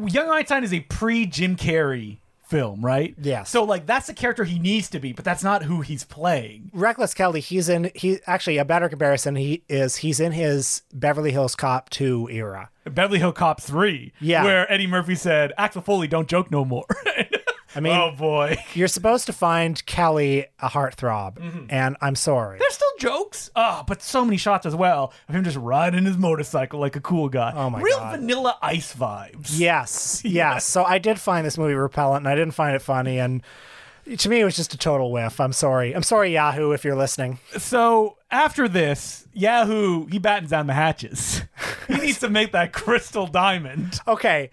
Young 0.00 0.30
Einstein 0.30 0.62
is 0.62 0.72
a 0.72 0.78
pre 0.78 1.26
Jim 1.26 1.56
Carrey 1.56 2.18
film, 2.46 2.84
right? 2.84 3.14
Yeah. 3.20 3.42
So 3.44 3.64
like 3.64 3.86
that's 3.86 4.06
the 4.06 4.14
character 4.14 4.44
he 4.44 4.58
needs 4.58 4.88
to 4.90 4.98
be, 5.00 5.12
but 5.12 5.24
that's 5.24 5.42
not 5.44 5.64
who 5.64 5.80
he's 5.80 6.04
playing. 6.04 6.70
Reckless 6.72 7.12
Kelly, 7.14 7.40
he's 7.40 7.68
in 7.68 7.90
he 7.94 8.18
actually 8.26 8.58
a 8.58 8.64
better 8.64 8.88
comparison 8.88 9.36
he 9.36 9.62
is 9.68 9.96
he's 9.96 10.20
in 10.20 10.32
his 10.32 10.82
Beverly 10.92 11.32
Hills 11.32 11.54
Cop 11.54 11.90
2 11.90 12.28
era. 12.30 12.70
Beverly 12.84 13.18
Hill 13.18 13.32
Cop 13.32 13.60
3. 13.60 14.12
Yeah. 14.20 14.44
Where 14.44 14.70
Eddie 14.72 14.86
Murphy 14.86 15.16
said, 15.16 15.52
Axel 15.58 15.82
Foley, 15.82 16.06
don't 16.06 16.28
joke 16.28 16.50
no 16.50 16.64
more. 16.64 16.86
I 17.74 17.80
mean, 17.80 17.92
oh 17.94 18.12
boy. 18.16 18.56
you're 18.72 18.88
supposed 18.88 19.26
to 19.26 19.34
find 19.34 19.84
Kelly 19.84 20.46
a 20.60 20.68
heartthrob, 20.70 21.34
Mm-hmm. 21.38 21.66
and 21.68 21.96
I'm 22.00 22.14
sorry. 22.14 22.58
There's 22.58 22.75
jokes. 22.98 23.50
Oh, 23.56 23.84
but 23.86 24.02
so 24.02 24.24
many 24.24 24.36
shots 24.36 24.66
as 24.66 24.74
well 24.74 25.12
of 25.28 25.34
him 25.34 25.44
just 25.44 25.56
riding 25.56 26.04
his 26.04 26.16
motorcycle 26.16 26.80
like 26.80 26.96
a 26.96 27.00
cool 27.00 27.28
guy. 27.28 27.52
Oh 27.54 27.70
my 27.70 27.80
Real 27.80 27.98
God. 27.98 28.20
vanilla 28.20 28.58
ice 28.62 28.94
vibes. 28.94 29.58
Yes, 29.58 30.22
yes. 30.24 30.64
So 30.64 30.84
I 30.84 30.98
did 30.98 31.18
find 31.20 31.46
this 31.46 31.58
movie 31.58 31.74
repellent, 31.74 32.22
and 32.24 32.28
I 32.28 32.34
didn't 32.34 32.54
find 32.54 32.74
it 32.74 32.82
funny, 32.82 33.18
and 33.18 33.42
to 34.18 34.28
me, 34.28 34.40
it 34.40 34.44
was 34.44 34.54
just 34.54 34.72
a 34.72 34.78
total 34.78 35.10
whiff. 35.10 35.40
I'm 35.40 35.52
sorry. 35.52 35.92
I'm 35.92 36.04
sorry, 36.04 36.32
Yahoo, 36.32 36.70
if 36.70 36.84
you're 36.84 36.94
listening. 36.94 37.40
So 37.58 38.16
after 38.30 38.68
this, 38.68 39.26
Yahoo, 39.32 40.06
he 40.06 40.20
battens 40.20 40.50
down 40.50 40.68
the 40.68 40.74
hatches. 40.74 41.42
he 41.88 41.94
needs 42.00 42.20
to 42.20 42.28
make 42.30 42.52
that 42.52 42.72
crystal 42.72 43.26
diamond. 43.26 43.98
Okay, 44.06 44.50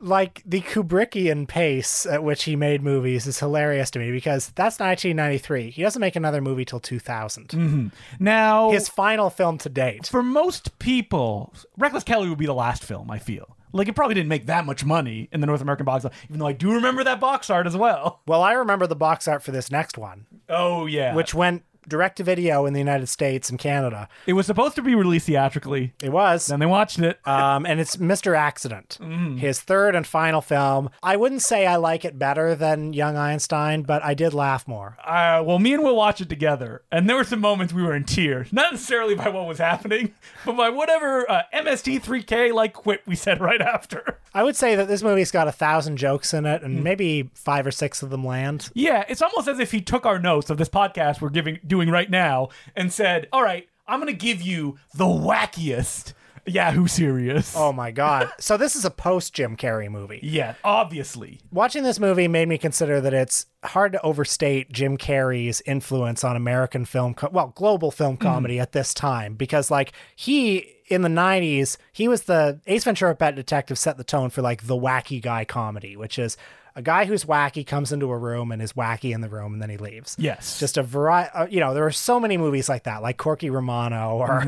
like 0.00 0.42
the 0.46 0.60
Kubrickian 0.60 1.46
pace 1.48 2.06
at 2.06 2.22
which 2.22 2.44
he 2.44 2.54
made 2.56 2.82
movies 2.82 3.26
is 3.26 3.38
hilarious 3.40 3.90
to 3.92 3.98
me 3.98 4.10
because 4.12 4.48
that's 4.54 4.78
1993. 4.78 5.70
He 5.70 5.82
doesn't 5.82 6.00
make 6.00 6.16
another 6.16 6.40
movie 6.40 6.64
till 6.64 6.80
2000. 6.80 7.48
Mm-hmm. 7.48 7.86
Now, 8.20 8.70
His 8.70 8.88
final 8.88 9.30
film 9.30 9.58
to 9.58 9.68
date. 9.68 10.06
for 10.06 10.22
most 10.22 10.78
people, 10.78 11.52
Reckless 11.76 12.04
Kelly 12.04 12.28
would 12.28 12.38
be 12.38 12.46
the 12.46 12.54
last 12.54 12.84
film, 12.84 13.10
I 13.10 13.18
feel. 13.18 13.56
Like 13.70 13.86
it 13.88 13.94
probably 13.94 14.14
didn't 14.14 14.30
make 14.30 14.46
that 14.46 14.64
much 14.64 14.82
money 14.84 15.28
in 15.30 15.40
the 15.42 15.46
North 15.46 15.60
American 15.60 15.84
box, 15.84 16.04
office, 16.04 16.16
even 16.28 16.38
though 16.38 16.46
I 16.46 16.52
do 16.54 16.72
remember 16.72 17.04
that 17.04 17.20
box 17.20 17.50
art 17.50 17.66
as 17.66 17.76
well. 17.76 18.22
Well, 18.26 18.42
I 18.42 18.52
remember 18.54 18.86
the 18.86 18.96
box 18.96 19.28
art 19.28 19.42
for 19.42 19.50
this 19.50 19.70
next 19.70 19.98
one, 19.98 20.26
Oh 20.48 20.86
yeah, 20.86 21.14
which 21.14 21.34
went 21.34 21.64
direct 21.88 22.16
to 22.18 22.24
video 22.24 22.66
in 22.66 22.72
the 22.74 22.78
United 22.80 23.08
States 23.08 23.50
and 23.50 23.58
Canada. 23.58 24.08
it 24.26 24.34
was 24.34 24.46
supposed 24.46 24.74
to 24.76 24.82
be 24.82 24.94
released 24.94 25.26
theatrically. 25.26 25.92
It 26.02 26.10
was. 26.12 26.46
Then 26.46 26.60
they 26.60 26.66
watched 26.66 26.98
it. 26.98 27.18
Um, 27.28 27.66
and 27.66 27.78
it's 27.80 27.96
Mr. 27.96 28.36
Accident, 28.36 28.98
Mm. 29.00 29.38
his 29.38 29.60
third 29.60 29.94
and 29.94 30.06
final 30.06 30.40
film. 30.40 30.90
I 31.02 31.16
wouldn't 31.16 31.42
say 31.42 31.66
I 31.66 31.76
like 31.76 32.04
it 32.04 32.18
better 32.18 32.54
than 32.54 32.92
Young 32.92 33.16
Einstein, 33.16 33.82
but 33.82 34.02
I 34.04 34.14
did 34.14 34.34
laugh 34.34 34.66
more. 34.66 34.96
Uh, 35.04 35.42
well, 35.44 35.58
me 35.58 35.72
and 35.74 35.82
Will 35.82 35.94
watched 35.96 36.20
it 36.20 36.28
together, 36.28 36.82
and 36.90 37.08
there 37.08 37.16
were 37.16 37.24
some 37.24 37.40
moments 37.40 37.72
we 37.72 37.82
were 37.82 37.94
in 37.94 38.04
tears. 38.04 38.52
Not 38.52 38.72
necessarily 38.72 39.14
by 39.14 39.28
what 39.28 39.46
was 39.46 39.58
happening, 39.58 40.14
but 40.44 40.56
by 40.56 40.68
whatever 40.70 41.30
uh, 41.30 41.42
MST3K 41.54 42.52
like 42.52 42.72
quip 42.74 43.02
we 43.06 43.14
said 43.14 43.40
right 43.40 43.60
after. 43.60 44.18
I 44.34 44.42
would 44.42 44.56
say 44.56 44.74
that 44.74 44.88
this 44.88 45.02
movie's 45.02 45.30
got 45.30 45.48
a 45.48 45.52
thousand 45.52 45.96
jokes 45.96 46.34
in 46.34 46.44
it, 46.44 46.62
Mm. 46.62 46.64
and 46.64 46.84
maybe 46.84 47.30
five 47.34 47.66
or 47.66 47.70
six 47.70 48.02
of 48.02 48.10
them 48.10 48.24
land. 48.24 48.70
Yeah, 48.74 49.04
it's 49.08 49.22
almost 49.22 49.46
as 49.48 49.60
if 49.60 49.70
he 49.70 49.80
took 49.80 50.04
our 50.06 50.18
notes 50.18 50.50
of 50.50 50.58
this 50.58 50.68
podcast 50.68 51.20
we're 51.20 51.28
giving 51.28 51.60
doing 51.66 51.77
right 51.86 52.10
now 52.10 52.48
and 52.74 52.92
said, 52.92 53.28
"All 53.32 53.42
right, 53.42 53.68
I'm 53.86 54.00
gonna 54.00 54.12
give 54.12 54.42
you 54.42 54.78
the 54.94 55.04
wackiest 55.04 56.14
Yahoo 56.46 56.86
serious." 56.88 57.54
Oh 57.56 57.72
my 57.72 57.90
god! 57.90 58.32
so 58.40 58.56
this 58.56 58.74
is 58.74 58.84
a 58.84 58.90
post 58.90 59.34
Jim 59.34 59.56
Carrey 59.56 59.88
movie. 59.88 60.20
yeah, 60.22 60.54
obviously. 60.64 61.40
Watching 61.52 61.84
this 61.84 62.00
movie 62.00 62.26
made 62.26 62.48
me 62.48 62.58
consider 62.58 63.00
that 63.00 63.14
it's 63.14 63.46
hard 63.64 63.92
to 63.92 64.02
overstate 64.02 64.72
Jim 64.72 64.98
Carrey's 64.98 65.62
influence 65.66 66.24
on 66.24 66.34
American 66.34 66.84
film, 66.84 67.14
co- 67.14 67.30
well, 67.30 67.52
global 67.54 67.90
film 67.90 68.16
mm. 68.16 68.20
comedy 68.20 68.58
at 68.58 68.72
this 68.72 68.92
time, 68.92 69.34
because 69.34 69.70
like 69.70 69.92
he 70.16 70.74
in 70.88 71.02
the 71.02 71.08
90s, 71.08 71.76
he 71.92 72.08
was 72.08 72.22
the 72.22 72.60
Ace 72.66 72.84
Ventura 72.84 73.14
Pet 73.14 73.34
Detective 73.34 73.78
set 73.78 73.96
the 73.96 74.04
tone 74.04 74.30
for 74.30 74.42
like 74.42 74.66
the 74.66 74.76
wacky 74.76 75.20
guy 75.20 75.44
comedy, 75.44 75.96
which 75.96 76.18
is 76.18 76.36
a 76.78 76.82
guy 76.82 77.04
who's 77.06 77.24
wacky 77.24 77.66
comes 77.66 77.90
into 77.90 78.08
a 78.10 78.16
room 78.16 78.52
and 78.52 78.62
is 78.62 78.72
wacky 78.74 79.12
in 79.12 79.20
the 79.20 79.28
room 79.28 79.52
and 79.52 79.60
then 79.60 79.68
he 79.68 79.76
leaves. 79.76 80.14
Yes. 80.18 80.60
Just 80.60 80.76
a 80.78 80.82
variety, 80.84 81.30
uh, 81.34 81.46
you 81.50 81.58
know, 81.58 81.74
there 81.74 81.84
are 81.84 81.90
so 81.90 82.20
many 82.20 82.36
movies 82.36 82.68
like 82.68 82.84
that, 82.84 83.02
like 83.02 83.16
Corky 83.16 83.50
Romano 83.50 84.16
or 84.18 84.40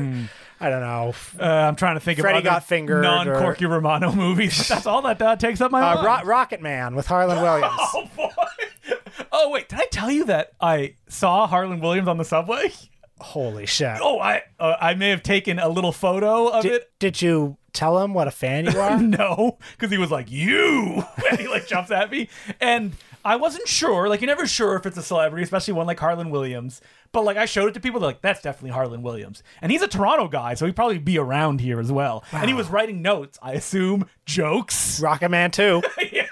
I 0.59 0.69
don't 0.69 0.81
know, 0.81 1.13
Uh, 1.39 1.43
I'm 1.45 1.75
trying 1.75 1.95
to 1.95 1.99
think 1.99 2.19
Freddy 2.19 2.37
of 2.39 2.45
other 2.45 2.51
Got 2.55 2.63
Fingered 2.63 3.03
non-Corky 3.03 3.65
Romano 3.65 4.11
movies. 4.15 4.67
That's 4.69 4.85
all 4.85 5.01
that 5.01 5.21
uh, 5.21 5.35
takes 5.35 5.59
up 5.59 5.71
my 5.71 5.81
uh, 5.81 5.95
mind. 5.95 6.05
Ro- 6.05 6.29
Rocket 6.29 6.61
Man 6.61 6.95
with 6.95 7.07
Harland 7.07 7.41
Williams. 7.43 7.73
oh 7.77 8.09
boy. 8.15 8.29
Oh 9.31 9.49
wait, 9.51 9.67
did 9.69 9.79
I 9.79 9.85
tell 9.91 10.09
you 10.09 10.25
that 10.25 10.53
I 10.61 10.95
saw 11.09 11.47
Harland 11.47 11.81
Williams 11.81 12.07
on 12.07 12.17
the 12.17 12.25
subway? 12.25 12.71
Holy 13.19 13.65
shit. 13.65 13.97
Oh, 14.01 14.19
I 14.19 14.41
uh, 14.59 14.77
I 14.79 14.93
may 14.95 15.09
have 15.09 15.21
taken 15.21 15.59
a 15.59 15.69
little 15.69 15.91
photo 15.91 16.47
of 16.47 16.63
Did, 16.63 16.71
it. 16.73 16.91
did 16.99 17.21
you 17.21 17.57
tell 17.73 17.99
him 17.99 18.13
what 18.13 18.27
a 18.27 18.31
fan 18.31 18.65
you 18.65 18.79
are? 18.79 18.99
No, 19.01 19.57
because 19.71 19.91
he 19.91 19.97
was 19.97 20.11
like, 20.11 20.31
"You," 20.31 21.03
and 21.29 21.39
he 21.39 21.47
like 21.47 21.67
jumps 21.67 21.91
at 21.91 22.11
me, 22.11 22.29
and 22.59 22.93
I 23.23 23.35
wasn't 23.35 23.67
sure. 23.67 24.09
Like, 24.09 24.21
you're 24.21 24.27
never 24.27 24.47
sure 24.47 24.75
if 24.75 24.85
it's 24.85 24.97
a 24.97 25.03
celebrity, 25.03 25.43
especially 25.43 25.73
one 25.73 25.87
like 25.87 25.99
Harland 25.99 26.31
Williams. 26.31 26.81
But 27.11 27.23
like, 27.25 27.37
I 27.37 27.45
showed 27.45 27.67
it 27.67 27.73
to 27.73 27.79
people, 27.79 27.99
they're 27.99 28.09
like, 28.09 28.21
"That's 28.21 28.41
definitely 28.41 28.71
Harland 28.71 29.03
Williams," 29.03 29.43
and 29.61 29.71
he's 29.71 29.81
a 29.81 29.87
Toronto 29.87 30.27
guy, 30.27 30.53
so 30.53 30.65
he'd 30.65 30.75
probably 30.75 30.97
be 30.97 31.17
around 31.17 31.61
here 31.61 31.79
as 31.79 31.91
well. 31.91 32.23
And 32.31 32.47
he 32.47 32.53
was 32.53 32.69
writing 32.69 33.01
notes, 33.01 33.37
I 33.41 33.53
assume, 33.53 34.07
jokes. 34.25 34.99
Rocket 35.01 35.29
Man 35.29 35.51
2. 35.51 35.81
yeah, 36.11 36.27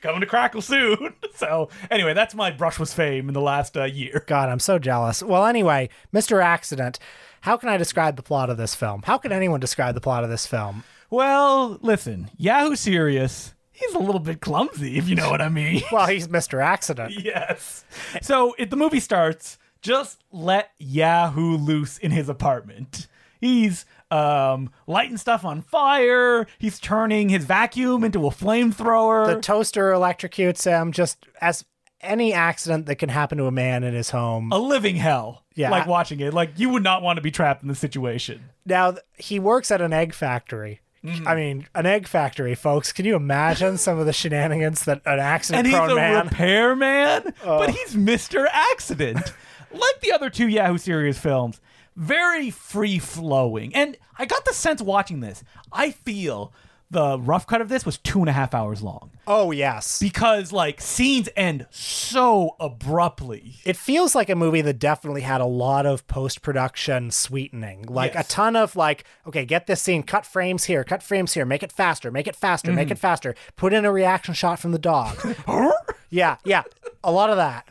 coming 0.00 0.20
to 0.20 0.26
Crackle 0.26 0.62
soon. 0.62 1.14
So 1.34 1.68
anyway, 1.90 2.14
that's 2.14 2.34
my 2.34 2.50
brush 2.50 2.78
with 2.78 2.92
fame 2.92 3.28
in 3.28 3.34
the 3.34 3.40
last 3.40 3.76
uh, 3.76 3.84
year. 3.84 4.24
God, 4.26 4.48
I'm 4.48 4.60
so 4.60 4.78
jealous. 4.78 5.22
Well, 5.22 5.44
anyway, 5.44 5.88
Mr. 6.12 6.42
Accident. 6.42 6.98
How 7.44 7.58
can 7.58 7.68
I 7.68 7.76
describe 7.76 8.16
the 8.16 8.22
plot 8.22 8.48
of 8.48 8.56
this 8.56 8.74
film? 8.74 9.02
How 9.04 9.18
can 9.18 9.30
anyone 9.30 9.60
describe 9.60 9.94
the 9.94 10.00
plot 10.00 10.24
of 10.24 10.30
this 10.30 10.46
film? 10.46 10.82
Well, 11.10 11.78
listen, 11.82 12.30
Yahoo 12.38 12.74
Serious. 12.74 13.52
He's 13.70 13.92
a 13.92 13.98
little 13.98 14.18
bit 14.18 14.40
clumsy, 14.40 14.96
if 14.96 15.10
you 15.10 15.14
know 15.14 15.28
what 15.28 15.42
I 15.42 15.50
mean. 15.50 15.82
Well, 15.92 16.06
he's 16.06 16.26
Mr. 16.26 16.64
Accident. 16.64 17.12
yes. 17.22 17.84
So 18.22 18.54
if 18.58 18.70
the 18.70 18.76
movie 18.76 18.98
starts, 18.98 19.58
just 19.82 20.24
let 20.32 20.70
Yahoo 20.78 21.58
loose 21.58 21.98
in 21.98 22.12
his 22.12 22.30
apartment. 22.30 23.08
He's 23.42 23.84
um, 24.10 24.70
lighting 24.86 25.18
stuff 25.18 25.44
on 25.44 25.60
fire. 25.60 26.46
He's 26.58 26.80
turning 26.80 27.28
his 27.28 27.44
vacuum 27.44 28.04
into 28.04 28.26
a 28.26 28.30
flamethrower. 28.30 29.26
The 29.34 29.42
toaster 29.42 29.92
electrocutes 29.92 30.64
him 30.64 30.92
just 30.92 31.26
as 31.42 31.62
any 32.00 32.32
accident 32.32 32.86
that 32.86 32.96
can 32.96 33.10
happen 33.10 33.36
to 33.36 33.44
a 33.44 33.50
man 33.52 33.84
in 33.84 33.92
his 33.92 34.08
home. 34.10 34.50
a 34.50 34.58
living 34.58 34.96
hell. 34.96 35.43
Yeah. 35.54 35.70
Like 35.70 35.86
watching 35.86 36.20
it. 36.20 36.34
Like 36.34 36.58
you 36.58 36.70
would 36.70 36.82
not 36.82 37.02
want 37.02 37.16
to 37.16 37.22
be 37.22 37.30
trapped 37.30 37.62
in 37.62 37.68
the 37.68 37.74
situation. 37.74 38.50
Now, 38.66 38.96
he 39.16 39.38
works 39.38 39.70
at 39.70 39.80
an 39.80 39.92
egg 39.92 40.14
factory. 40.14 40.80
Mm-hmm. 41.04 41.28
I 41.28 41.34
mean, 41.34 41.66
an 41.74 41.84
egg 41.84 42.08
factory, 42.08 42.54
folks. 42.54 42.90
Can 42.90 43.04
you 43.04 43.14
imagine 43.14 43.76
some 43.76 43.98
of 43.98 44.06
the 44.06 44.12
shenanigans 44.12 44.86
that 44.86 45.02
an 45.04 45.20
accident? 45.20 45.66
And 45.66 45.66
he's 45.66 45.92
a 45.92 45.94
man? 45.94 46.24
repairman, 46.24 47.34
but 47.44 47.70
he's 47.70 47.94
Mr. 47.94 48.46
Accident. 48.50 49.18
like 49.70 50.00
the 50.00 50.12
other 50.12 50.30
two 50.30 50.48
Yahoo 50.48 50.78
Serious 50.78 51.18
films, 51.18 51.60
very 51.94 52.50
free 52.50 52.98
flowing. 52.98 53.74
And 53.74 53.98
I 54.18 54.24
got 54.24 54.46
the 54.46 54.54
sense 54.54 54.80
watching 54.80 55.20
this, 55.20 55.44
I 55.70 55.90
feel 55.90 56.54
the 56.94 57.18
rough 57.18 57.46
cut 57.46 57.60
of 57.60 57.68
this 57.68 57.84
was 57.84 57.98
two 57.98 58.20
and 58.20 58.28
a 58.30 58.32
half 58.32 58.54
hours 58.54 58.80
long 58.82 59.10
oh, 59.26 59.50
yes. 59.50 59.98
because 60.00 60.52
like 60.52 60.80
scenes 60.80 61.28
end 61.36 61.66
so 61.70 62.56
abruptly. 62.60 63.56
it 63.64 63.76
feels 63.76 64.14
like 64.14 64.30
a 64.30 64.34
movie 64.36 64.60
that 64.62 64.78
definitely 64.78 65.20
had 65.22 65.40
a 65.40 65.46
lot 65.46 65.84
of 65.86 66.06
post 66.06 66.40
production 66.40 67.10
sweetening. 67.10 67.82
Like 67.86 68.14
Yes. 68.14 68.26
a 68.26 68.28
ton 68.30 68.56
of 68.56 68.76
like, 68.76 69.04
okay, 69.26 69.44
get 69.44 69.66
this 69.66 69.82
scene, 69.82 70.02
cut 70.02 70.24
frames 70.24 70.64
here, 70.64 70.84
cut 70.84 71.02
frames 71.02 71.34
here, 71.34 71.44
make 71.44 71.62
it 71.62 71.72
faster, 71.72 72.10
make 72.10 72.26
it 72.26 72.36
faster, 72.36 72.72
make 72.72 72.86
Mm-hmm. 72.86 72.92
it 72.92 72.98
faster. 72.98 73.34
Put 73.56 73.72
in 73.72 73.84
a 73.84 73.92
reaction 73.92 74.32
shot 74.34 74.58
from 74.58 74.72
the 74.72 74.78
dog. 74.78 75.16
yeah, 76.10 76.36
yeah, 76.44 76.62
a 77.02 77.10
lot 77.12 77.30
of 77.30 77.36
that. 77.36 77.68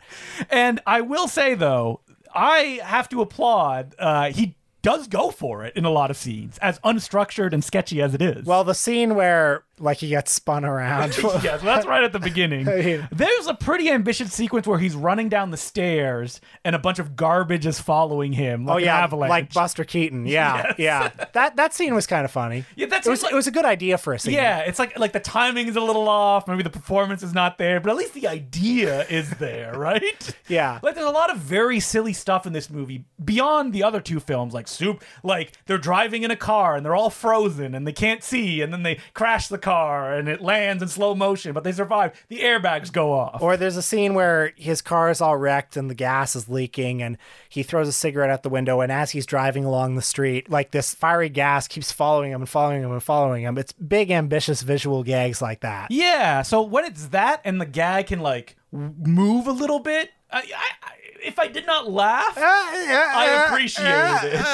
And 0.50 0.80
I 0.86 1.00
will 1.00 1.28
say 1.28 1.54
though, 1.54 2.00
I 2.34 2.80
have 2.84 3.08
to 3.10 3.20
applaud. 3.22 3.94
Uh, 3.98 4.30
he 4.30 4.56
does 4.84 5.08
go 5.08 5.30
for 5.30 5.64
it 5.64 5.74
in 5.74 5.84
a 5.84 5.90
lot 5.90 6.10
of 6.10 6.16
scenes, 6.16 6.58
as 6.58 6.78
unstructured 6.80 7.52
and 7.52 7.64
sketchy 7.64 8.02
as 8.02 8.14
it 8.14 8.20
is. 8.20 8.44
Well, 8.44 8.62
the 8.62 8.74
scene 8.74 9.14
where 9.14 9.64
like 9.78 9.98
he 9.98 10.08
gets 10.08 10.30
spun 10.32 10.64
around. 10.64 11.16
yes, 11.42 11.62
that's 11.62 11.86
right 11.86 12.04
at 12.04 12.12
the 12.12 12.18
beginning. 12.18 12.64
mean- 12.66 13.08
There's 13.10 13.46
a 13.46 13.54
pretty 13.54 13.90
ambitious 13.90 14.32
sequence 14.32 14.66
where 14.66 14.78
he's 14.78 14.94
running 14.94 15.28
down 15.28 15.50
the 15.50 15.56
stairs 15.56 16.40
and 16.64 16.74
a 16.76 16.78
bunch 16.78 16.98
of 16.98 17.16
garbage 17.16 17.66
is 17.66 17.80
following 17.80 18.32
him. 18.32 18.66
Like 18.66 18.74
Oh 18.74 18.78
an 18.78 18.84
yeah, 18.84 18.98
avalanche. 18.98 19.30
like 19.30 19.52
Buster 19.52 19.84
Keaton. 19.84 20.26
Yeah, 20.34 20.66
Yes. 20.66 20.74
yeah. 21.18 21.24
That 21.32 21.56
that 21.56 21.74
scene 21.74 21.94
was 21.94 22.06
kind 22.06 22.24
of 22.24 22.30
funny. 22.30 22.64
Yeah, 22.76 22.86
that's 22.86 23.06
it 23.06 23.10
was 23.10 23.22
like- 23.22 23.32
it 23.32 23.36
was 23.36 23.46
a 23.46 23.50
good 23.50 23.64
idea 23.64 23.98
for 23.98 24.12
a 24.12 24.18
scene. 24.18 24.34
Yeah, 24.34 24.60
it's 24.60 24.78
like 24.78 24.98
like 24.98 25.12
the 25.12 25.20
timing 25.20 25.68
is 25.68 25.76
a 25.76 25.80
little 25.80 26.08
off. 26.08 26.46
Maybe 26.48 26.62
the 26.62 26.70
performance 26.70 27.22
is 27.22 27.34
not 27.34 27.58
there, 27.58 27.80
but 27.80 27.90
at 27.90 27.96
least 27.96 28.14
the 28.14 28.28
idea 28.28 29.06
is 29.08 29.30
there, 29.38 29.72
right? 29.76 30.36
Yeah. 30.48 30.78
Like 30.82 30.94
there's 30.94 31.06
a 31.06 31.10
lot 31.10 31.30
of 31.30 31.38
very 31.38 31.80
silly 31.80 32.12
stuff 32.12 32.46
in 32.46 32.52
this 32.52 32.70
movie 32.70 33.04
beyond 33.24 33.72
the 33.72 33.82
other 33.82 34.00
two 34.00 34.20
films, 34.20 34.54
like 34.54 34.68
Soup. 34.68 35.02
Like 35.22 35.52
they're 35.66 35.78
driving 35.78 36.22
in 36.22 36.30
a 36.30 36.36
car 36.36 36.76
and 36.76 36.84
they're 36.84 36.94
all 36.96 37.10
frozen 37.10 37.74
and 37.74 37.86
they 37.86 37.92
can't 37.92 38.22
see, 38.22 38.60
and 38.62 38.72
then 38.72 38.82
they 38.82 38.98
crash 39.14 39.48
the 39.48 39.58
car 39.64 40.12
and 40.12 40.28
it 40.28 40.42
lands 40.42 40.82
in 40.82 40.88
slow 40.88 41.14
motion, 41.14 41.52
but 41.52 41.64
they 41.64 41.72
survive. 41.72 42.12
The 42.28 42.40
airbags 42.40 42.92
go 42.92 43.12
off. 43.12 43.42
Or 43.42 43.56
there's 43.56 43.78
a 43.78 43.82
scene 43.82 44.14
where 44.14 44.52
his 44.56 44.82
car 44.82 45.10
is 45.10 45.20
all 45.20 45.36
wrecked 45.36 45.76
and 45.76 45.88
the 45.88 45.94
gas 45.94 46.36
is 46.36 46.48
leaking, 46.48 47.02
and 47.02 47.16
he 47.48 47.62
throws 47.62 47.88
a 47.88 47.92
cigarette 47.92 48.30
out 48.30 48.42
the 48.42 48.50
window. 48.50 48.80
And 48.80 48.92
as 48.92 49.10
he's 49.10 49.26
driving 49.26 49.64
along 49.64 49.94
the 49.94 50.02
street, 50.02 50.50
like 50.50 50.70
this 50.70 50.94
fiery 50.94 51.30
gas 51.30 51.66
keeps 51.66 51.90
following 51.90 52.30
him 52.30 52.42
and 52.42 52.48
following 52.48 52.82
him 52.82 52.92
and 52.92 53.02
following 53.02 53.42
him. 53.42 53.56
It's 53.56 53.72
big, 53.72 54.10
ambitious 54.10 54.62
visual 54.62 55.02
gags 55.02 55.40
like 55.40 55.60
that. 55.60 55.90
Yeah, 55.90 56.42
so 56.42 56.62
when 56.62 56.84
it's 56.84 57.08
that 57.08 57.40
and 57.44 57.60
the 57.60 57.66
gag 57.66 58.08
can 58.08 58.20
like 58.20 58.56
move 58.70 59.46
a 59.46 59.52
little 59.52 59.78
bit, 59.80 60.10
I, 60.30 60.38
I, 60.38 60.42
I, 60.82 60.92
if 61.24 61.38
I 61.38 61.46
did 61.48 61.66
not 61.66 61.90
laugh, 61.90 62.36
uh, 62.36 62.40
uh, 62.40 62.44
uh, 62.44 63.06
I 63.14 63.44
appreciated 63.46 64.34
it. 64.34 64.44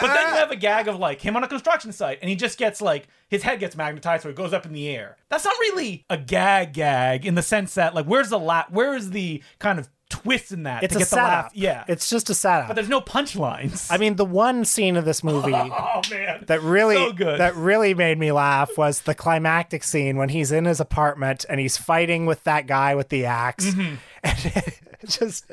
But 0.00 0.14
then 0.14 0.28
you 0.28 0.34
have 0.40 0.50
a 0.50 0.56
gag 0.56 0.88
of 0.88 0.98
like 0.98 1.20
him 1.20 1.36
on 1.36 1.44
a 1.44 1.48
construction 1.48 1.92
site 1.92 2.18
and 2.20 2.28
he 2.30 2.36
just 2.36 2.58
gets 2.58 2.80
like 2.80 3.08
his 3.28 3.42
head 3.42 3.60
gets 3.60 3.76
magnetized 3.76 4.22
so 4.22 4.28
it 4.28 4.36
goes 4.36 4.52
up 4.52 4.66
in 4.66 4.72
the 4.72 4.88
air. 4.88 5.16
That's 5.28 5.44
not 5.44 5.54
really 5.60 6.04
a 6.10 6.16
gag 6.18 6.72
gag 6.72 7.26
in 7.26 7.34
the 7.34 7.42
sense 7.42 7.74
that 7.74 7.94
like 7.94 8.06
where's 8.06 8.30
the 8.30 8.38
la- 8.38 8.64
where 8.70 8.94
is 8.94 9.10
the 9.10 9.42
kind 9.58 9.78
of 9.78 9.88
twist 10.08 10.50
in 10.50 10.64
that 10.64 10.82
It's 10.82 10.92
to 10.94 10.98
a 10.98 11.02
get 11.02 11.08
the 11.10 11.16
laugh? 11.16 11.52
Yeah. 11.54 11.84
It's 11.86 12.10
just 12.10 12.28
a 12.30 12.34
setup. 12.34 12.66
but 12.66 12.74
there's 12.74 12.88
no 12.88 13.00
punchlines. 13.00 13.86
I 13.92 13.96
mean, 13.96 14.16
the 14.16 14.24
one 14.24 14.64
scene 14.64 14.96
of 14.96 15.04
this 15.04 15.22
movie 15.22 15.52
oh 15.54 16.00
man. 16.10 16.44
that 16.48 16.60
really 16.62 16.96
so 17.16 17.36
that 17.36 17.54
really 17.54 17.94
made 17.94 18.18
me 18.18 18.32
laugh 18.32 18.76
was 18.76 19.02
the 19.02 19.14
climactic 19.14 19.84
scene 19.84 20.16
when 20.16 20.28
he's 20.30 20.50
in 20.50 20.64
his 20.64 20.80
apartment 20.80 21.44
and 21.48 21.60
he's 21.60 21.76
fighting 21.76 22.26
with 22.26 22.42
that 22.44 22.66
guy 22.66 22.94
with 22.96 23.08
the 23.08 23.24
ax 23.26 23.66
Mm-hmm. 23.66 23.94
and 24.24 24.74
just 25.06 25.44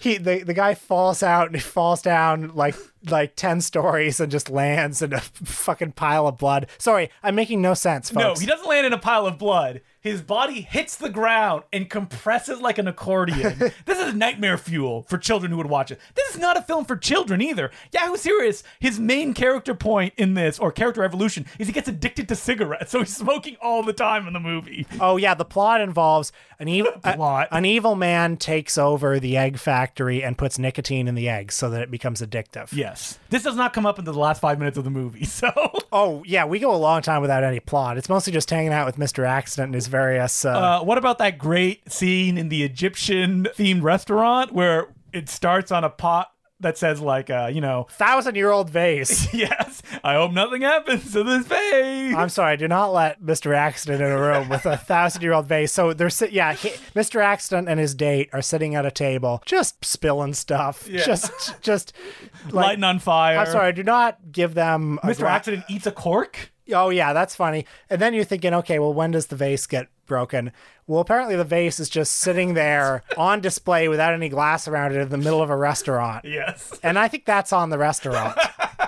he 0.00 0.16
the, 0.18 0.42
the 0.42 0.54
guy 0.54 0.74
falls 0.74 1.22
out 1.22 1.46
and 1.46 1.56
he 1.56 1.60
falls 1.60 2.02
down 2.02 2.52
like 2.54 2.74
like 3.08 3.36
10 3.36 3.60
stories 3.60 4.18
and 4.20 4.32
just 4.32 4.50
lands 4.50 5.00
in 5.02 5.12
a 5.12 5.20
fucking 5.20 5.92
pile 5.92 6.26
of 6.26 6.36
blood 6.38 6.66
sorry 6.78 7.10
i'm 7.22 7.34
making 7.34 7.60
no 7.62 7.74
sense 7.74 8.10
folks 8.10 8.40
No, 8.40 8.40
he 8.40 8.46
doesn't 8.46 8.68
land 8.68 8.86
in 8.86 8.92
a 8.92 8.98
pile 8.98 9.26
of 9.26 9.38
blood. 9.38 9.80
His 10.06 10.22
body 10.22 10.60
hits 10.60 10.96
the 10.96 11.08
ground 11.08 11.64
and 11.72 11.88
compresses 11.88 12.60
like 12.60 12.78
an 12.78 12.88
accordion. 12.88 13.58
this 13.84 13.98
is 13.98 14.14
nightmare 14.14 14.58
fuel 14.58 15.02
for 15.08 15.18
children 15.18 15.50
who 15.50 15.58
would 15.58 15.66
watch 15.68 15.90
it. 15.90 16.00
This 16.14 16.34
is 16.34 16.40
not 16.40 16.56
a 16.56 16.62
film 16.62 16.84
for 16.84 16.96
children 16.96 17.40
either. 17.42 17.70
Yahoo 17.92 18.16
Serious, 18.16 18.62
his 18.80 18.98
main 18.98 19.34
character 19.34 19.74
point 19.74 20.14
in 20.16 20.34
this, 20.34 20.58
or 20.58 20.72
character 20.72 21.02
evolution, 21.04 21.46
is 21.58 21.66
he 21.66 21.72
gets 21.72 21.88
addicted 21.88 22.28
to 22.28 22.36
cigarettes, 22.36 22.90
so 22.90 23.00
he's 23.00 23.16
smoking 23.16 23.56
all 23.60 23.82
the 23.82 23.92
time 23.92 24.26
in 24.26 24.32
the 24.32 24.40
movie. 24.40 24.86
Oh 25.00 25.16
yeah, 25.16 25.34
the 25.34 25.44
plot 25.44 25.80
involves 25.80 26.32
an 26.58 26.68
evil 26.68 26.92
Plot. 27.02 27.48
an 27.52 27.64
evil 27.64 27.94
man 27.94 28.36
takes 28.36 28.76
over 28.78 29.20
the 29.20 29.36
egg 29.36 29.58
factory 29.58 30.22
and 30.24 30.36
puts 30.36 30.58
nicotine 30.58 31.06
in 31.08 31.14
the 31.14 31.28
eggs 31.28 31.54
so 31.54 31.70
that 31.70 31.82
it 31.82 31.90
becomes 31.90 32.20
addictive. 32.20 32.72
Yes. 32.72 33.18
This 33.30 33.42
does 33.42 33.56
not 33.56 33.72
come 33.72 33.86
up 33.86 33.98
into 33.98 34.12
the 34.12 34.18
last 34.18 34.40
five 34.40 34.58
minutes 34.58 34.76
of 34.78 34.84
the 34.84 34.90
movie, 34.90 35.24
so. 35.24 35.50
Oh 35.92 36.22
yeah, 36.26 36.44
we 36.44 36.58
go 36.58 36.74
a 36.74 36.76
long 36.76 37.02
time 37.02 37.22
without 37.22 37.44
any 37.44 37.60
plot. 37.60 37.98
It's 37.98 38.08
mostly 38.08 38.32
just 38.32 38.50
hanging 38.50 38.72
out 38.72 38.86
with 38.86 38.96
Mr. 38.96 39.26
Accident 39.26 39.66
and 39.68 39.74
his 39.74 39.86
various. 39.96 40.44
Uh, 40.44 40.50
Uh, 40.50 40.80
what 40.82 40.98
about 40.98 41.18
that 41.18 41.38
great 41.38 41.90
scene 41.90 42.36
in 42.38 42.48
the 42.48 42.62
Egyptian 42.62 43.44
themed 43.56 43.82
restaurant 43.82 44.52
where 44.52 44.88
it 45.12 45.28
starts 45.28 45.70
on 45.72 45.84
a 45.84 45.90
pot 45.90 46.30
that 46.60 46.78
says, 46.78 47.02
like, 47.02 47.28
uh, 47.28 47.50
you 47.52 47.60
know, 47.60 47.86
thousand 47.90 48.34
year 48.34 48.50
old 48.50 48.70
vase. 48.70 49.32
yes, 49.34 49.82
I 50.02 50.14
hope 50.14 50.32
nothing 50.32 50.62
happens 50.62 51.12
to 51.12 51.22
this 51.22 51.46
vase. 51.46 52.14
I'm 52.14 52.30
sorry, 52.30 52.56
do 52.56 52.66
not 52.66 52.92
let 52.94 53.20
Mr. 53.20 53.54
Accident 53.54 54.00
in 54.02 54.10
a 54.10 54.18
room 54.18 54.48
with 54.48 54.64
a 54.64 54.76
thousand 54.76 55.20
year 55.22 55.34
old 55.34 55.46
vase. 55.46 55.70
So 55.72 55.92
they're 55.92 56.08
sit- 56.10 56.32
yeah, 56.32 56.54
he, 56.54 56.70
Mr. 56.94 57.20
Accident 57.22 57.68
and 57.68 57.78
his 57.78 57.94
date 57.94 58.30
are 58.32 58.40
sitting 58.42 58.74
at 58.74 58.86
a 58.86 58.90
table, 58.90 59.42
just 59.44 59.84
spilling 59.84 60.32
stuff, 60.34 60.88
Yeah. 60.88 61.04
just 61.04 61.60
just 61.62 61.92
like. 62.50 62.66
Lighting 62.66 62.84
on 62.84 62.98
fire. 63.00 63.38
I'm 63.38 63.46
sorry, 63.46 63.72
do 63.74 63.82
not 63.82 64.32
give 64.32 64.54
them 64.54 64.98
a 65.02 65.08
Mr. 65.08 65.18
gra- 65.18 65.32
Accident 65.32 65.64
eats 65.68 65.86
a 65.86 65.92
cork. 65.92 66.52
Oh 66.72 66.88
yeah, 66.90 67.12
that's 67.12 67.34
funny. 67.36 67.64
And 67.90 68.00
then 68.00 68.12
you're 68.14 68.24
thinking, 68.24 68.52
okay, 68.54 68.78
well, 68.78 68.92
when 68.92 69.12
does 69.12 69.26
the 69.26 69.36
vase 69.36 69.66
get 69.66 69.88
broken? 70.06 70.52
Well, 70.86 71.00
apparently 71.00 71.36
the 71.36 71.44
vase 71.44 71.78
is 71.80 71.88
just 71.88 72.12
sitting 72.12 72.54
there 72.54 73.02
on 73.16 73.40
display 73.40 73.88
without 73.88 74.12
any 74.12 74.28
glass 74.28 74.66
around 74.68 74.92
it 74.94 75.00
in 75.00 75.08
the 75.08 75.18
middle 75.18 75.42
of 75.42 75.50
a 75.50 75.56
restaurant. 75.56 76.24
Yes, 76.24 76.72
And 76.82 76.98
I 76.98 77.08
think 77.08 77.24
that's 77.24 77.52
on 77.52 77.70
the 77.70 77.78
restaurant. 77.78 78.36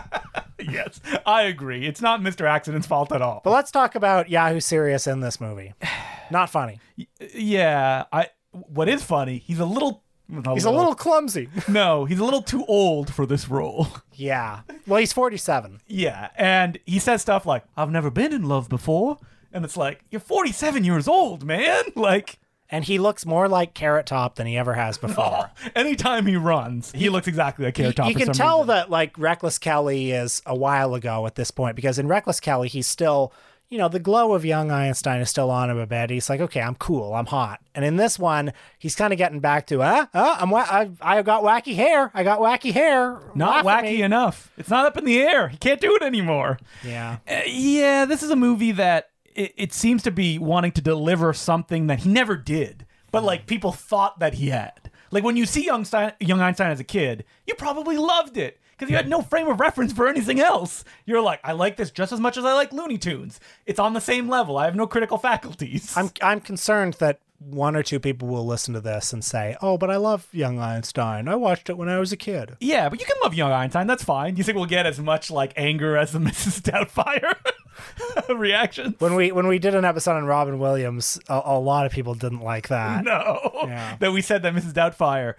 yes, 0.61 1.01
I 1.27 1.43
agree. 1.43 1.87
It's 1.87 2.01
not 2.03 2.21
Mr. 2.21 2.49
Accident's 2.49 2.87
fault 2.87 3.13
at 3.13 3.23
all. 3.23 3.41
but 3.45 3.51
let's 3.51 3.71
talk 3.71 3.95
about 3.95 4.29
Yahoo 4.29 4.61
Serious 4.61 5.07
in 5.07 5.21
this 5.21 5.41
movie. 5.41 5.75
Not 6.31 6.51
funny. 6.51 6.81
yeah, 7.35 8.05
I. 8.13 8.29
What 8.53 8.89
is 8.89 9.03
funny? 9.05 9.39
He's 9.39 9.61
a 9.61 9.65
little. 9.65 10.03
He's 10.55 10.65
a 10.65 10.71
little 10.71 10.95
clumsy. 10.95 11.49
No, 11.69 12.05
he's 12.05 12.19
a 12.19 12.25
little 12.25 12.43
too 12.43 12.65
old 12.67 13.13
for 13.13 13.25
this 13.27 13.49
role. 13.49 13.87
yeah. 14.15 14.61
Well, 14.87 15.01
he's 15.01 15.13
47. 15.13 15.81
Yeah, 15.87 16.29
and 16.37 16.79
he 16.87 16.99
says 16.99 17.23
stuff 17.23 17.47
like, 17.47 17.65
"I've 17.77 17.91
never 17.91 18.11
been 18.11 18.33
in 18.33 18.43
love 18.43 18.69
before," 18.69 19.17
and 19.53 19.65
it's 19.65 19.77
like, 19.77 20.03
"You're 20.11 20.21
47 20.21 20.85
years 20.85 21.09
old, 21.09 21.45
man!" 21.45 21.85
Like, 21.97 22.39
And 22.71 22.85
he 22.85 22.99
looks 22.99 23.25
more 23.25 23.49
like 23.49 23.73
Carrot 23.73 24.05
Top 24.07 24.35
than 24.37 24.47
he 24.47 24.59
ever 24.59 24.75
has 24.75 24.99
before. 24.99 25.51
anytime 25.75 26.27
he 26.27 26.37
runs, 26.37 26.93
he 26.93 27.09
looks 27.09 27.27
exactly 27.27 27.65
like 27.65 27.75
Carrot 27.75 27.97
Top. 27.97 28.09
you 28.09 28.13
for 28.13 28.19
can 28.19 28.27
some 28.27 28.35
tell 28.35 28.59
reason. 28.59 28.69
that 28.69 28.91
like 28.91 29.17
Reckless 29.19 29.59
Kelly 29.59 30.13
is 30.13 30.43
a 30.45 30.55
while 30.55 30.95
ago 30.95 31.27
at 31.27 31.35
this 31.37 31.51
point 31.51 31.77
because 31.77 31.99
in 31.99 32.07
Reckless 32.09 32.41
Kelly 32.41 32.69
he's 32.69 32.87
still 32.87 33.33
you 33.69 33.77
know 33.79 33.89
the 33.89 33.99
glow 34.01 34.35
of 34.35 34.45
young 34.45 34.71
Einstein 34.71 35.21
is 35.21 35.29
still 35.31 35.51
on 35.51 35.71
him 35.71 35.79
a 35.79 35.87
bit. 35.87 36.11
He's 36.11 36.31
like, 36.31 36.41
okay, 36.41 36.61
I'm 36.61 36.75
cool, 36.77 37.15
I'm 37.15 37.27
hot. 37.27 37.61
And 37.75 37.85
in 37.85 37.97
this 37.97 38.19
one, 38.19 38.53
he's 38.79 38.95
kind 38.95 39.13
of 39.13 39.19
getting 39.19 39.41
back 39.41 39.67
to, 39.69 39.83
uh, 39.83 40.07
uh 40.15 40.37
I'm 40.41 40.51
wa- 40.51 40.67
I, 40.69 40.91
I 41.01 41.23
got 41.23 41.43
wacky 41.43 41.75
hair, 41.75 42.11
I 42.15 42.25
got 42.25 42.41
wacky 42.41 42.73
hair. 42.73 43.21
not 43.35 43.65
Laugh 43.65 43.85
wacky 43.85 43.99
enough. 44.01 44.51
It's 44.57 44.71
not 44.71 44.87
up 44.87 44.97
in 44.97 45.05
the 45.05 45.19
air. 45.21 45.49
He 45.49 45.57
can't 45.59 45.81
do 45.81 45.95
it 45.97 46.03
anymore. 46.03 46.59
Yeah, 46.85 47.19
Uh, 47.29 47.41
yeah, 47.47 48.05
this 48.05 48.23
is 48.23 48.31
a 48.31 48.37
movie 48.37 48.73
that 48.73 49.11
it, 49.35 49.53
it 49.57 49.73
seems 49.73 50.03
to 50.05 50.11
be 50.11 50.39
wanting 50.39 50.73
to 50.73 50.81
deliver 50.81 51.33
something 51.33 51.87
that 51.89 52.01
he 52.01 52.09
never 52.09 52.37
did, 52.37 52.87
but 53.11 53.23
like 53.23 53.47
people 53.47 53.73
thought 53.73 54.19
that 54.19 54.35
he 54.35 54.49
had. 54.49 54.91
Like 55.11 55.25
when 55.25 55.37
you 55.37 55.47
see 55.47 55.65
young, 55.65 55.85
Stein, 55.85 56.13
young 56.21 56.41
Einstein 56.41 56.71
as 56.71 56.81
a 56.81 56.85
kid, 56.85 57.25
you 57.47 57.55
probably 57.55 57.97
loved 57.97 58.37
it 58.37 58.61
because 58.79 58.91
you 58.91 58.97
had 58.97 59.09
no 59.09 59.23
frame 59.23 59.49
of 59.49 59.59
reference 59.59 59.93
for 59.93 60.07
anything 60.07 60.39
else. 60.41 60.85
You're 61.05 61.21
like, 61.21 61.41
I 61.43 61.53
like 61.53 61.77
this 61.77 61.91
just 61.91 62.13
as 62.13 62.21
much 62.21 62.37
as 62.37 62.45
I 62.45 62.53
like 62.55 62.73
Looney 62.73 62.99
Tunes. 62.99 63.41
It's 63.67 63.81
on 63.81 63.93
the 63.95 64.01
same 64.01 64.29
level. 64.29 64.57
I 64.57 64.67
have 64.67 64.77
no 64.77 64.87
critical 64.87 65.19
faculties. 65.31 65.97
I'm 65.97 66.11
I'm 66.23 66.41
concerned 66.41 66.95
that 66.95 67.19
one 67.41 67.77
or 67.77 67.85
two 67.85 68.01
people 68.01 68.27
will 68.27 68.45
listen 68.45 68.75
to 68.75 68.81
this 68.81 69.13
and 69.13 69.25
say, 69.25 69.57
oh, 69.63 69.79
but 69.79 69.91
I 69.91 69.97
love 69.97 70.27
young 70.33 70.59
Einstein. 70.59 71.29
I 71.29 71.37
watched 71.37 71.71
it 71.71 71.77
when 71.79 71.89
I 71.89 72.01
was 72.01 72.11
a 72.13 72.17
kid. 72.17 72.57
yeah, 72.61 72.89
but 72.89 72.99
you 72.99 73.07
can 73.07 73.15
love 73.23 73.33
young 73.33 73.53
Einstein. 73.53 73.87
That's 73.87 74.03
fine. 74.03 74.37
You 74.37 74.43
think 74.43 74.57
we'll 74.57 74.67
get 74.67 74.87
as 74.87 74.99
much 74.99 75.31
like 75.31 75.53
anger 75.57 75.97
as 75.97 76.11
the 76.13 76.19
Mrs. 76.29 76.63
Doubtfire 76.63 77.37
reaction? 78.37 78.97
When 78.99 79.15
we 79.15 79.31
when 79.33 79.47
we 79.47 79.59
did 79.61 79.75
an 79.77 79.85
episode 79.85 80.17
on 80.17 80.25
Robin 80.25 80.59
Williams, 80.59 81.21
a, 81.29 81.41
a 81.45 81.59
lot 81.61 81.87
of 81.87 81.93
people 81.93 82.15
didn't 82.15 82.41
like 82.41 82.69
that. 82.69 83.05
No, 83.05 83.51
Yeah. 83.67 83.97
that 84.01 84.13
we 84.13 84.21
said 84.21 84.43
that 84.43 84.53
Mrs. 84.55 84.73
Doubtfire, 84.73 85.35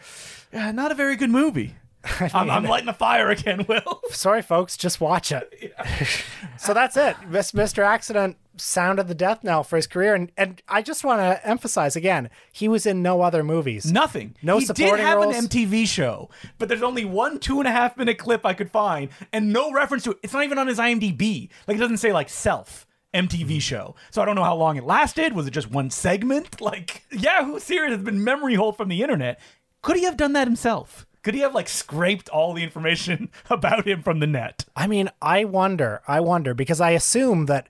yeah, 0.54 0.71
not 0.71 0.91
a 0.91 0.95
very 0.95 1.15
good 1.17 1.30
movie. 1.30 1.75
I'm, 2.33 2.49
I'm 2.49 2.63
lighting 2.63 2.85
the 2.85 2.93
fire 2.93 3.29
again, 3.29 3.65
Will. 3.67 4.01
Sorry, 4.09 4.41
folks, 4.41 4.77
just 4.77 5.01
watch 5.01 5.31
it. 5.31 5.75
so 6.57 6.73
that's 6.73 6.95
it. 6.95 7.15
Mr. 7.29 7.83
Accident 7.83 8.38
sounded 8.55 9.07
the 9.07 9.15
death 9.15 9.43
knell 9.43 9.63
for 9.63 9.75
his 9.75 9.88
career, 9.88 10.15
and, 10.15 10.31
and 10.38 10.62
I 10.67 10.81
just 10.81 11.03
want 11.03 11.19
to 11.19 11.45
emphasize 11.47 11.95
again, 11.95 12.29
he 12.51 12.67
was 12.67 12.85
in 12.85 13.01
no 13.01 13.21
other 13.21 13.43
movies. 13.43 13.91
Nothing. 13.91 14.35
No 14.41 14.59
he 14.59 14.65
did 14.65 14.99
have 14.99 15.17
roles? 15.17 15.35
an 15.35 15.47
MTV 15.47 15.88
show, 15.88 16.29
but 16.57 16.69
there's 16.69 16.83
only 16.83 17.03
one 17.03 17.39
two 17.39 17.59
and 17.59 17.67
a 17.67 17.71
half 17.71 17.97
minute 17.97 18.17
clip 18.17 18.45
I 18.45 18.53
could 18.53 18.71
find, 18.71 19.09
and 19.33 19.51
no 19.51 19.71
reference 19.71 20.03
to 20.03 20.12
it. 20.12 20.19
It's 20.23 20.33
not 20.33 20.43
even 20.43 20.57
on 20.57 20.67
his 20.67 20.79
IMDb. 20.79 21.49
Like 21.67 21.77
it 21.77 21.81
doesn't 21.81 21.97
say 21.97 22.13
like 22.13 22.29
self. 22.29 22.85
MTV 23.12 23.27
mm-hmm. 23.27 23.57
show. 23.57 23.95
So 24.12 24.21
I 24.21 24.25
don't 24.25 24.35
know 24.35 24.43
how 24.43 24.55
long 24.55 24.77
it 24.77 24.83
lasted. 24.83 25.33
Was 25.33 25.47
it 25.47 25.51
just 25.51 25.71
one 25.71 25.89
segment? 25.89 26.62
Like 26.62 27.01
Yahoo 27.09 27.59
Serious 27.59 27.95
has 27.95 28.03
been 28.03 28.23
memory 28.23 28.53
hole 28.53 28.71
from 28.71 28.88
the 28.88 29.01
internet. 29.01 29.39
Could 29.81 29.95
he 29.95 30.03
have 30.03 30.15
done 30.15 30.33
that 30.33 30.45
himself? 30.45 31.07
Could 31.21 31.34
he 31.34 31.41
have 31.41 31.53
like 31.53 31.67
scraped 31.67 32.29
all 32.29 32.53
the 32.53 32.63
information 32.63 33.29
about 33.49 33.88
him 33.88 34.01
from 34.01 34.19
the 34.19 34.27
net? 34.27 34.65
I 34.75 34.88
mean, 34.88 35.10
I 35.21 35.45
wonder, 35.45 36.01
I 36.08 36.19
wonder, 36.19 36.53
because 36.53 36.79
I 36.79 36.91
assume 36.91 37.47
that, 37.47 37.67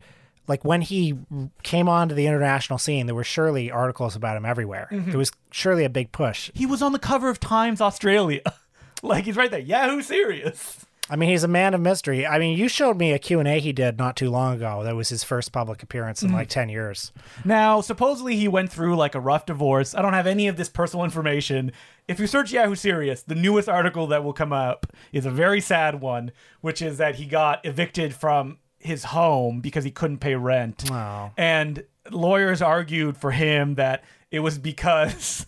like, 0.47 0.65
when 0.65 0.81
he 0.81 1.17
came 1.63 1.87
onto 1.87 2.15
the 2.15 2.27
international 2.27 2.79
scene, 2.79 3.05
there 3.05 3.15
were 3.15 3.23
surely 3.23 3.69
articles 3.69 4.15
about 4.15 4.37
him 4.37 4.45
everywhere. 4.45 4.87
Mm-hmm. 4.91 5.11
There 5.11 5.17
was 5.17 5.31
surely 5.51 5.83
a 5.83 5.89
big 5.89 6.11
push. 6.11 6.51
He 6.53 6.65
was 6.65 6.81
on 6.81 6.91
the 6.91 6.99
cover 6.99 7.29
of 7.29 7.39
Times 7.39 7.81
Australia. 7.81 8.41
like 9.03 9.25
he's 9.25 9.35
right 9.35 9.51
there. 9.51 9.59
Yahoo 9.59 10.01
Serious. 10.01 10.85
I 11.09 11.15
mean, 11.15 11.29
he's 11.29 11.43
a 11.43 11.47
man 11.47 11.73
of 11.73 11.81
mystery. 11.81 12.27
I 12.27 12.37
mean, 12.37 12.55
you 12.55 12.67
showed 12.69 12.97
me 12.97 13.13
a 13.13 13.19
Q&A 13.19 13.59
he 13.59 13.73
did 13.73 13.97
not 13.97 14.15
too 14.15 14.29
long 14.29 14.55
ago. 14.55 14.83
That 14.83 14.95
was 14.95 15.09
his 15.09 15.23
first 15.23 15.51
public 15.51 15.81
appearance 15.81 16.21
in 16.21 16.31
like 16.31 16.49
10 16.49 16.69
years. 16.69 17.11
Now, 17.43 17.81
supposedly 17.81 18.35
he 18.35 18.47
went 18.47 18.71
through 18.71 18.95
like 18.95 19.15
a 19.15 19.19
rough 19.19 19.47
divorce. 19.47 19.95
I 19.95 20.03
don't 20.03 20.13
have 20.13 20.27
any 20.27 20.47
of 20.47 20.55
this 20.55 20.69
personal 20.69 21.03
information. 21.03 21.71
If 22.09 22.19
you 22.19 22.25
search 22.25 22.51
Yahoo 22.51 22.73
Serious, 22.73 23.21
the 23.21 23.35
newest 23.35 23.69
article 23.69 24.07
that 24.07 24.23
will 24.23 24.33
come 24.33 24.51
up 24.51 24.87
is 25.13 25.27
a 25.27 25.29
very 25.29 25.61
sad 25.61 26.01
one, 26.01 26.31
which 26.59 26.81
is 26.81 26.97
that 26.97 27.15
he 27.15 27.25
got 27.25 27.63
evicted 27.63 28.15
from 28.15 28.57
his 28.79 29.03
home 29.05 29.61
because 29.61 29.83
he 29.83 29.91
couldn't 29.91 30.17
pay 30.17 30.33
rent. 30.33 30.89
Wow. 30.89 31.33
And 31.37 31.83
lawyers 32.09 32.63
argued 32.63 33.15
for 33.15 33.29
him 33.29 33.75
that 33.75 34.03
it 34.31 34.39
was 34.39 34.57
because 34.57 35.45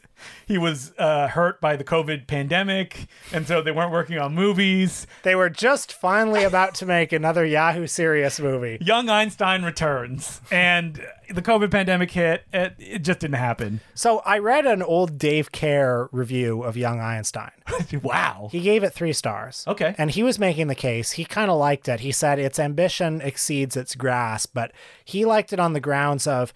he 0.47 0.57
was 0.57 0.93
uh, 0.97 1.27
hurt 1.27 1.61
by 1.61 1.75
the 1.75 1.83
COVID 1.83 2.27
pandemic, 2.27 3.07
and 3.33 3.47
so 3.47 3.61
they 3.61 3.71
weren't 3.71 3.91
working 3.91 4.17
on 4.17 4.33
movies. 4.33 5.07
They 5.23 5.35
were 5.35 5.49
just 5.49 5.93
finally 5.93 6.43
about 6.43 6.75
to 6.75 6.85
make 6.85 7.11
another 7.11 7.45
Yahoo 7.45 7.87
Serious 7.87 8.39
movie. 8.39 8.77
Young 8.81 9.09
Einstein 9.09 9.63
returns, 9.63 10.41
and 10.51 11.01
the 11.33 11.41
COVID 11.41 11.71
pandemic 11.71 12.11
hit. 12.11 12.43
It, 12.53 12.75
it 12.77 12.99
just 12.99 13.19
didn't 13.19 13.35
happen. 13.35 13.81
So 13.93 14.19
I 14.19 14.39
read 14.39 14.65
an 14.65 14.81
old 14.81 15.17
Dave 15.17 15.51
Kehr 15.51 16.09
review 16.11 16.63
of 16.63 16.77
Young 16.77 16.99
Einstein. 16.99 17.51
wow. 18.01 18.49
He 18.51 18.61
gave 18.61 18.83
it 18.83 18.93
three 18.93 19.13
stars. 19.13 19.63
Okay. 19.67 19.95
And 19.97 20.11
he 20.11 20.23
was 20.23 20.39
making 20.39 20.67
the 20.67 20.75
case. 20.75 21.13
He 21.13 21.25
kind 21.25 21.49
of 21.49 21.57
liked 21.57 21.87
it. 21.87 22.01
He 22.01 22.11
said 22.11 22.39
its 22.39 22.59
ambition 22.59 23.21
exceeds 23.21 23.77
its 23.77 23.95
grasp, 23.95 24.51
but 24.53 24.71
he 25.03 25.25
liked 25.25 25.53
it 25.53 25.59
on 25.59 25.73
the 25.73 25.79
grounds 25.79 26.27
of, 26.27 26.53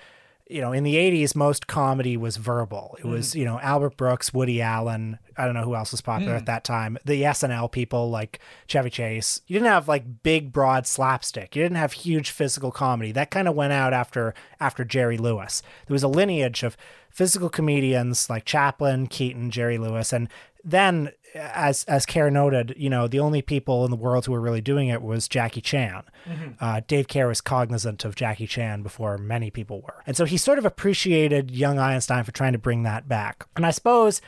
you 0.47 0.62
know, 0.62 0.71
in 0.71 0.84
the 0.84 0.95
80s, 0.95 1.36
most 1.36 1.65
comedy 1.65 2.15
was 2.17 2.38
verbal. 2.38 2.95
It 2.99 3.05
was, 3.05 3.31
mm. 3.31 3.36
you 3.36 3.45
know, 3.45 3.60
Albert 3.62 3.97
Brooks, 3.97 4.31
Woody 4.31 4.62
Allen. 4.62 5.17
I 5.38 5.45
don't 5.45 5.55
know 5.55 5.63
who 5.63 5.75
else 5.75 5.91
was 5.91 6.01
popular 6.01 6.36
at 6.36 6.43
mm. 6.43 6.47
that 6.47 6.63
time. 6.63 6.99
The 7.03 7.23
SNL 7.23 7.71
people 7.71 8.12
like 8.12 8.39
Chevy 8.67 8.91
Chase. 8.91 9.41
You 9.47 9.55
didn't 9.55 9.71
have 9.71 9.88
like 9.88 10.21
big, 10.21 10.51
broad 10.51 10.86
slapstick. 10.86 11.55
You 11.55 11.63
didn't 11.63 11.77
have 11.77 11.93
huge 11.93 12.29
physical 12.29 12.71
comedy. 12.71 13.12
That 13.12 13.31
kind 13.31 13.47
of 13.47 13.55
went 13.55 13.73
out 13.73 13.91
after 13.91 14.36
after 14.60 14.86
Jerry 14.86 15.17
Lewis. 15.17 15.63
There 15.88 15.95
was 15.95 16.03
a 16.03 16.08
lineage 16.08 16.62
of 16.62 16.77
physical 17.10 17.49
comedians 17.49 18.29
like 18.29 18.45
Chaplin, 18.45 19.08
Keaton, 19.08 19.49
Jerry 19.49 19.79
Lewis, 19.79 20.13
and 20.13 20.29
then 20.65 21.12
as 21.36 21.84
as 21.84 22.06
Kehr 22.06 22.32
noted, 22.32 22.73
you 22.78 22.89
know, 22.89 23.08
the 23.08 23.19
only 23.19 23.41
people 23.41 23.86
in 23.86 23.91
the 23.91 23.97
world 23.97 24.25
who 24.25 24.32
were 24.32 24.41
really 24.41 24.62
doing 24.62 24.88
it 24.88 25.01
was 25.01 25.28
Jackie 25.28 25.62
Chan. 25.62 26.04
Uh, 26.60 26.82
Dave 26.88 27.08
Kehr 27.08 27.28
was 27.28 27.39
cognizant 27.39 28.04
of 28.04 28.15
Jackie 28.15 28.47
Chan 28.47 28.82
before 28.82 29.17
many 29.17 29.51
people 29.51 29.82
were, 29.82 30.01
and 30.08 30.17
so 30.17 30.25
he 30.25 30.38
sort 30.38 30.58
of 30.58 30.65
appreciated 30.65 31.51
young 31.51 31.78
Einstein 31.78 32.23
for 32.23 32.32
trying 32.32 32.54
to 32.54 32.58
bring 32.58 32.84
that 32.84 33.08
back. 33.08 33.45
And 33.56 33.65
I 33.65 33.71
suppose, 33.71 34.21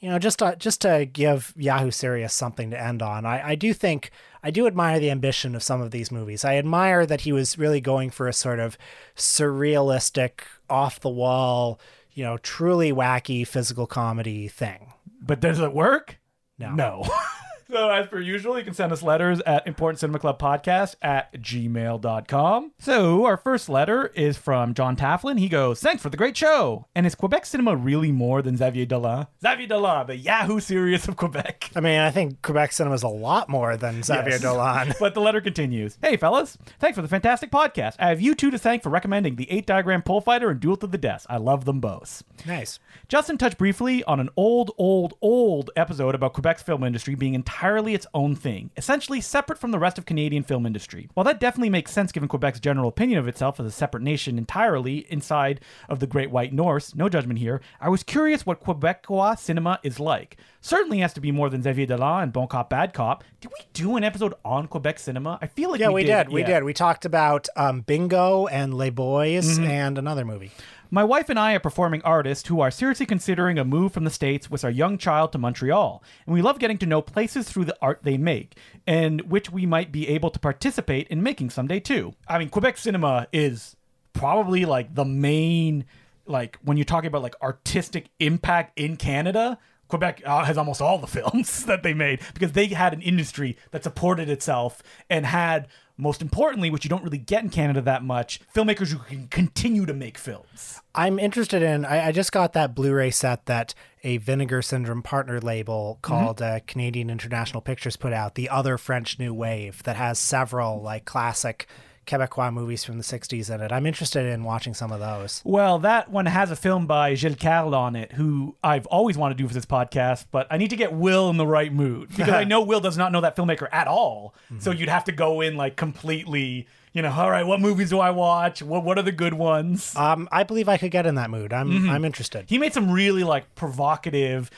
you 0.00 0.08
know, 0.08 0.18
just 0.18 0.38
to, 0.38 0.56
just 0.56 0.80
to 0.80 1.04
give 1.04 1.52
Yahoo 1.56 1.90
Serious 1.90 2.32
something 2.32 2.70
to 2.70 2.80
end 2.80 3.02
on, 3.02 3.26
I, 3.26 3.50
I 3.50 3.54
do 3.54 3.74
think 3.74 4.10
I 4.42 4.50
do 4.50 4.66
admire 4.66 4.98
the 4.98 5.10
ambition 5.10 5.54
of 5.54 5.62
some 5.62 5.80
of 5.80 5.90
these 5.90 6.10
movies. 6.10 6.44
I 6.44 6.56
admire 6.56 7.04
that 7.06 7.22
he 7.22 7.32
was 7.32 7.58
really 7.58 7.80
going 7.80 8.10
for 8.10 8.28
a 8.28 8.32
sort 8.32 8.58
of 8.60 8.78
surrealistic, 9.14 10.40
off 10.70 11.00
the 11.00 11.08
wall, 11.08 11.78
you 12.14 12.24
know, 12.24 12.38
truly 12.38 12.92
wacky 12.92 13.46
physical 13.46 13.86
comedy 13.86 14.48
thing. 14.48 14.92
But 15.24 15.40
does 15.40 15.60
it 15.60 15.72
work? 15.72 16.18
No. 16.58 16.74
No. 16.74 17.04
so, 17.72 17.90
as 17.90 18.06
per 18.06 18.20
usual, 18.20 18.58
you 18.58 18.64
can 18.64 18.74
send 18.74 18.92
us 18.92 19.02
letters 19.02 19.40
at 19.46 19.66
Important 19.66 19.98
Cinema 20.00 20.18
Club 20.18 20.38
Podcast 20.38 20.96
at 21.02 21.32
gmail.com. 21.34 22.72
So, 22.78 23.24
our 23.26 23.36
first 23.36 23.68
letter 23.68 24.06
is 24.14 24.36
from 24.36 24.74
John 24.74 24.96
Tafflin. 24.96 25.38
He 25.38 25.48
goes, 25.48 25.80
Thanks 25.80 26.02
for 26.02 26.10
the 26.10 26.16
great 26.16 26.36
show. 26.36 26.86
And 26.94 27.06
is 27.06 27.14
Quebec 27.14 27.46
cinema 27.46 27.74
really 27.76 28.12
more 28.12 28.42
than 28.42 28.56
Xavier 28.56 28.84
Dolan? 28.86 29.26
Xavier 29.40 29.66
Dolan, 29.66 30.06
the 30.06 30.16
Yahoo 30.16 30.60
Serious 30.60 31.08
of 31.08 31.16
Quebec. 31.16 31.70
I 31.74 31.80
mean, 31.80 32.00
I 32.00 32.10
think 32.10 32.42
Quebec 32.42 32.72
cinema 32.72 32.94
is 32.94 33.02
a 33.02 33.08
lot 33.08 33.48
more 33.48 33.76
than 33.76 34.02
Xavier 34.02 34.32
Yes. 34.32 34.42
Dolan. 34.42 34.92
But 35.00 35.14
the 35.14 35.20
letter 35.20 35.40
continues. 35.40 35.98
Hey, 36.02 36.16
fellas. 36.16 36.56
Thanks 36.78 36.96
for 36.96 37.02
the 37.02 37.08
fantastic 37.08 37.50
podcast. 37.50 37.96
I 37.98 38.08
have 38.08 38.20
you 38.20 38.34
two 38.34 38.50
to 38.50 38.58
thank 38.58 38.82
for 38.82 38.90
recommending 38.90 39.36
the 39.36 39.50
8 39.50 39.66
Diagram 39.66 40.02
Pole 40.02 40.20
Fighter 40.20 40.50
and 40.50 40.60
Duel 40.60 40.76
to 40.76 40.86
the 40.86 40.98
Death. 40.98 41.26
I 41.28 41.38
love 41.38 41.64
them 41.64 41.80
both. 41.80 42.22
nice. 42.46 42.78
Justin 43.08 43.38
touched 43.38 43.58
briefly 43.58 44.04
on 44.04 44.20
an 44.20 44.28
old, 44.36 44.70
old, 44.78 45.14
old 45.20 45.70
episode 45.76 46.14
about 46.14 46.34
Quebec's 46.34 46.62
film 46.62 46.84
industry 46.84 47.14
being 47.14 47.34
entirely 47.34 47.61
its 47.62 48.06
own 48.12 48.34
thing, 48.34 48.70
essentially 48.76 49.20
separate 49.20 49.58
from 49.58 49.70
the 49.70 49.78
rest 49.78 49.96
of 49.96 50.04
Canadian 50.04 50.42
film 50.42 50.66
industry. 50.66 51.08
While 51.14 51.24
that 51.24 51.38
definitely 51.38 51.70
makes 51.70 51.92
sense 51.92 52.10
given 52.10 52.28
Quebec's 52.28 52.58
general 52.60 52.88
opinion 52.88 53.18
of 53.20 53.28
itself 53.28 53.60
as 53.60 53.66
a 53.66 53.70
separate 53.70 54.02
nation 54.02 54.36
entirely 54.36 55.06
inside 55.10 55.60
of 55.88 56.00
the 56.00 56.06
Great 56.06 56.30
White 56.30 56.52
North, 56.52 56.94
no 56.96 57.08
judgment 57.08 57.38
here, 57.38 57.60
I 57.80 57.88
was 57.88 58.02
curious 58.02 58.44
what 58.44 58.62
Quebecois 58.62 59.38
cinema 59.38 59.78
is 59.82 60.00
like. 60.00 60.36
Certainly 60.60 60.98
has 60.98 61.12
to 61.14 61.20
be 61.20 61.30
more 61.30 61.48
than 61.50 61.62
Xavier 61.62 61.86
Dolan 61.86 62.24
and 62.24 62.32
Bon 62.32 62.48
Cop, 62.48 62.68
Bad 62.68 62.92
Cop. 62.92 63.22
Did 63.40 63.50
we 63.50 63.64
do 63.72 63.96
an 63.96 64.04
episode 64.04 64.34
on 64.44 64.66
Quebec 64.66 64.98
cinema? 64.98 65.38
I 65.40 65.46
feel 65.46 65.70
like 65.70 65.80
Yeah, 65.80 65.88
we, 65.88 65.94
we, 65.94 66.04
did. 66.04 66.28
We 66.28 66.40
yeah. 66.40 66.46
did. 66.46 66.64
We 66.64 66.72
talked 66.72 67.04
about 67.04 67.48
um, 67.56 67.80
Bingo 67.82 68.46
and 68.46 68.74
Les 68.74 68.90
Boys 68.90 69.58
and 69.58 69.98
another 69.98 70.24
movie. 70.24 70.50
My 70.94 71.04
wife 71.04 71.30
and 71.30 71.38
I 71.38 71.54
are 71.54 71.58
performing 71.58 72.02
artists 72.02 72.48
who 72.48 72.60
are 72.60 72.70
seriously 72.70 73.06
considering 73.06 73.58
a 73.58 73.64
move 73.64 73.92
from 73.92 74.04
the 74.04 74.10
States 74.10 74.50
with 74.50 74.62
our 74.62 74.70
young 74.70 74.98
child 74.98 75.32
to 75.32 75.38
Montreal, 75.38 76.04
and 76.26 76.34
we 76.34 76.42
love 76.42 76.58
getting 76.58 76.76
to 76.76 76.86
know 76.86 77.00
places 77.00 77.48
through 77.48 77.64
the 77.64 77.78
art 77.80 78.00
they 78.02 78.18
make, 78.18 78.58
and 78.86 79.22
which 79.22 79.50
we 79.50 79.64
might 79.64 79.90
be 79.90 80.06
able 80.08 80.28
to 80.28 80.38
participate 80.38 81.08
in 81.08 81.22
making 81.22 81.48
someday 81.48 81.80
too. 81.80 82.12
I 82.28 82.38
mean, 82.38 82.50
Quebec 82.50 82.76
cinema 82.76 83.26
is 83.32 83.74
probably 84.12 84.66
like 84.66 84.94
the 84.94 85.06
main, 85.06 85.86
like, 86.26 86.58
when 86.62 86.76
you're 86.76 86.84
talking 86.84 87.08
about 87.08 87.22
like 87.22 87.36
artistic 87.40 88.10
impact 88.20 88.78
in 88.78 88.98
Canada. 88.98 89.58
Quebec 89.88 90.22
uh, 90.26 90.44
has 90.44 90.58
almost 90.58 90.82
all 90.82 90.98
the 90.98 91.06
films 91.22 91.64
that 91.64 91.82
they 91.82 91.94
made 91.94 92.20
because 92.34 92.52
they 92.52 92.66
had 92.66 92.92
an 92.92 93.00
industry 93.00 93.56
that 93.70 93.82
supported 93.82 94.28
itself 94.28 94.82
and 95.08 95.24
had, 95.24 95.68
most 96.02 96.20
importantly, 96.20 96.68
which 96.68 96.84
you 96.84 96.90
don't 96.90 97.04
really 97.04 97.18
get 97.18 97.44
in 97.44 97.50
Canada 97.50 97.80
that 97.80 98.02
much, 98.02 98.40
filmmakers 98.54 98.88
who 98.88 98.98
can 98.98 99.28
continue 99.28 99.86
to 99.86 99.94
make 99.94 100.18
films. 100.18 100.80
I'm 100.94 101.18
interested 101.18 101.62
in. 101.62 101.84
I, 101.84 102.08
I 102.08 102.12
just 102.12 102.32
got 102.32 102.52
that 102.52 102.74
Blu-ray 102.74 103.12
set 103.12 103.46
that 103.46 103.74
a 104.04 104.16
Vinegar 104.18 104.62
Syndrome 104.62 105.02
partner 105.02 105.40
label 105.40 105.98
called 106.02 106.42
uh, 106.42 106.60
Canadian 106.66 107.08
International 107.08 107.62
Pictures 107.62 107.96
put 107.96 108.12
out. 108.12 108.34
The 108.34 108.48
other 108.48 108.76
French 108.76 109.18
New 109.18 109.32
Wave 109.32 109.82
that 109.84 109.96
has 109.96 110.18
several 110.18 110.82
like 110.82 111.04
classic 111.04 111.66
Quebecois 112.06 112.52
movies 112.52 112.84
from 112.84 112.98
the 112.98 113.04
'60s 113.04 113.52
in 113.54 113.60
it. 113.60 113.70
I'm 113.72 113.86
interested 113.86 114.26
in 114.26 114.44
watching 114.44 114.74
some 114.74 114.90
of 114.92 115.00
those. 115.00 115.40
Well, 115.44 115.78
that 115.80 116.10
one 116.10 116.26
has 116.26 116.50
a 116.50 116.56
film 116.56 116.86
by 116.86 117.14
Gilles 117.14 117.36
Carle 117.36 117.74
on 117.74 117.94
it, 117.96 118.12
who 118.12 118.56
I've 118.62 118.86
always 118.86 119.16
wanted 119.16 119.38
to 119.38 119.42
do 119.44 119.48
for 119.48 119.54
this 119.54 119.66
podcast, 119.66 120.26
but 120.30 120.46
I 120.50 120.56
need 120.56 120.70
to 120.70 120.76
get 120.76 120.92
Will 120.92 121.30
in 121.30 121.36
the 121.36 121.46
right 121.46 121.72
mood 121.72 122.08
because 122.10 122.28
I 122.28 122.44
know 122.52 122.60
Will 122.62 122.80
does 122.80 122.96
not 122.98 123.12
know 123.12 123.20
that 123.20 123.36
filmmaker 123.36 123.68
at 123.72 123.86
all. 123.86 124.34
So 124.58 124.70
you'd 124.70 124.88
have 124.88 125.04
to 125.04 125.12
go 125.12 125.40
in 125.40 125.56
like 125.56 125.76
completely, 125.76 126.66
you 126.92 127.00
know, 127.02 127.10
all 127.12 127.30
right, 127.30 127.46
what 127.46 127.60
movies 127.60 127.88
do 127.90 128.00
I 128.00 128.10
watch? 128.10 128.62
What 128.62 128.84
what 128.84 128.98
are 128.98 129.02
the 129.02 129.12
good 129.12 129.34
ones? 129.34 129.94
Um, 129.96 130.28
I 130.32 130.42
believe 130.42 130.68
I 130.68 130.76
could 130.78 130.90
get 130.90 131.06
in 131.06 131.14
that 131.14 131.30
mood. 131.30 131.52
I'm 131.52 131.88
I'm 131.88 132.04
interested. 132.04 132.46
he 132.48 132.58
made 132.58 132.72
some 132.74 132.90
really 132.90 133.24
like 133.24 133.54
provocative 133.54 134.50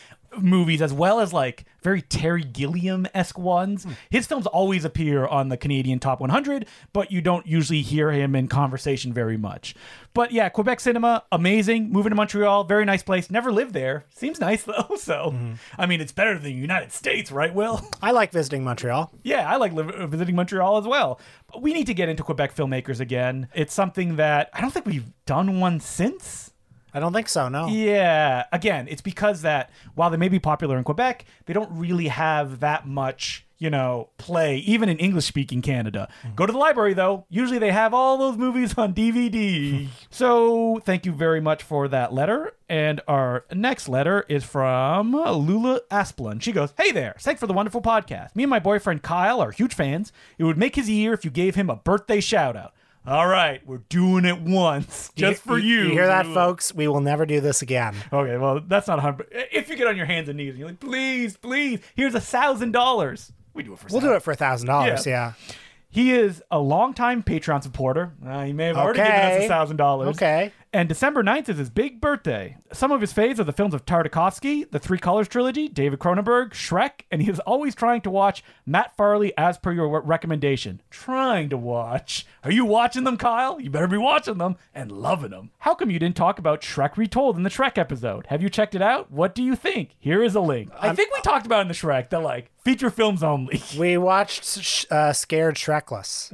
movies 0.42 0.82
as 0.82 0.92
well 0.92 1.20
as 1.20 1.32
like 1.32 1.64
very 1.82 2.00
Terry 2.00 2.42
Gilliam 2.42 3.06
esque 3.14 3.38
ones. 3.38 3.84
Hmm. 3.84 3.92
His 4.10 4.26
films 4.26 4.46
always 4.46 4.84
appear 4.84 5.26
on 5.26 5.50
the 5.50 5.56
Canadian 5.56 6.00
Top 6.00 6.20
100, 6.20 6.66
but 6.92 7.12
you 7.12 7.20
don't 7.20 7.46
usually 7.46 7.82
hear 7.82 8.10
him 8.10 8.34
in 8.34 8.48
conversation 8.48 9.12
very 9.12 9.36
much. 9.36 9.74
But 10.14 10.32
yeah, 10.32 10.48
Quebec 10.48 10.80
cinema, 10.80 11.24
amazing. 11.30 11.90
Moving 11.90 12.10
to 12.10 12.16
Montreal, 12.16 12.64
very 12.64 12.84
nice 12.84 13.02
place. 13.02 13.30
Never 13.30 13.52
lived 13.52 13.74
there. 13.74 14.06
Seems 14.14 14.40
nice 14.40 14.62
though. 14.64 14.96
So, 14.96 15.32
mm-hmm. 15.32 15.54
I 15.76 15.86
mean, 15.86 16.00
it's 16.00 16.12
better 16.12 16.34
than 16.34 16.44
the 16.44 16.52
United 16.52 16.92
States, 16.92 17.30
right, 17.30 17.54
Will? 17.54 17.80
I 18.02 18.12
like 18.12 18.32
visiting 18.32 18.64
Montreal. 18.64 19.12
Yeah, 19.22 19.48
I 19.48 19.56
like 19.56 19.72
liv- 19.72 19.90
uh, 19.90 20.06
visiting 20.06 20.36
Montreal 20.36 20.78
as 20.78 20.86
well. 20.86 21.20
But 21.52 21.62
we 21.62 21.74
need 21.74 21.86
to 21.86 21.94
get 21.94 22.08
into 22.08 22.22
Quebec 22.22 22.54
filmmakers 22.54 23.00
again. 23.00 23.48
It's 23.54 23.74
something 23.74 24.16
that 24.16 24.48
I 24.54 24.60
don't 24.60 24.72
think 24.72 24.86
we've 24.86 25.12
done 25.26 25.60
one 25.60 25.80
since. 25.80 26.52
I 26.94 27.00
don't 27.00 27.12
think 27.12 27.28
so. 27.28 27.48
No. 27.48 27.66
Yeah. 27.66 28.44
Again, 28.52 28.86
it's 28.88 29.02
because 29.02 29.42
that 29.42 29.70
while 29.96 30.10
they 30.10 30.16
may 30.16 30.28
be 30.28 30.38
popular 30.38 30.78
in 30.78 30.84
Quebec, 30.84 31.24
they 31.46 31.52
don't 31.52 31.70
really 31.76 32.06
have 32.06 32.60
that 32.60 32.86
much, 32.86 33.44
you 33.58 33.68
know, 33.68 34.10
play, 34.16 34.58
even 34.58 34.88
in 34.88 34.98
English 34.98 35.24
speaking 35.24 35.60
Canada. 35.60 36.08
Hmm. 36.22 36.34
Go 36.36 36.46
to 36.46 36.52
the 36.52 36.58
library, 36.58 36.94
though. 36.94 37.26
Usually 37.28 37.58
they 37.58 37.72
have 37.72 37.92
all 37.92 38.16
those 38.16 38.36
movies 38.36 38.78
on 38.78 38.94
DVD. 38.94 39.88
so 40.10 40.80
thank 40.84 41.04
you 41.04 41.12
very 41.12 41.40
much 41.40 41.64
for 41.64 41.88
that 41.88 42.12
letter. 42.12 42.54
And 42.68 43.00
our 43.08 43.44
next 43.52 43.88
letter 43.88 44.24
is 44.28 44.44
from 44.44 45.12
Lula 45.12 45.80
Asplund. 45.90 46.42
She 46.42 46.52
goes, 46.52 46.72
Hey 46.78 46.92
there. 46.92 47.16
Thanks 47.18 47.40
for 47.40 47.48
the 47.48 47.52
wonderful 47.52 47.82
podcast. 47.82 48.36
Me 48.36 48.44
and 48.44 48.50
my 48.50 48.60
boyfriend 48.60 49.02
Kyle 49.02 49.40
are 49.40 49.50
huge 49.50 49.74
fans. 49.74 50.12
It 50.38 50.44
would 50.44 50.58
make 50.58 50.76
his 50.76 50.88
year 50.88 51.12
if 51.12 51.24
you 51.24 51.30
gave 51.32 51.56
him 51.56 51.68
a 51.68 51.76
birthday 51.76 52.20
shout 52.20 52.56
out. 52.56 52.72
All 53.06 53.26
right, 53.26 53.60
we're 53.66 53.82
doing 53.90 54.24
it 54.24 54.40
once, 54.40 55.10
just 55.14 55.42
for 55.42 55.58
you. 55.58 55.82
You 55.82 55.90
hear 55.90 56.06
that, 56.06 56.24
folks? 56.26 56.74
We 56.74 56.88
will 56.88 57.02
never 57.02 57.26
do 57.26 57.40
this 57.40 57.60
again. 57.60 57.94
Okay, 58.10 58.38
well, 58.38 58.60
that's 58.66 58.88
not 58.88 58.98
a 58.98 59.02
hundred. 59.02 59.28
If 59.30 59.68
you 59.68 59.76
get 59.76 59.86
on 59.86 59.96
your 59.96 60.06
hands 60.06 60.30
and 60.30 60.38
knees 60.38 60.50
and 60.50 60.58
you're 60.58 60.68
like, 60.68 60.80
please, 60.80 61.36
please, 61.36 61.80
here's 61.94 62.14
a 62.14 62.20
thousand 62.20 62.72
dollars. 62.72 63.30
We 63.52 63.62
do 63.62 63.74
it 63.74 63.78
for. 63.78 63.88
We'll 63.90 64.00
do 64.00 64.14
it 64.14 64.22
for 64.22 64.30
a 64.30 64.36
thousand 64.36 64.68
dollars. 64.68 65.06
Yeah. 65.06 65.32
Yeah. 65.46 65.54
He 65.90 66.12
is 66.12 66.42
a 66.50 66.58
longtime 66.58 67.22
Patreon 67.22 67.62
supporter. 67.62 68.12
Uh, 68.26 68.44
he 68.44 68.52
may 68.52 68.66
have 68.66 68.76
already 68.76 68.98
given 68.98 69.12
us 69.12 69.44
a 69.44 69.48
thousand 69.48 69.76
dollars. 69.76 70.16
Okay. 70.16 70.50
And 70.74 70.88
December 70.88 71.22
9th 71.22 71.48
is 71.50 71.58
his 71.58 71.70
big 71.70 72.00
birthday. 72.00 72.56
Some 72.72 72.90
of 72.90 73.00
his 73.00 73.12
faves 73.12 73.38
are 73.38 73.44
the 73.44 73.52
films 73.52 73.74
of 73.74 73.86
Tartakovsky, 73.86 74.68
the 74.72 74.80
Three 74.80 74.98
Colors 74.98 75.28
trilogy, 75.28 75.68
David 75.68 76.00
Cronenberg, 76.00 76.50
Shrek, 76.50 77.02
and 77.12 77.22
he 77.22 77.30
is 77.30 77.38
always 77.38 77.76
trying 77.76 78.00
to 78.00 78.10
watch 78.10 78.42
Matt 78.66 78.96
Farley 78.96 79.32
as 79.38 79.56
per 79.56 79.70
your 79.70 80.00
recommendation. 80.00 80.82
Trying 80.90 81.48
to 81.50 81.56
watch. 81.56 82.26
Are 82.42 82.50
you 82.50 82.64
watching 82.64 83.04
them, 83.04 83.16
Kyle? 83.16 83.60
You 83.60 83.70
better 83.70 83.86
be 83.86 83.96
watching 83.96 84.38
them 84.38 84.56
and 84.74 84.90
loving 84.90 85.30
them. 85.30 85.52
How 85.58 85.76
come 85.76 85.92
you 85.92 86.00
didn't 86.00 86.16
talk 86.16 86.40
about 86.40 86.62
Shrek 86.62 86.96
Retold 86.96 87.36
in 87.36 87.44
the 87.44 87.50
Shrek 87.50 87.78
episode? 87.78 88.26
Have 88.26 88.42
you 88.42 88.48
checked 88.48 88.74
it 88.74 88.82
out? 88.82 89.12
What 89.12 89.36
do 89.36 89.44
you 89.44 89.54
think? 89.54 89.90
Here 90.00 90.24
is 90.24 90.34
a 90.34 90.40
link. 90.40 90.72
I 90.80 90.92
think 90.92 91.14
we 91.14 91.20
talked 91.20 91.46
about 91.46 91.58
it 91.58 91.62
in 91.62 91.68
the 91.68 91.74
Shrek, 91.74 92.10
the 92.10 92.18
like 92.18 92.50
feature 92.64 92.90
films 92.90 93.22
only. 93.22 93.62
We 93.78 93.96
watched 93.96 94.90
uh, 94.90 95.12
Scared 95.12 95.54
Shrekless. 95.54 96.32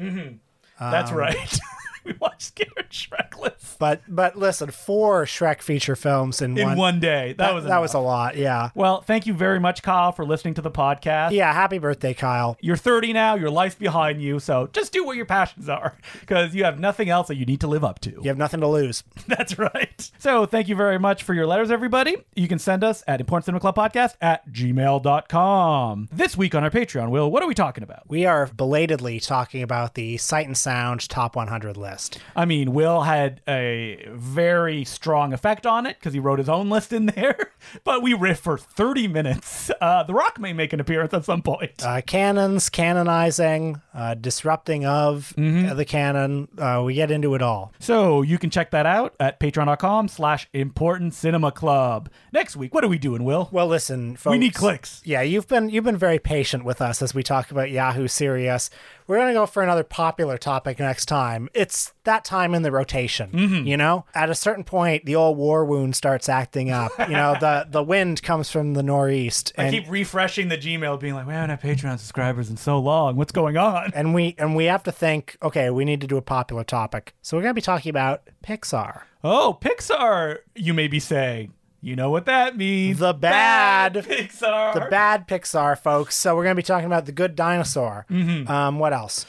That's 0.80 1.12
right. 1.12 1.58
we 2.10 2.16
watched 2.20 2.42
Scared 2.42 2.90
Shrekless 2.90 3.76
But 3.78 4.02
but 4.08 4.36
listen, 4.36 4.70
four 4.70 5.24
Shrek 5.24 5.62
feature 5.62 5.96
films 5.96 6.42
in, 6.42 6.56
in 6.58 6.66
one. 6.68 6.76
one 6.76 7.00
day. 7.00 7.34
That, 7.38 7.54
was 7.54 7.64
that 7.64 7.80
was 7.80 7.94
a 7.94 7.98
lot. 7.98 8.36
Yeah. 8.36 8.70
Well, 8.74 9.00
thank 9.02 9.26
you 9.26 9.34
very 9.34 9.60
much, 9.60 9.82
Kyle, 9.82 10.12
for 10.12 10.24
listening 10.24 10.54
to 10.54 10.62
the 10.62 10.70
podcast. 10.70 11.32
Yeah. 11.32 11.52
Happy 11.52 11.78
birthday, 11.78 12.14
Kyle. 12.14 12.56
You're 12.60 12.76
30 12.76 13.12
now, 13.12 13.34
your 13.36 13.50
life's 13.50 13.74
behind 13.74 14.22
you, 14.22 14.40
so 14.40 14.68
just 14.72 14.92
do 14.92 15.04
what 15.04 15.16
your 15.16 15.26
passions 15.26 15.68
are 15.68 15.96
because 16.20 16.54
you 16.54 16.64
have 16.64 16.78
nothing 16.78 17.08
else 17.08 17.28
that 17.28 17.36
you 17.36 17.46
need 17.46 17.60
to 17.60 17.66
live 17.68 17.84
up 17.84 18.00
to. 18.00 18.10
You 18.10 18.28
have 18.28 18.38
nothing 18.38 18.60
to 18.60 18.68
lose. 18.68 19.04
That's 19.28 19.58
right. 19.58 20.10
So 20.18 20.46
thank 20.46 20.68
you 20.68 20.76
very 20.76 20.98
much 20.98 21.22
for 21.22 21.34
your 21.34 21.46
letters, 21.46 21.70
everybody. 21.70 22.16
You 22.34 22.48
can 22.48 22.58
send 22.58 22.82
us 22.84 23.04
at 23.06 23.20
Important 23.20 23.46
Cinema 23.46 23.60
Club 23.60 23.76
Podcast 23.76 24.14
at 24.20 24.50
gmail.com. 24.50 26.08
This 26.12 26.36
week 26.36 26.54
on 26.54 26.64
our 26.64 26.70
Patreon, 26.70 27.10
Will, 27.10 27.30
what 27.30 27.42
are 27.42 27.46
we 27.46 27.54
talking 27.54 27.84
about? 27.84 28.08
We 28.08 28.26
are 28.26 28.46
belatedly 28.46 29.20
talking 29.20 29.62
about 29.62 29.94
the 29.94 30.16
Sight 30.16 30.46
and 30.46 30.56
Sound 30.56 31.08
Top 31.08 31.36
100 31.36 31.76
list. 31.76 31.99
I 32.36 32.44
mean, 32.44 32.72
Will 32.72 33.02
had 33.02 33.40
a 33.48 34.06
very 34.10 34.84
strong 34.84 35.32
effect 35.32 35.66
on 35.66 35.86
it 35.86 35.98
because 35.98 36.12
he 36.14 36.20
wrote 36.20 36.38
his 36.38 36.48
own 36.48 36.70
list 36.70 36.92
in 36.92 37.06
there, 37.06 37.52
but 37.84 38.02
we 38.02 38.14
riff 38.14 38.38
for 38.40 38.56
30 38.58 39.08
minutes. 39.08 39.70
Uh, 39.80 40.02
the 40.02 40.14
Rock 40.14 40.38
may 40.38 40.52
make 40.52 40.72
an 40.72 40.80
appearance 40.80 41.12
at 41.14 41.24
some 41.24 41.42
point. 41.42 41.84
Uh, 41.84 42.00
canons, 42.06 42.68
canonizing, 43.10 43.80
uh, 43.94 44.14
disrupting 44.14 44.84
of 44.86 45.32
Mm-hmm. 45.36 45.70
uh, 45.70 45.74
the 45.74 45.84
canon. 45.84 46.48
Uh, 46.58 46.82
we 46.84 46.94
get 46.94 47.10
into 47.10 47.34
it 47.34 47.42
all. 47.42 47.72
So 47.78 48.22
you 48.22 48.38
can 48.38 48.50
check 48.50 48.70
that 48.72 48.86
out 48.86 49.14
at 49.20 49.38
patreon.com 49.40 50.08
slash 50.08 50.48
important 50.52 51.14
cinema 51.14 51.50
club. 51.52 52.10
Next 52.32 52.56
week, 52.56 52.74
what 52.74 52.84
are 52.84 52.88
we 52.88 52.98
doing, 52.98 53.24
Will? 53.24 53.48
Well, 53.52 53.66
listen, 53.66 54.16
folks. 54.16 54.32
we 54.32 54.38
need 54.38 54.54
clicks. 54.54 55.00
Yeah, 55.04 55.22
you've 55.22 55.48
been 55.48 55.70
you've 55.70 55.84
been 55.84 55.96
very 55.96 56.18
patient 56.18 56.64
with 56.64 56.80
us 56.80 57.00
as 57.02 57.14
we 57.14 57.22
talk 57.22 57.50
about 57.50 57.70
Yahoo 57.70 58.08
Serious. 58.08 58.70
We're 59.10 59.18
gonna 59.18 59.32
go 59.32 59.46
for 59.46 59.64
another 59.64 59.82
popular 59.82 60.38
topic 60.38 60.78
next 60.78 61.06
time. 61.06 61.48
It's 61.52 61.92
that 62.04 62.24
time 62.24 62.54
in 62.54 62.62
the 62.62 62.70
rotation. 62.70 63.32
Mm-hmm. 63.32 63.66
You 63.66 63.76
know, 63.76 64.04
at 64.14 64.30
a 64.30 64.36
certain 64.36 64.62
point, 64.62 65.04
the 65.04 65.16
old 65.16 65.36
war 65.36 65.64
wound 65.64 65.96
starts 65.96 66.28
acting 66.28 66.70
up. 66.70 66.92
You 66.96 67.14
know, 67.14 67.34
the 67.40 67.66
the 67.70 67.82
wind 67.82 68.22
comes 68.22 68.52
from 68.52 68.74
the 68.74 68.84
northeast, 68.84 69.52
I 69.58 69.68
keep 69.68 69.90
refreshing 69.90 70.46
the 70.46 70.56
Gmail, 70.56 71.00
being 71.00 71.14
like, 71.14 71.26
we 71.26 71.32
haven't 71.32 71.50
had 71.50 71.60
Patreon 71.60 71.98
subscribers 71.98 72.50
in 72.50 72.56
so 72.56 72.78
long. 72.78 73.16
What's 73.16 73.32
going 73.32 73.56
on? 73.56 73.90
and 73.96 74.14
we 74.14 74.36
and 74.38 74.54
we 74.54 74.66
have 74.66 74.84
to 74.84 74.92
think. 74.92 75.36
Okay, 75.42 75.70
we 75.70 75.84
need 75.84 76.00
to 76.02 76.06
do 76.06 76.16
a 76.16 76.22
popular 76.22 76.62
topic. 76.62 77.12
So 77.20 77.36
we're 77.36 77.42
gonna 77.42 77.54
be 77.54 77.60
talking 77.60 77.90
about 77.90 78.22
Pixar. 78.44 79.00
Oh, 79.24 79.58
Pixar, 79.60 80.38
you 80.54 80.72
may 80.72 80.86
be 80.86 81.00
saying. 81.00 81.52
You 81.82 81.96
know 81.96 82.10
what 82.10 82.26
that 82.26 82.56
means. 82.56 82.98
The 82.98 83.14
bad- 83.14 83.94
Pixar. 83.94 84.74
The 84.74 84.86
bad 84.90 85.26
Pixar, 85.26 85.78
folks. 85.78 86.16
So 86.16 86.36
we're 86.36 86.44
gonna 86.44 86.54
be 86.54 86.62
talking 86.62 86.86
about 86.86 87.06
the 87.06 87.12
Good 87.12 87.34
Dinosaur. 87.36 88.06
Mm-hmm. 88.10 88.50
Um, 88.50 88.78
what 88.78 88.92
else? 88.92 89.24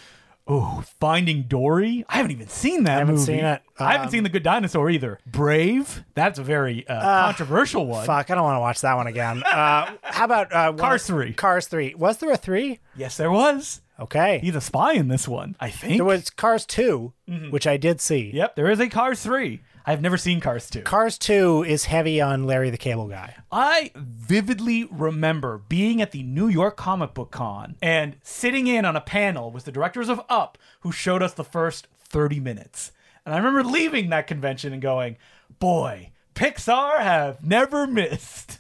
Oh, 0.47 0.83
Finding 0.99 1.43
Dory. 1.43 2.03
I 2.09 2.17
haven't 2.17 2.31
even 2.31 2.47
seen 2.47 2.83
that 2.85 2.95
I 2.95 2.99
haven't 2.99 3.15
movie. 3.15 3.25
seen 3.25 3.45
it. 3.45 3.61
I 3.79 3.91
haven't 3.93 4.07
Um, 4.07 4.11
seen 4.11 4.23
The 4.23 4.29
Good 4.29 4.43
Dinosaur 4.43 4.89
either. 4.89 5.19
Brave. 5.25 6.03
That's 6.15 6.39
a 6.39 6.43
very 6.43 6.85
uh, 6.87 7.25
controversial 7.27 7.85
one. 7.85 8.05
Fuck, 8.05 8.29
I 8.31 8.35
don't 8.35 8.43
want 8.43 8.57
to 8.57 8.59
watch 8.59 8.81
that 8.81 8.95
one 8.95 9.07
again. 9.07 9.43
Uh, 9.43 9.91
how 10.03 10.25
about 10.25 10.51
uh, 10.53 10.73
Cars 10.73 11.05
3. 11.05 11.33
Cars 11.33 11.67
three. 11.67 11.93
Was 11.95 12.17
there 12.17 12.31
a 12.31 12.37
three? 12.37 12.79
Yes, 12.97 13.15
there 13.17 13.31
was. 13.31 13.81
Okay. 14.01 14.39
He's 14.39 14.55
a 14.55 14.61
spy 14.61 14.93
in 14.93 15.07
this 15.07 15.27
one. 15.27 15.55
I 15.59 15.69
think. 15.69 15.97
There 15.97 16.05
was 16.05 16.29
Cars 16.29 16.65
2, 16.65 17.13
Mm-hmm. 17.29 17.51
which 17.51 17.65
I 17.67 17.77
did 17.77 18.01
see. 18.01 18.31
Yep, 18.33 18.55
there 18.55 18.69
is 18.69 18.79
a 18.79 18.89
Cars 18.89 19.21
3. 19.21 19.61
I've 19.85 20.01
never 20.01 20.17
seen 20.17 20.39
Cars 20.41 20.69
2. 20.69 20.81
Cars 20.81 21.17
2 21.17 21.63
is 21.63 21.85
heavy 21.85 22.19
on 22.21 22.43
Larry 22.45 22.69
the 22.69 22.77
Cable 22.77 23.07
Guy. 23.07 23.35
I 23.51 23.91
vividly 23.95 24.87
remember 24.91 25.61
being 25.69 26.01
at 26.01 26.11
the 26.11 26.23
New 26.23 26.47
York 26.49 26.77
Comic 26.77 27.13
Book 27.13 27.31
Con 27.31 27.75
and 27.81 28.15
sitting 28.21 28.67
in 28.67 28.85
on 28.85 28.95
a 28.95 29.01
panel 29.01 29.49
with 29.49 29.65
the 29.65 29.71
directors 29.71 30.09
of 30.09 30.21
Up 30.29 30.57
who 30.81 30.91
showed 30.91 31.23
us 31.23 31.33
the 31.33 31.43
first 31.43 31.87
30 32.03 32.39
minutes. 32.39 32.91
And 33.25 33.33
I 33.33 33.37
remember 33.37 33.63
leaving 33.63 34.09
that 34.09 34.27
convention 34.27 34.73
and 34.73 34.81
going, 34.81 35.17
boy, 35.59 36.11
Pixar 36.35 36.99
have 36.99 37.43
never 37.43 37.87
missed. 37.87 38.59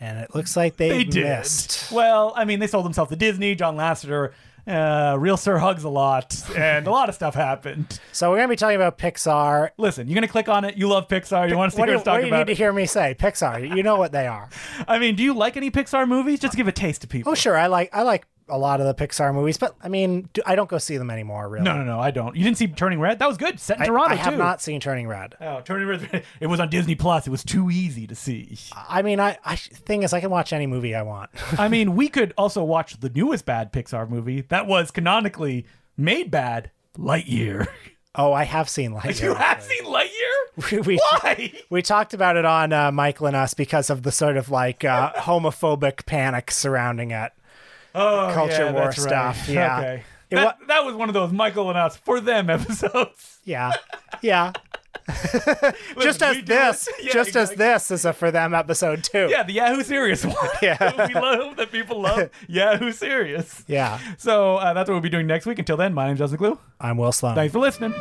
And 0.00 0.18
it 0.18 0.34
looks 0.34 0.56
like 0.56 0.76
they, 0.76 0.88
They 0.90 1.04
did. 1.04 1.24
missed. 1.24 1.90
Well, 1.92 2.32
I 2.36 2.44
mean, 2.44 2.60
they 2.60 2.66
sold 2.66 2.84
themselves 2.84 3.10
to 3.10 3.16
Disney, 3.16 3.54
John 3.54 3.76
Lasseter, 3.76 4.32
uh, 4.66 5.16
Real 5.18 5.36
Sir 5.36 5.58
Hugs 5.58 5.84
a 5.84 5.88
lot, 5.88 6.42
and 6.56 6.86
a 6.86 6.90
lot 6.90 7.08
of 7.08 7.14
stuff 7.14 7.34
happened. 7.34 8.00
So 8.12 8.30
we're 8.30 8.36
going 8.36 8.48
to 8.48 8.52
be 8.52 8.56
talking 8.56 8.76
about 8.76 8.98
Pixar. 8.98 9.70
Listen, 9.76 10.08
you're 10.08 10.14
going 10.14 10.22
to 10.22 10.28
click 10.28 10.48
on 10.48 10.64
it. 10.64 10.76
You 10.76 10.88
love 10.88 11.08
Pixar. 11.08 11.48
You 11.48 11.56
want 11.56 11.72
to 11.72 11.76
see 11.76 11.80
What 11.80 11.86
do, 11.86 11.92
you, 11.92 11.98
what 11.98 12.20
do 12.20 12.26
you 12.26 12.32
need 12.32 12.46
to 12.48 12.54
hear 12.54 12.72
me 12.72 12.86
say? 12.86 13.14
Pixar. 13.18 13.76
You 13.76 13.82
know 13.82 13.96
what 13.96 14.12
they 14.12 14.26
are. 14.26 14.48
I 14.88 14.98
mean, 14.98 15.14
do 15.16 15.22
you 15.22 15.34
like 15.34 15.56
any 15.56 15.70
Pixar 15.70 16.08
movies? 16.08 16.40
Just 16.40 16.56
give 16.56 16.68
a 16.68 16.72
taste 16.72 17.02
to 17.02 17.06
people. 17.06 17.32
Oh, 17.32 17.34
sure. 17.34 17.56
I 17.56 17.66
like 17.68 17.90
I 17.92 18.02
like 18.02 18.26
a 18.48 18.58
lot 18.58 18.80
of 18.80 18.86
the 18.86 18.94
Pixar 18.94 19.34
movies, 19.34 19.58
but 19.58 19.74
I 19.82 19.88
mean, 19.88 20.28
do, 20.32 20.42
I 20.46 20.54
don't 20.54 20.68
go 20.68 20.78
see 20.78 20.96
them 20.96 21.10
anymore, 21.10 21.48
really. 21.48 21.64
No, 21.64 21.76
no, 21.76 21.84
no, 21.84 22.00
I 22.00 22.10
don't. 22.10 22.36
You 22.36 22.44
didn't 22.44 22.58
see 22.58 22.68
Turning 22.68 23.00
Red? 23.00 23.18
That 23.18 23.28
was 23.28 23.36
good. 23.36 23.58
Set 23.58 23.78
in 23.78 23.82
I, 23.82 23.86
Toronto 23.86 24.12
I 24.14 24.16
have 24.16 24.34
too. 24.34 24.38
not 24.38 24.62
seen 24.62 24.80
Turning 24.80 25.08
Red. 25.08 25.34
Oh, 25.40 25.60
Turning 25.60 25.88
Red. 25.88 26.24
It 26.40 26.46
was 26.46 26.60
on 26.60 26.68
Disney 26.70 26.94
Plus. 26.94 27.26
It 27.26 27.30
was 27.30 27.42
too 27.42 27.70
easy 27.70 28.06
to 28.06 28.14
see. 28.14 28.56
I 28.74 29.02
mean, 29.02 29.20
I, 29.20 29.38
I 29.44 29.56
thing 29.56 30.02
is, 30.02 30.12
I 30.12 30.20
can 30.20 30.30
watch 30.30 30.52
any 30.52 30.66
movie 30.66 30.94
I 30.94 31.02
want. 31.02 31.30
I 31.58 31.68
mean, 31.68 31.96
we 31.96 32.08
could 32.08 32.32
also 32.36 32.62
watch 32.62 33.00
the 33.00 33.08
newest 33.10 33.46
bad 33.46 33.72
Pixar 33.72 34.08
movie 34.08 34.42
that 34.42 34.66
was 34.66 34.90
canonically 34.90 35.66
made 35.96 36.30
bad, 36.30 36.70
Lightyear. 36.96 37.66
oh, 38.14 38.32
I 38.32 38.44
have 38.44 38.68
seen 38.68 38.92
Lightyear. 38.92 39.22
you 39.22 39.34
have 39.34 39.62
seen 39.62 39.84
Lightyear? 39.84 40.72
we, 40.72 40.80
we, 40.80 40.96
Why? 40.96 41.52
we 41.70 41.82
talked 41.82 42.14
about 42.14 42.36
it 42.36 42.44
on 42.44 42.72
uh, 42.72 42.90
Michael 42.92 43.26
and 43.26 43.36
Us 43.36 43.54
because 43.54 43.90
of 43.90 44.02
the 44.02 44.12
sort 44.12 44.36
of 44.36 44.50
like 44.50 44.84
uh, 44.84 45.12
homophobic 45.12 46.06
panic 46.06 46.50
surrounding 46.50 47.10
it. 47.10 47.32
Oh, 47.96 48.30
Culture 48.34 48.66
yeah, 48.66 48.72
war 48.72 48.84
right. 48.86 48.94
stuff, 48.94 49.48
yeah. 49.48 49.78
Okay. 49.78 50.02
That, 50.30 50.58
that 50.66 50.84
was 50.84 50.94
one 50.94 51.08
of 51.08 51.14
those 51.14 51.32
Michael 51.32 51.68
and 51.70 51.78
us 51.78 51.96
for 51.96 52.20
them 52.20 52.50
episodes. 52.58 53.38
Yeah, 53.44 53.72
yeah. 54.22 54.52
just 55.08 55.96
Listen, 55.96 56.22
as 56.22 56.44
this. 56.44 56.88
Yeah, 57.00 57.12
just 57.12 57.36
as 57.36 57.50
this 57.52 57.90
is 57.92 58.04
a 58.04 58.12
for 58.12 58.30
them 58.32 58.54
episode 58.54 59.04
too. 59.04 59.28
Yeah, 59.30 59.44
the 59.44 59.52
Yahoo 59.52 59.82
Serious 59.82 60.24
one. 60.24 60.34
Yeah. 60.60 61.06
we 61.06 61.14
love 61.14 61.56
that 61.56 61.70
people 61.70 62.00
love 62.00 62.30
Yahoo 62.48 62.90
Serious. 62.90 63.62
Yeah. 63.68 64.00
So 64.18 64.56
uh, 64.56 64.72
that's 64.72 64.88
what 64.88 64.94
we'll 64.94 65.02
be 65.02 65.08
doing 65.08 65.26
next 65.28 65.46
week. 65.46 65.60
Until 65.60 65.76
then, 65.76 65.94
my 65.94 66.06
name's 66.06 66.18
Justin 66.18 66.38
Decloux. 66.38 66.58
I'm 66.80 66.96
Will 66.96 67.12
Sloan. 67.12 67.36
Thanks 67.36 67.52
for 67.52 67.60
listening. 67.60 67.92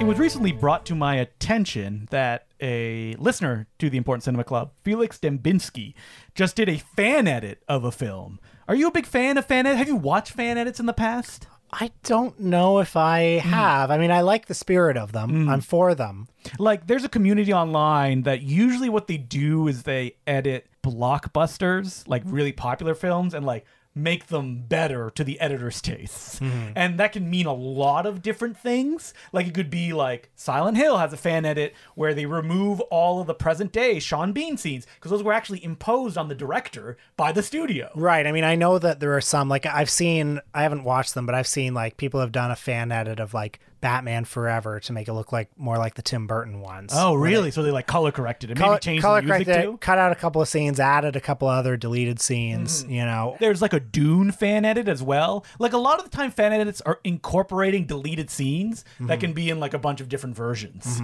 It 0.00 0.06
was 0.06 0.18
recently 0.18 0.52
brought 0.52 0.86
to 0.86 0.94
my 0.94 1.16
attention 1.16 2.06
that 2.10 2.46
a 2.60 3.14
listener 3.18 3.66
to 3.78 3.88
the 3.90 3.96
Important 3.98 4.24
Cinema 4.24 4.44
Club, 4.44 4.72
Felix 4.82 5.18
Dembinski, 5.18 5.94
just 6.34 6.56
did 6.56 6.68
a 6.68 6.78
fan 6.78 7.26
edit 7.28 7.62
of 7.68 7.84
a 7.84 7.92
film. 7.92 8.40
Are 8.66 8.74
you 8.74 8.88
a 8.88 8.92
big 8.92 9.06
fan 9.06 9.38
of 9.38 9.46
fan 9.46 9.66
edit? 9.66 9.78
Have 9.78 9.88
you 9.88 9.96
watched 9.96 10.32
fan 10.32 10.58
edits 10.58 10.80
in 10.80 10.86
the 10.86 10.92
past? 10.92 11.46
I 11.70 11.90
don't 12.02 12.40
know 12.40 12.78
if 12.78 12.96
I 12.96 13.40
Hmm. 13.40 13.48
have. 13.50 13.90
I 13.90 13.98
mean, 13.98 14.10
I 14.10 14.22
like 14.22 14.46
the 14.46 14.54
spirit 14.54 14.96
of 14.96 15.12
them. 15.12 15.48
I'm 15.50 15.60
for 15.60 15.94
them. 15.94 16.26
Like, 16.58 16.86
there's 16.86 17.04
a 17.04 17.10
community 17.10 17.52
online 17.52 18.22
that 18.22 18.40
usually 18.40 18.88
what 18.88 19.06
they 19.06 19.18
do 19.18 19.68
is 19.68 19.82
they 19.82 20.16
edit 20.26 20.66
blockbusters, 20.82 22.06
like 22.08 22.22
really 22.24 22.52
popular 22.52 22.94
films, 22.94 23.34
and 23.34 23.44
like 23.44 23.66
make 24.02 24.28
them 24.28 24.64
better 24.68 25.10
to 25.10 25.24
the 25.24 25.38
editor's 25.40 25.80
tastes. 25.82 26.40
Mm-hmm. 26.40 26.72
And 26.74 26.98
that 26.98 27.12
can 27.12 27.28
mean 27.28 27.46
a 27.46 27.54
lot 27.54 28.06
of 28.06 28.22
different 28.22 28.56
things. 28.56 29.14
Like, 29.32 29.46
it 29.46 29.54
could 29.54 29.70
be 29.70 29.92
like 29.92 30.30
Silent 30.34 30.76
Hill 30.76 30.98
has 30.98 31.12
a 31.12 31.16
fan 31.16 31.44
edit 31.44 31.74
where 31.94 32.14
they 32.14 32.26
remove 32.26 32.80
all 32.82 33.20
of 33.20 33.26
the 33.26 33.34
present 33.34 33.72
day 33.72 33.98
Sean 33.98 34.32
Bean 34.32 34.56
scenes 34.56 34.86
because 34.96 35.10
those 35.10 35.22
were 35.22 35.32
actually 35.32 35.62
imposed 35.64 36.16
on 36.16 36.28
the 36.28 36.34
director 36.34 36.96
by 37.16 37.32
the 37.32 37.42
studio. 37.42 37.90
Right. 37.94 38.26
I 38.26 38.32
mean, 38.32 38.44
I 38.44 38.54
know 38.54 38.78
that 38.78 39.00
there 39.00 39.16
are 39.16 39.20
some 39.20 39.48
like 39.48 39.66
I've 39.66 39.90
seen. 39.90 40.40
I 40.54 40.62
haven't 40.62 40.84
watched 40.84 41.14
them, 41.14 41.26
but 41.26 41.34
I've 41.34 41.46
seen 41.46 41.74
like 41.74 41.96
people 41.96 42.20
have 42.20 42.32
done 42.32 42.50
a 42.50 42.56
fan 42.56 42.92
edit 42.92 43.20
of 43.20 43.34
like 43.34 43.60
Batman 43.80 44.24
Forever 44.24 44.80
to 44.80 44.92
make 44.92 45.08
it 45.08 45.12
look 45.12 45.32
like 45.32 45.50
more 45.56 45.78
like 45.78 45.94
the 45.94 46.02
Tim 46.02 46.26
Burton 46.26 46.60
ones. 46.60 46.92
Oh, 46.94 47.14
really? 47.14 47.50
So 47.50 47.62
they 47.62 47.70
like 47.70 47.86
color 47.86 48.10
corrected 48.10 48.50
it, 48.50 48.56
Color, 48.56 48.72
maybe 48.72 48.80
changed 48.80 49.02
color 49.02 49.20
the 49.20 49.26
music 49.28 49.46
corrected 49.46 49.70
too? 49.70 49.78
cut 49.78 49.98
out 49.98 50.12
a 50.12 50.14
couple 50.14 50.42
of 50.42 50.48
scenes, 50.48 50.80
added 50.80 51.16
a 51.16 51.20
couple 51.20 51.48
other 51.48 51.76
deleted 51.76 52.20
scenes. 52.20 52.82
Mm-hmm. 52.82 52.92
You 52.92 53.04
know, 53.04 53.36
There's 53.38 53.62
like 53.62 53.72
a 53.72 53.80
Dune 53.80 54.32
fan 54.32 54.64
edit 54.64 54.88
as 54.88 55.02
well. 55.02 55.44
Like 55.58 55.72
a 55.72 55.78
lot 55.78 55.98
of 55.98 56.10
the 56.10 56.16
time, 56.16 56.30
fan 56.30 56.52
edits 56.52 56.80
are 56.82 57.00
incorporating 57.04 57.86
deleted 57.86 58.30
scenes 58.30 58.84
that 59.00 59.20
can 59.20 59.32
be 59.32 59.50
in 59.50 59.60
like 59.60 59.74
a 59.74 59.78
bunch 59.78 60.00
of 60.00 60.08
different 60.08 60.36
versions. 60.36 61.00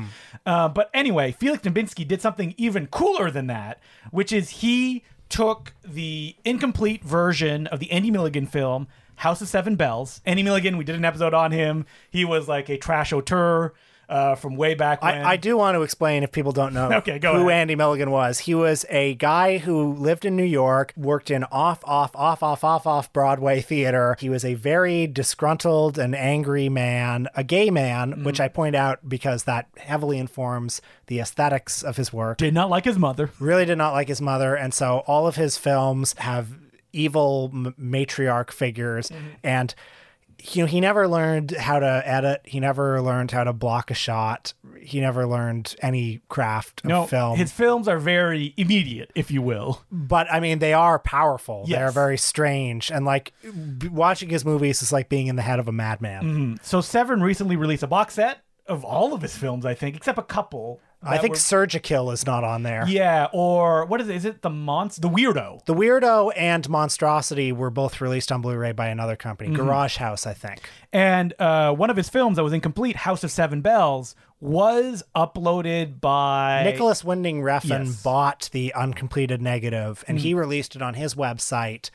Uh, 0.46 0.68
but 0.68 0.90
anyway, 0.92 1.32
Felix 1.32 1.62
Dembinski 1.62 2.06
did 2.06 2.20
something 2.20 2.54
even 2.56 2.86
cooler 2.88 3.30
than 3.30 3.46
that, 3.46 3.80
which 4.10 4.32
is 4.32 4.50
he 4.50 5.04
took 5.28 5.74
the 5.84 6.36
incomplete 6.44 7.02
version 7.02 7.66
of 7.68 7.80
the 7.80 7.90
Andy 7.90 8.10
Milligan 8.10 8.46
film. 8.46 8.86
House 9.16 9.40
of 9.40 9.48
Seven 9.48 9.76
Bells. 9.76 10.20
Andy 10.24 10.42
Milligan, 10.42 10.76
we 10.76 10.84
did 10.84 10.96
an 10.96 11.04
episode 11.04 11.34
on 11.34 11.52
him. 11.52 11.86
He 12.10 12.24
was 12.24 12.48
like 12.48 12.68
a 12.68 12.76
trash 12.76 13.12
auteur 13.12 13.74
uh, 14.06 14.34
from 14.34 14.54
way 14.56 14.74
back 14.74 15.02
when. 15.02 15.14
I, 15.24 15.30
I 15.30 15.36
do 15.38 15.56
want 15.56 15.76
to 15.76 15.82
explain 15.82 16.22
if 16.24 16.30
people 16.30 16.52
don't 16.52 16.74
know 16.74 16.92
Okay, 16.98 17.18
go 17.18 17.32
who 17.38 17.48
ahead. 17.48 17.62
Andy 17.62 17.74
Milligan 17.74 18.10
was. 18.10 18.40
He 18.40 18.54
was 18.54 18.84
a 18.90 19.14
guy 19.14 19.56
who 19.56 19.94
lived 19.94 20.26
in 20.26 20.36
New 20.36 20.44
York, 20.44 20.92
worked 20.94 21.30
in 21.30 21.42
off, 21.44 21.80
off, 21.84 22.10
off, 22.14 22.42
off, 22.42 22.64
off, 22.64 22.86
off 22.86 23.10
Broadway 23.14 23.62
theater. 23.62 24.14
He 24.20 24.28
was 24.28 24.44
a 24.44 24.52
very 24.54 25.06
disgruntled 25.06 25.98
and 25.98 26.14
angry 26.14 26.68
man, 26.68 27.28
a 27.34 27.42
gay 27.42 27.70
man, 27.70 28.12
Mm. 28.14 28.24
which 28.24 28.40
I 28.40 28.48
point 28.48 28.76
out 28.76 29.08
because 29.08 29.44
that 29.44 29.68
heavily 29.78 30.18
informs 30.18 30.82
the 31.06 31.18
aesthetics 31.20 31.82
of 31.82 31.96
his 31.96 32.12
work. 32.12 32.36
Did 32.38 32.52
not 32.52 32.68
like 32.68 32.84
his 32.84 32.98
mother. 32.98 33.30
Really 33.40 33.64
did 33.64 33.78
not 33.78 33.94
like 33.94 34.08
his 34.08 34.20
mother, 34.20 34.54
and 34.54 34.74
so 34.74 34.98
all 35.06 35.26
of 35.26 35.36
his 35.36 35.56
films 35.56 36.14
have 36.18 36.48
evil 36.94 37.50
m- 37.52 37.74
matriarch 37.80 38.50
figures. 38.50 39.08
Mm-hmm. 39.08 39.26
and 39.42 39.74
you 40.52 40.62
know 40.62 40.66
he 40.66 40.80
never 40.80 41.08
learned 41.08 41.52
how 41.52 41.78
to 41.78 42.02
edit. 42.04 42.42
He 42.44 42.60
never 42.60 43.00
learned 43.00 43.30
how 43.30 43.44
to 43.44 43.52
block 43.54 43.90
a 43.90 43.94
shot. 43.94 44.52
He 44.78 45.00
never 45.00 45.26
learned 45.26 45.74
any 45.80 46.20
craft 46.28 46.82
of 46.84 46.88
No, 46.90 47.06
film. 47.06 47.38
his 47.38 47.50
films 47.50 47.88
are 47.88 47.98
very 47.98 48.52
immediate, 48.58 49.10
if 49.14 49.30
you 49.30 49.40
will. 49.40 49.82
but 49.90 50.26
i 50.30 50.40
mean 50.40 50.58
they 50.58 50.74
are 50.74 50.98
powerful. 50.98 51.64
They're 51.66 51.90
very 51.92 52.18
strange. 52.18 52.90
And 52.90 53.06
like 53.06 53.32
b- 53.78 53.88
watching 53.88 54.28
his 54.28 54.44
movies 54.44 54.82
is 54.82 54.92
like 54.92 55.08
being 55.08 55.28
in 55.28 55.36
the 55.36 55.42
head 55.42 55.60
of 55.60 55.68
a 55.68 55.72
madman. 55.72 56.58
So 56.62 56.80
Severin 56.82 57.22
recently 57.22 57.56
released 57.56 57.82
a 57.84 57.86
box 57.86 58.14
set 58.14 58.40
of 58.66 58.84
all 58.84 59.14
of 59.14 59.22
his 59.22 59.36
films, 59.36 59.64
I 59.64 59.72
think, 59.74 59.96
except 59.96 60.18
a 60.18 60.22
couple. 60.22 60.80
I 61.06 61.18
think 61.18 61.34
were- 61.34 61.38
surgikill 61.38 62.12
is 62.12 62.24
not 62.26 62.44
on 62.44 62.62
there 62.62 62.84
yeah, 62.88 63.28
or 63.32 63.84
what 63.86 64.00
is 64.00 64.08
it? 64.08 64.16
Is 64.16 64.24
it 64.24 64.42
the 64.42 64.50
Monst? 64.50 65.00
The 65.00 65.08
Weirdo? 65.08 65.64
the 65.66 65.74
weirdo 65.74 66.32
and 66.36 66.68
monstrosity 66.68 67.52
were 67.52 67.70
both 67.70 68.00
released 68.00 68.30
on 68.32 68.40
blu-ray 68.40 68.72
by 68.72 68.88
another 68.88 69.16
company 69.16 69.50
Mm-hmm. 69.50 69.62
garage 69.64 69.96
house 69.96 70.26
i 70.26 70.32
think 70.34 70.60
And 70.92 71.34
uh, 71.38 71.72
one 71.74 71.90
of 71.90 71.96
his 71.96 72.08
films 72.08 72.36
that 72.36 72.44
was 72.44 72.52
incomplete, 72.52 72.96
House 72.96 73.24
of 73.24 73.30
Seven 73.32 73.60
Bells, 73.62 74.14
was 74.40 75.02
uploaded 75.16 76.00
by 76.00 76.62
Nicolas 76.64 77.02
Winding 77.04 77.40
Refn 77.42 77.86
Yes. 77.86 78.02
bought 78.02 78.48
the 78.52 78.72
uncompleted 78.74 79.42
negative 79.42 80.04
and 80.06 80.18
Hmm. 80.18 80.22
he 80.22 80.34
released 80.34 80.76
it 80.76 80.82
on 80.82 80.94
his 80.94 81.14
website 81.14 81.90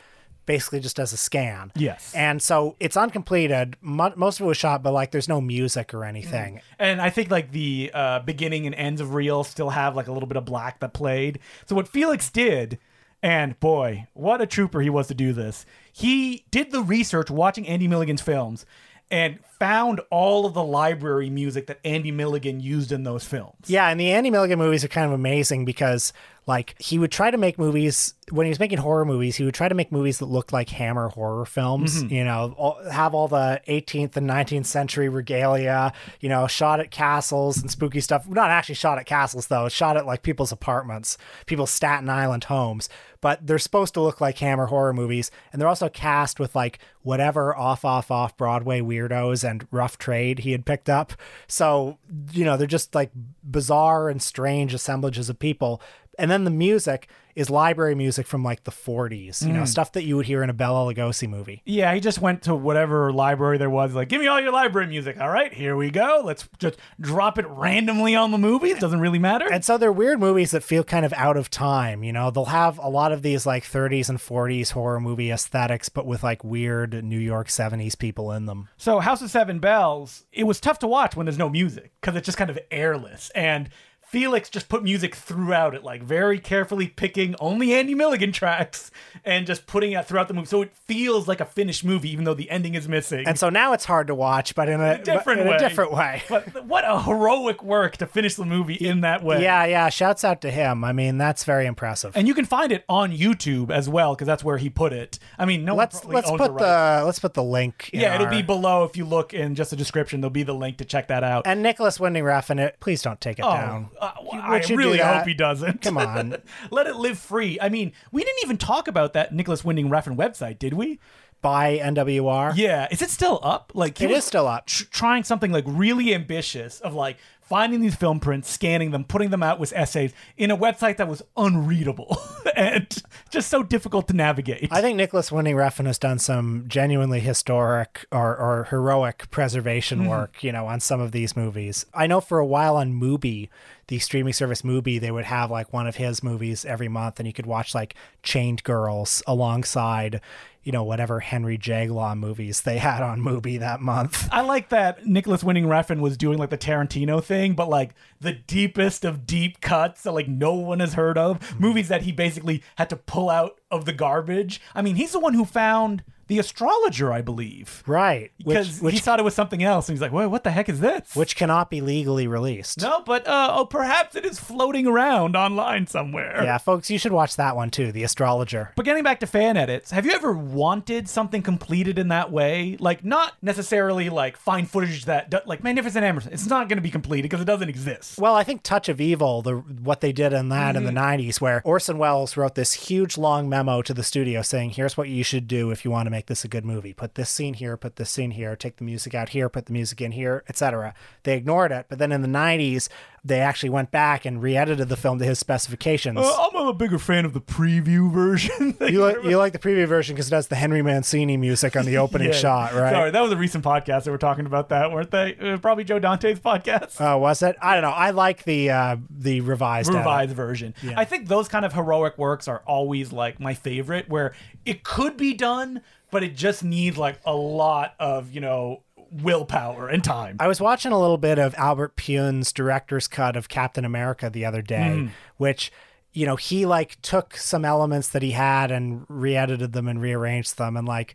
basically 0.49 0.79
just 0.79 0.99
as 0.99 1.13
a 1.13 1.17
scan. 1.17 1.71
Yes. 1.75 2.11
And 2.15 2.41
so 2.41 2.75
it's 2.79 2.97
uncompleted. 2.97 3.77
Mo- 3.81 4.13
most 4.15 4.39
of 4.39 4.45
it 4.45 4.47
was 4.47 4.57
shot, 4.57 4.81
but 4.81 4.93
like 4.93 5.11
there's 5.11 5.27
no 5.27 5.39
music 5.39 5.93
or 5.93 6.03
anything. 6.03 6.61
And 6.79 6.99
I 6.99 7.11
think 7.11 7.29
like 7.29 7.51
the 7.51 7.91
uh, 7.93 8.19
beginning 8.21 8.65
and 8.65 8.73
ends 8.73 8.99
of 8.99 9.13
Reel 9.13 9.43
still 9.43 9.69
have 9.69 9.95
like 9.95 10.07
a 10.07 10.11
little 10.11 10.25
bit 10.25 10.37
of 10.37 10.45
black 10.45 10.79
that 10.79 10.91
played. 10.91 11.37
So 11.67 11.75
what 11.75 11.87
Felix 11.87 12.31
did, 12.31 12.79
and 13.21 13.59
boy, 13.59 14.07
what 14.13 14.41
a 14.41 14.47
trooper 14.47 14.81
he 14.81 14.89
was 14.89 15.05
to 15.09 15.13
do 15.13 15.33
this. 15.33 15.67
He 15.93 16.45
did 16.49 16.71
the 16.71 16.81
research 16.81 17.29
watching 17.29 17.67
Andy 17.67 17.87
Milligan's 17.87 18.21
films 18.21 18.65
and 19.11 19.37
found 19.59 19.99
all 20.09 20.45
of 20.45 20.53
the 20.53 20.63
library 20.63 21.29
music 21.29 21.67
that 21.67 21.79
Andy 21.83 22.11
Milligan 22.11 22.59
used 22.59 22.91
in 22.91 23.03
those 23.03 23.25
films. 23.25 23.67
Yeah, 23.67 23.87
and 23.89 23.99
the 23.99 24.11
Andy 24.11 24.29
Milligan 24.31 24.57
movies 24.57 24.83
are 24.85 24.87
kind 24.89 25.05
of 25.05 25.11
amazing 25.11 25.65
because 25.65 26.13
like 26.47 26.75
he 26.81 26.97
would 26.97 27.11
try 27.11 27.29
to 27.29 27.37
make 27.37 27.59
movies 27.59 28.15
when 28.31 28.45
he 28.45 28.49
was 28.49 28.59
making 28.59 28.77
horror 28.79 29.05
movies, 29.05 29.35
he 29.35 29.43
would 29.43 29.53
try 29.53 29.67
to 29.67 29.75
make 29.75 29.91
movies 29.91 30.19
that 30.19 30.25
looked 30.25 30.53
like 30.53 30.69
Hammer 30.69 31.09
horror 31.09 31.45
films, 31.45 32.03
Mm-hmm. 32.03 32.13
you 32.13 32.23
know, 32.23 32.53
all, 32.57 32.79
have 32.91 33.13
all 33.13 33.27
the 33.27 33.61
18th 33.67 34.15
and 34.17 34.29
19th 34.29 34.65
century 34.65 35.09
regalia, 35.09 35.93
you 36.21 36.29
know, 36.29 36.47
shot 36.47 36.79
at 36.79 36.89
castles 36.91 37.59
and 37.61 37.69
spooky 37.69 37.99
stuff. 38.01 38.27
Not 38.27 38.49
actually 38.49 38.75
shot 38.75 38.97
at 38.97 39.05
castles 39.05 39.47
though, 39.47 39.67
shot 39.69 39.97
at 39.97 40.05
like 40.05 40.21
people's 40.23 40.51
apartments, 40.51 41.17
people's 41.45 41.71
Staten 41.71 42.09
Island 42.09 42.45
homes, 42.45 42.87
but 43.21 43.45
they're 43.45 43.59
supposed 43.59 43.93
to 43.95 44.01
look 44.01 44.21
like 44.21 44.37
Hammer 44.39 44.67
horror 44.67 44.93
movies 44.93 45.29
and 45.51 45.61
they're 45.61 45.67
also 45.69 45.89
cast 45.89 46.39
with 46.39 46.55
like 46.55 46.79
whatever 47.01 47.55
off 47.55 47.83
off 47.85 48.09
off 48.11 48.37
Broadway 48.37 48.79
weirdos 48.81 49.47
and 49.49 49.67
rough 49.71 49.97
trade 49.97 50.39
he 50.39 50.51
had 50.51 50.65
picked 50.65 50.89
up. 50.89 51.13
So, 51.47 51.97
you 52.31 52.45
know, 52.45 52.55
they're 52.55 52.67
just 52.67 52.95
like 52.95 53.11
bizarre 53.43 54.09
and 54.09 54.21
strange 54.21 54.73
assemblages 54.73 55.29
of 55.29 55.39
people. 55.39 55.81
And 56.17 56.29
then 56.29 56.43
the 56.43 56.51
music 56.51 57.09
is 57.39 57.49
library 57.49 57.95
music 57.95 58.27
from 58.27 58.43
like 58.43 58.65
the 58.65 58.71
40s, 58.71 59.45
you 59.45 59.53
know, 59.53 59.61
mm. 59.61 59.67
stuff 59.67 59.93
that 59.93 60.03
you 60.03 60.17
would 60.17 60.25
hear 60.25 60.43
in 60.43 60.49
a 60.49 60.53
Bela 60.53 60.93
Lugosi 60.93 61.29
movie. 61.29 61.61
Yeah, 61.65 61.93
he 61.93 62.01
just 62.01 62.19
went 62.19 62.43
to 62.43 62.55
whatever 62.55 63.13
library 63.13 63.57
there 63.57 63.69
was, 63.69 63.93
like, 63.93 64.09
give 64.09 64.19
me 64.19 64.27
all 64.27 64.41
your 64.41 64.51
library 64.51 64.87
music. 64.87 65.19
All 65.21 65.29
right, 65.29 65.53
here 65.53 65.77
we 65.77 65.89
go. 65.89 66.21
Let's 66.23 66.49
just 66.57 66.77
drop 66.99 67.39
it 67.39 67.47
randomly 67.47 68.13
on 68.13 68.31
the 68.31 68.37
movie. 68.37 68.71
It 68.71 68.81
doesn't 68.81 68.99
really 68.99 69.19
matter. 69.19 69.49
And 69.51 69.63
so 69.63 69.77
they're 69.77 69.91
weird 69.91 70.19
movies 70.19 70.51
that 70.51 70.63
feel 70.63 70.83
kind 70.83 71.05
of 71.05 71.13
out 71.13 71.37
of 71.37 71.49
time, 71.49 72.03
you 72.03 72.11
know. 72.11 72.29
They'll 72.29 72.45
have 72.45 72.77
a 72.77 72.89
lot 72.89 73.13
of 73.13 73.21
these 73.21 73.45
like 73.45 73.63
30s 73.63 74.09
and 74.09 74.19
40s 74.19 74.71
horror 74.71 74.99
movie 74.99 75.31
aesthetics 75.31 75.89
but 75.89 76.05
with 76.05 76.23
like 76.23 76.43
weird 76.43 77.03
New 77.03 77.19
York 77.19 77.47
70s 77.47 77.97
people 77.97 78.31
in 78.31 78.45
them. 78.45 78.67
So 78.77 78.99
House 78.99 79.21
of 79.21 79.29
Seven 79.29 79.59
Bells, 79.59 80.25
it 80.31 80.43
was 80.43 80.59
tough 80.59 80.79
to 80.79 80.87
watch 80.87 81.15
when 81.15 81.25
there's 81.25 81.37
no 81.37 81.49
music 81.49 81.93
because 82.01 82.15
it's 82.15 82.25
just 82.25 82.37
kind 82.37 82.49
of 82.49 82.59
airless. 82.69 83.29
And 83.31 83.69
Felix 84.09 84.49
just 84.49 84.69
put 84.69 84.83
music 84.83 85.13
throughout 85.13 85.75
it, 85.75 85.83
like 85.83 86.01
very 86.01 86.39
carefully 86.39 86.87
picking 86.87 87.35
only 87.39 87.73
Andy 87.73 87.93
Milligan 87.93 88.31
tracks 88.31 88.89
and 89.23 89.45
just 89.45 89.67
putting 89.67 89.91
it 89.91 90.03
throughout 90.07 90.27
the 90.27 90.33
movie. 90.33 90.47
So 90.47 90.63
it 90.63 90.73
feels 90.73 91.27
like 91.27 91.39
a 91.39 91.45
finished 91.45 91.85
movie, 91.85 92.09
even 92.11 92.25
though 92.25 92.33
the 92.33 92.49
ending 92.49 92.73
is 92.73 92.87
missing. 92.87 93.27
And 93.27 93.37
so 93.37 93.49
now 93.49 93.71
it's 93.73 93.85
hard 93.85 94.07
to 94.07 94.15
watch, 94.15 94.55
but 94.55 94.67
in 94.67 94.81
a, 94.81 94.97
different 95.03 95.41
in 95.41 95.47
way. 95.47 95.55
a 95.57 95.59
different 95.59 95.91
way. 95.91 96.23
but 96.29 96.65
what 96.65 96.83
a 96.87 97.03
heroic 97.03 97.61
work 97.61 97.97
to 97.97 98.07
finish 98.07 98.33
the 98.33 98.45
movie 98.45 98.73
in 98.73 99.01
that 99.01 99.23
way. 99.23 99.43
Yeah, 99.43 99.65
yeah. 99.65 99.89
Shouts 99.89 100.23
out 100.23 100.41
to 100.41 100.49
him. 100.49 100.83
I 100.83 100.91
mean, 100.91 101.19
that's 101.19 101.43
very 101.43 101.67
impressive. 101.67 102.17
And 102.17 102.27
you 102.27 102.33
can 102.33 102.45
find 102.45 102.71
it 102.71 102.85
on 102.89 103.11
YouTube 103.15 103.69
as 103.69 103.87
well, 103.87 104.15
because 104.15 104.25
that's 104.25 104.43
where 104.43 104.57
he 104.57 104.71
put 104.71 104.91
it. 104.91 105.19
I 105.37 105.45
mean, 105.45 105.63
no 105.65 105.75
let's 105.75 106.03
let's 106.05 106.31
put 106.31 106.57
the, 106.57 107.03
let's 107.05 107.19
put 107.19 107.35
the 107.35 107.43
link. 107.43 107.91
in 107.93 107.99
yeah, 107.99 108.15
it'll 108.15 108.25
our- 108.25 108.31
be 108.31 108.41
below 108.41 108.85
if 108.85 108.97
you 108.97 109.05
look 109.05 109.35
in 109.35 109.53
just 109.53 109.69
the 109.69 109.75
description. 109.75 110.21
There'll 110.21 110.31
be 110.31 110.41
the 110.43 110.55
link 110.55 110.77
to 110.77 110.85
check 110.85 111.09
that 111.09 111.23
out. 111.23 111.45
and 111.45 111.61
Nicolas 111.61 111.99
Winding 111.99 112.23
Refn. 112.23 112.59
It. 112.59 112.77
Please 112.79 113.03
don't 113.03 113.21
take 113.21 113.37
it 113.37 113.45
Oh, 113.45 113.51
down. 113.53 113.89
Uh, 113.99 114.11
Would 114.21 114.39
I 114.41 114.61
really 114.75 114.97
hope 114.99 115.25
he 115.27 115.33
doesn't. 115.33 115.81
Come 115.81 115.97
on. 115.97 116.37
Let 116.71 116.87
it 116.87 116.95
live 116.95 117.17
free. 117.19 117.57
I 117.61 117.69
mean, 117.69 117.91
we 118.11 118.23
didn't 118.23 118.43
even 118.43 118.57
talk 118.57 118.87
about 118.87 119.13
that 119.13 119.33
Nicolas 119.33 119.63
Winding 119.63 119.89
Refn 119.89 120.15
website, 120.15 120.59
did 120.59 120.73
we? 120.73 120.99
By 121.41 121.77
NWR. 121.77 122.53
Yeah. 122.57 122.87
Is 122.91 123.01
it 123.01 123.09
still 123.09 123.39
up? 123.43 123.71
Like 123.73 123.97
he 123.97 124.05
It 124.05 124.09
was 124.09 124.17
is 124.19 124.25
still 124.25 124.45
up. 124.47 124.65
tr- 124.65 124.83
trying 124.91 125.23
something 125.23 125.51
like 125.51 125.63
really 125.67 126.13
ambitious 126.13 126.81
of 126.81 126.93
like 126.93 127.17
finding 127.41 127.79
these 127.81 127.95
film 127.95 128.19
prints, 128.19 128.49
scanning 128.49 128.91
them, 128.91 129.03
putting 129.05 129.29
them 129.31 129.41
out 129.41 129.57
with 129.59 129.71
essays 129.73 130.11
in 130.37 130.51
a 130.51 130.57
website 130.57 130.97
that 130.97 131.07
was 131.07 131.23
unreadable 131.37 132.15
and 132.55 133.01
just 133.31 133.49
so 133.49 133.63
difficult 133.63 134.07
to 134.07 134.13
navigate. 134.13 134.67
I 134.71 134.81
think 134.81 134.97
Nicolas 134.97 135.31
Winding 135.31 135.55
Refn 135.55 135.85
has 135.87 135.97
done 135.97 136.19
some 136.19 136.65
genuinely 136.67 137.21
historic 137.21 138.05
or, 138.11 138.35
or 138.37 138.65
heroic 138.69 139.31
preservation 139.31 139.99
Mm-hmm. 140.01 140.09
work, 140.09 140.43
you 140.43 140.51
know, 140.51 140.67
on 140.67 140.79
some 140.81 140.99
of 140.99 141.11
these 141.13 141.35
movies. 141.37 141.85
I 141.93 142.05
know 142.05 142.19
for 142.21 142.37
a 142.37 142.45
while 142.45 142.75
on 142.75 142.93
Mubi, 142.93 143.47
the 143.89 143.99
streaming 143.99 144.33
service 144.33 144.61
Mubi, 144.61 145.01
they 145.01 145.09
would 145.09 145.25
have 145.25 145.49
like 145.49 145.73
one 145.73 145.87
of 145.87 145.95
his 145.95 146.21
movies 146.21 146.63
every 146.63 146.87
month, 146.87 147.19
and 147.19 147.25
you 147.27 147.33
could 147.33 147.47
watch 147.47 147.73
like 147.73 147.95
Chained 148.21 148.63
Girls 148.63 149.23
alongside, 149.25 150.21
you 150.63 150.71
know, 150.71 150.83
whatever 150.83 151.19
Henry 151.19 151.57
Jaglom 151.57 152.19
movies 152.19 152.61
they 152.61 152.77
had 152.77 153.01
on 153.01 153.19
movie 153.19 153.57
that 153.57 153.81
month. 153.81 154.29
I 154.31 154.41
like 154.41 154.69
that 154.69 155.07
Nicolas 155.07 155.43
Winding 155.43 155.65
Refn 155.65 156.01
was 156.01 156.17
doing 156.17 156.37
like 156.37 156.51
the 156.51 156.57
Tarantino 156.57 157.21
thing, 157.23 157.53
but 157.53 157.67
like 157.67 157.95
the 158.21 158.33
deepest 158.33 159.03
of 159.05 159.25
deep 159.25 159.59
cuts 159.59 160.03
that 160.03 160.11
like 160.11 160.27
no 160.27 160.53
one 160.53 160.81
has 160.81 160.93
heard 160.93 161.17
of. 161.17 161.39
Mm-hmm. 161.39 161.61
Movies 161.61 161.87
that 161.87 162.03
he 162.03 162.11
basically 162.11 162.61
had 162.75 162.91
to 162.91 162.95
pull 162.95 163.27
out 163.29 163.59
of 163.71 163.85
the 163.85 163.93
garbage. 163.93 164.61
I 164.75 164.83
mean, 164.83 164.97
he's 164.97 165.13
the 165.13 165.19
one 165.19 165.33
who 165.33 165.45
found 165.45 166.03
The 166.29 166.39
Astrologer, 166.39 167.11
I 167.11 167.21
believe. 167.21 167.83
Right. 167.85 168.31
Because 168.37 168.79
he 168.79 168.99
thought 168.99 169.19
it 169.19 169.23
was 169.23 169.33
something 169.35 169.61
else. 169.63 169.89
And 169.89 169.95
he's 169.97 170.01
like, 170.01 170.11
what 170.13 170.43
the 170.45 170.51
heck 170.51 170.69
is 170.69 170.79
this? 170.79 171.15
which 171.15 171.35
cannot 171.35 171.69
be 171.69 171.81
legally 171.81 172.27
released. 172.27 172.81
no, 172.81 173.01
but 173.05 173.27
uh, 173.27 173.51
oh, 173.53 173.65
perhaps 173.65 174.15
it 174.15 174.23
is 174.25 174.39
floating 174.39 174.87
around 174.87 175.35
online 175.35 175.87
somewhere. 175.87 176.41
Yeah, 176.43 176.57
folks, 176.57 176.89
you 176.89 176.97
should 176.97 177.11
watch 177.11 177.35
that 177.35 177.55
one 177.55 177.69
too, 177.71 177.91
The 177.91 178.03
Astrologer. 178.03 178.71
But 178.75 178.85
getting 178.85 179.03
back 179.03 179.19
to 179.19 179.27
fan 179.27 179.57
edits, 179.57 179.91
have 179.91 180.05
you 180.05 180.11
ever 180.13 180.31
wanted 180.31 181.09
something 181.09 181.41
completed 181.41 181.99
in 181.99 182.07
that 182.09 182.31
way? 182.31 182.77
Like, 182.79 183.03
not 183.03 183.33
necessarily 183.41 184.09
like 184.09 184.37
find 184.37 184.69
footage 184.69 185.05
that, 185.05 185.29
do- 185.29 185.39
like 185.45 185.63
Magnificent 185.63 186.05
Amberson, 186.05 186.31
it's 186.31 186.45
not 186.47 186.69
going 186.69 186.77
to 186.77 186.81
be 186.83 186.91
completed 186.91 187.23
because 187.23 187.41
it 187.41 187.45
doesn't 187.45 187.69
exist. 187.69 188.17
Well, 188.19 188.35
I 188.35 188.43
think 188.43 188.63
Touch 188.63 188.87
of 188.87 189.01
Evil, 189.01 189.41
the 189.41 189.55
what 189.55 190.01
they 190.01 190.11
did 190.11 190.31
in 190.33 190.49
that 190.49 190.75
in 190.75 190.83
the 190.85 190.89
Mm-hmm. 190.91 190.97
90s, 191.29 191.41
where 191.41 191.61
Orson 191.65 191.97
Welles 191.97 192.37
wrote 192.37 192.55
this 192.55 192.73
huge 192.73 193.17
long 193.17 193.47
memo 193.49 193.81
to 193.81 193.93
the 193.93 194.03
studio 194.03 194.41
saying, 194.41 194.71
here's 194.71 194.95
what 194.97 195.07
you 195.09 195.23
should 195.23 195.47
do 195.47 195.71
if 195.71 195.83
you 195.85 195.91
want 195.91 196.05
to 196.07 196.11
make 196.11 196.18
this 196.27 196.43
a 196.43 196.47
good 196.47 196.65
movie. 196.65 196.93
Put 196.93 197.15
this 197.15 197.29
scene 197.29 197.53
here, 197.53 197.77
put 197.77 197.95
this 197.95 198.09
scene 198.09 198.31
here, 198.31 198.55
take 198.55 198.77
the 198.77 198.83
music 198.83 199.13
out 199.13 199.29
here, 199.29 199.49
put 199.49 199.65
the 199.65 199.73
music 199.73 200.01
in 200.01 200.11
here, 200.11 200.43
etc. 200.47 200.93
They 201.23 201.37
ignored 201.37 201.71
it. 201.71 201.85
But 201.89 201.99
then 201.99 202.11
in 202.11 202.21
the 202.21 202.27
90s, 202.27 202.89
they 203.23 203.39
actually 203.41 203.69
went 203.69 203.91
back 203.91 204.25
and 204.25 204.41
re-edited 204.41 204.89
the 204.89 204.95
film 204.97 205.19
to 205.19 205.25
his 205.25 205.39
specifications. 205.39 206.17
Uh, 206.19 206.47
I'm 206.53 206.67
a 206.67 206.73
bigger 206.73 206.99
fan 206.99 207.25
of 207.25 207.33
the 207.33 207.41
preview 207.41 208.11
version. 208.11 208.75
you, 208.81 209.01
like, 209.01 209.23
you 209.23 209.37
like 209.37 209.53
the 209.53 209.59
preview 209.59 209.87
version 209.87 210.15
because 210.15 210.31
it 210.31 210.35
has 210.35 210.47
the 210.47 210.55
Henry 210.55 210.81
Mancini 210.81 211.37
music 211.37 211.75
on 211.75 211.85
the 211.85 211.97
opening 211.99 212.27
Yeah. 212.29 212.33
shot, 212.33 212.73
right? 212.73 212.91
Sorry, 212.91 213.11
that 213.11 213.21
was 213.21 213.31
a 213.31 213.37
recent 213.37 213.63
podcast 213.63 214.03
that 214.03 214.11
were 214.11 214.17
talking 214.17 214.45
about 214.45 214.69
that, 214.69 214.91
weren't 214.91 215.11
they? 215.11 215.35
Uh, 215.39 215.57
probably 215.57 215.83
Joe 215.83 215.99
Dante's 215.99 216.39
podcast. 216.39 216.99
Oh, 217.01 217.17
was 217.17 217.41
it? 217.43 217.55
I 217.61 217.73
don't 217.73 217.83
know. 217.83 217.89
I 217.89 218.11
like 218.11 218.43
the 218.43 218.69
uh, 218.69 218.97
the 219.09 219.41
revised. 219.41 219.89
edit. 219.89 219.99
revised 219.99 220.31
version. 220.35 220.73
I 220.95 221.05
think 221.05 221.27
those 221.27 221.47
kind 221.47 221.65
of 221.65 221.73
heroic 221.73 222.17
works 222.17 222.47
are 222.47 222.61
always 222.65 223.11
like 223.11 223.39
my 223.39 223.53
favorite, 223.53 224.09
where 224.09 224.33
it 224.65 224.83
could 224.83 225.17
be 225.17 225.33
done, 225.33 225.81
but 226.11 226.23
it 226.23 226.35
just 226.35 226.63
needs 226.63 226.97
like 226.97 227.19
a 227.25 227.33
lot 227.35 227.95
of 227.99 228.31
you 228.31 228.41
know 228.41 228.83
willpower 229.11 229.87
and 229.89 230.03
time. 230.03 230.37
I 230.39 230.47
was 230.47 230.59
watching 230.61 230.91
a 230.91 230.99
little 230.99 231.17
bit 231.17 231.37
of 231.39 231.55
Albert 231.55 231.95
Pyun's 231.95 232.51
director's 232.51 233.07
cut 233.07 233.35
of 233.35 233.49
Captain 233.49 233.85
America 233.85 234.29
the 234.29 234.45
other 234.45 234.61
day, 234.61 234.93
Hmm. 234.93 235.07
which 235.37 235.71
you 236.13 236.25
know 236.25 236.35
he 236.35 236.65
like 236.65 236.99
took 237.01 237.37
some 237.37 237.63
elements 237.63 238.09
that 238.09 238.21
he 238.23 238.31
had 238.31 238.71
and 238.71 239.05
re-edited 239.07 239.73
them 239.73 239.87
and 239.87 240.01
rearranged 240.01 240.57
them 240.57 240.75
and 240.75 240.87
like 240.87 241.13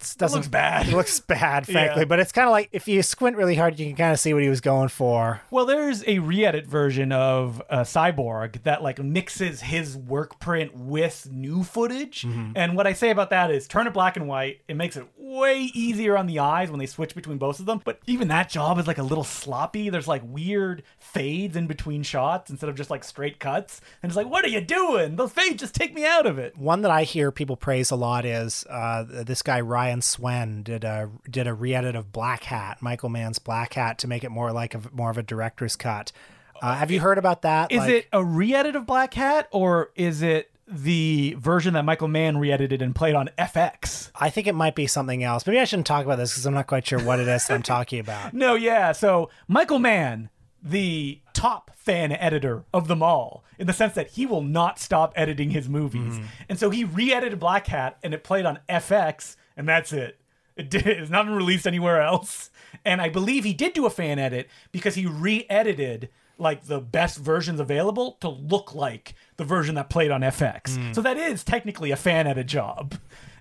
it 0.00 0.14
doesn't 0.18 0.36
looks 0.38 0.48
bad. 0.48 0.88
It 0.88 0.94
looks 0.94 1.20
bad, 1.20 1.66
frankly, 1.66 2.02
Yeah. 2.02 2.04
but 2.06 2.20
it's 2.20 2.32
kind 2.32 2.46
of 2.46 2.52
like 2.52 2.68
if 2.72 2.86
you 2.88 3.02
squint 3.02 3.36
really 3.36 3.54
hard, 3.54 3.78
you 3.78 3.86
can 3.86 3.96
kind 3.96 4.12
of 4.12 4.20
see 4.20 4.32
what 4.34 4.42
he 4.42 4.48
was 4.48 4.60
going 4.60 4.88
for. 4.88 5.40
Well, 5.50 5.66
there's 5.66 6.04
a 6.06 6.18
re-edit 6.18 6.66
version 6.66 7.12
of 7.12 7.62
uh, 7.70 7.80
Cyborg 7.80 8.62
that 8.64 8.82
like 8.82 8.98
mixes 8.98 9.60
his 9.62 9.96
work 9.96 10.38
print 10.40 10.74
with 10.76 11.28
new 11.30 11.62
footage. 11.64 12.24
And 12.54 12.76
what 12.76 12.86
I 12.86 12.92
say 12.92 13.10
about 13.10 13.30
that 13.30 13.50
is 13.50 13.66
turn 13.68 13.86
it 13.86 13.92
black 13.92 14.16
and 14.16 14.28
white. 14.28 14.60
It 14.68 14.76
makes 14.76 14.96
it 14.96 15.06
way 15.16 15.70
easier 15.74 16.16
on 16.16 16.26
the 16.26 16.38
eyes 16.38 16.70
when 16.70 16.78
they 16.78 16.86
switch 16.86 17.14
between 17.14 17.38
both 17.38 17.60
of 17.60 17.66
them. 17.66 17.80
But 17.84 18.00
even 18.06 18.28
that 18.28 18.48
job 18.48 18.78
is 18.78 18.86
like 18.86 18.98
a 18.98 19.02
little 19.02 19.24
sloppy. 19.24 19.90
There's 19.90 20.08
like 20.08 20.22
weird 20.24 20.82
fades 20.98 21.56
in 21.56 21.66
between 21.66 22.02
shots 22.02 22.50
instead 22.50 22.68
of 22.70 22.76
just 22.76 22.90
like 22.90 23.04
straight 23.04 23.38
cuts. 23.38 23.80
And 24.02 24.10
it's 24.10 24.16
like, 24.16 24.28
what 24.28 24.44
are 24.44 24.48
you 24.48 24.60
doing? 24.60 25.16
Those 25.16 25.32
fades 25.32 25.56
just 25.60 25.74
take 25.74 25.94
me 25.94 26.04
out 26.04 26.26
of 26.26 26.38
it. 26.38 26.56
One 26.56 26.82
that 26.82 26.90
I 26.90 27.04
hear 27.04 27.30
people 27.30 27.56
praise 27.56 27.90
a 27.90 27.96
lot 27.96 28.24
is 28.24 28.64
uh, 28.68 29.04
this 29.08 29.42
guy 29.42 29.60
Ryan 29.60 29.87
Swen 30.02 30.62
did 30.62 30.84
a 30.84 31.10
did 31.30 31.46
a 31.46 31.54
re-edit 31.54 31.94
of 31.96 32.12
Black 32.12 32.44
Hat, 32.44 32.78
Michael 32.80 33.08
Mann's 33.08 33.38
Black 33.38 33.74
Hat, 33.74 33.98
to 33.98 34.06
make 34.08 34.24
it 34.24 34.30
more 34.30 34.52
like 34.52 34.74
a 34.74 34.80
more 34.92 35.10
of 35.10 35.18
a 35.18 35.22
director's 35.22 35.76
cut. 35.76 36.12
Uh, 36.60 36.74
have 36.74 36.90
you 36.90 37.00
heard 37.00 37.18
about 37.18 37.42
that? 37.42 37.70
Is 37.72 37.78
Like- 37.80 37.90
it 37.90 38.06
a 38.12 38.24
re-edit 38.24 38.74
of 38.76 38.84
Black 38.86 39.14
Hat 39.14 39.48
or 39.52 39.90
is 39.94 40.22
it 40.22 40.50
the 40.66 41.34
version 41.38 41.72
that 41.74 41.84
Michael 41.84 42.08
Mann 42.08 42.36
re-edited 42.38 42.82
and 42.82 42.94
played 42.94 43.14
on 43.14 43.30
FX? 43.38 44.10
I 44.16 44.28
think 44.28 44.46
it 44.46 44.54
might 44.54 44.74
be 44.74 44.86
something 44.86 45.22
else. 45.24 45.46
Maybe 45.46 45.58
I 45.60 45.64
shouldn't 45.64 45.86
talk 45.86 46.04
about 46.04 46.16
this 46.18 46.32
because 46.32 46.44
I'm 46.46 46.54
not 46.54 46.66
quite 46.66 46.86
sure 46.86 46.98
what 47.00 47.20
it 47.20 47.28
is 47.28 47.46
that 47.46 47.54
I'm 47.54 47.62
talking 47.62 48.00
about. 48.00 48.34
No, 48.38 48.54
yeah. 48.54 48.92
So 48.92 49.30
Michael 49.46 49.78
Mann 49.78 50.30
the 50.62 51.20
top 51.32 51.70
fan 51.76 52.10
editor 52.10 52.64
of 52.74 52.88
them 52.88 53.00
all 53.00 53.44
in 53.58 53.68
the 53.68 53.72
sense 53.72 53.94
that 53.94 54.08
he 54.08 54.26
will 54.26 54.42
not 54.42 54.78
stop 54.80 55.12
editing 55.14 55.50
his 55.50 55.68
movies. 55.68 56.18
And 56.48 56.58
so 56.58 56.68
he 56.70 56.82
re-edited 56.82 57.38
Black 57.38 57.68
Hat 57.68 57.96
and 58.02 58.12
it 58.12 58.24
played 58.24 58.44
on 58.44 58.58
FX 58.68 59.36
and 59.58 59.68
that's 59.68 59.92
it. 59.92 60.18
It 60.56 60.70
did 60.70 60.86
it's 60.86 61.10
not 61.10 61.26
been 61.26 61.34
released 61.34 61.66
anywhere 61.66 62.00
else. 62.00 62.50
And 62.84 63.02
I 63.02 63.10
believe 63.10 63.44
he 63.44 63.52
did 63.52 63.74
do 63.74 63.84
a 63.84 63.90
fan 63.90 64.18
edit 64.18 64.48
because 64.72 64.94
he 64.94 65.04
re-edited 65.04 66.08
like 66.38 66.66
the 66.66 66.80
best 66.80 67.18
versions 67.18 67.58
available 67.58 68.12
to 68.20 68.28
look 68.28 68.74
like 68.74 69.14
the 69.36 69.44
version 69.44 69.74
that 69.74 69.90
played 69.90 70.10
on 70.10 70.20
FX. 70.20 70.76
Hmm. 70.76 70.92
So 70.92 71.02
that 71.02 71.16
is 71.16 71.42
technically 71.42 71.90
a 71.90 71.96
fan 71.96 72.26
edit 72.26 72.46
job 72.46 72.94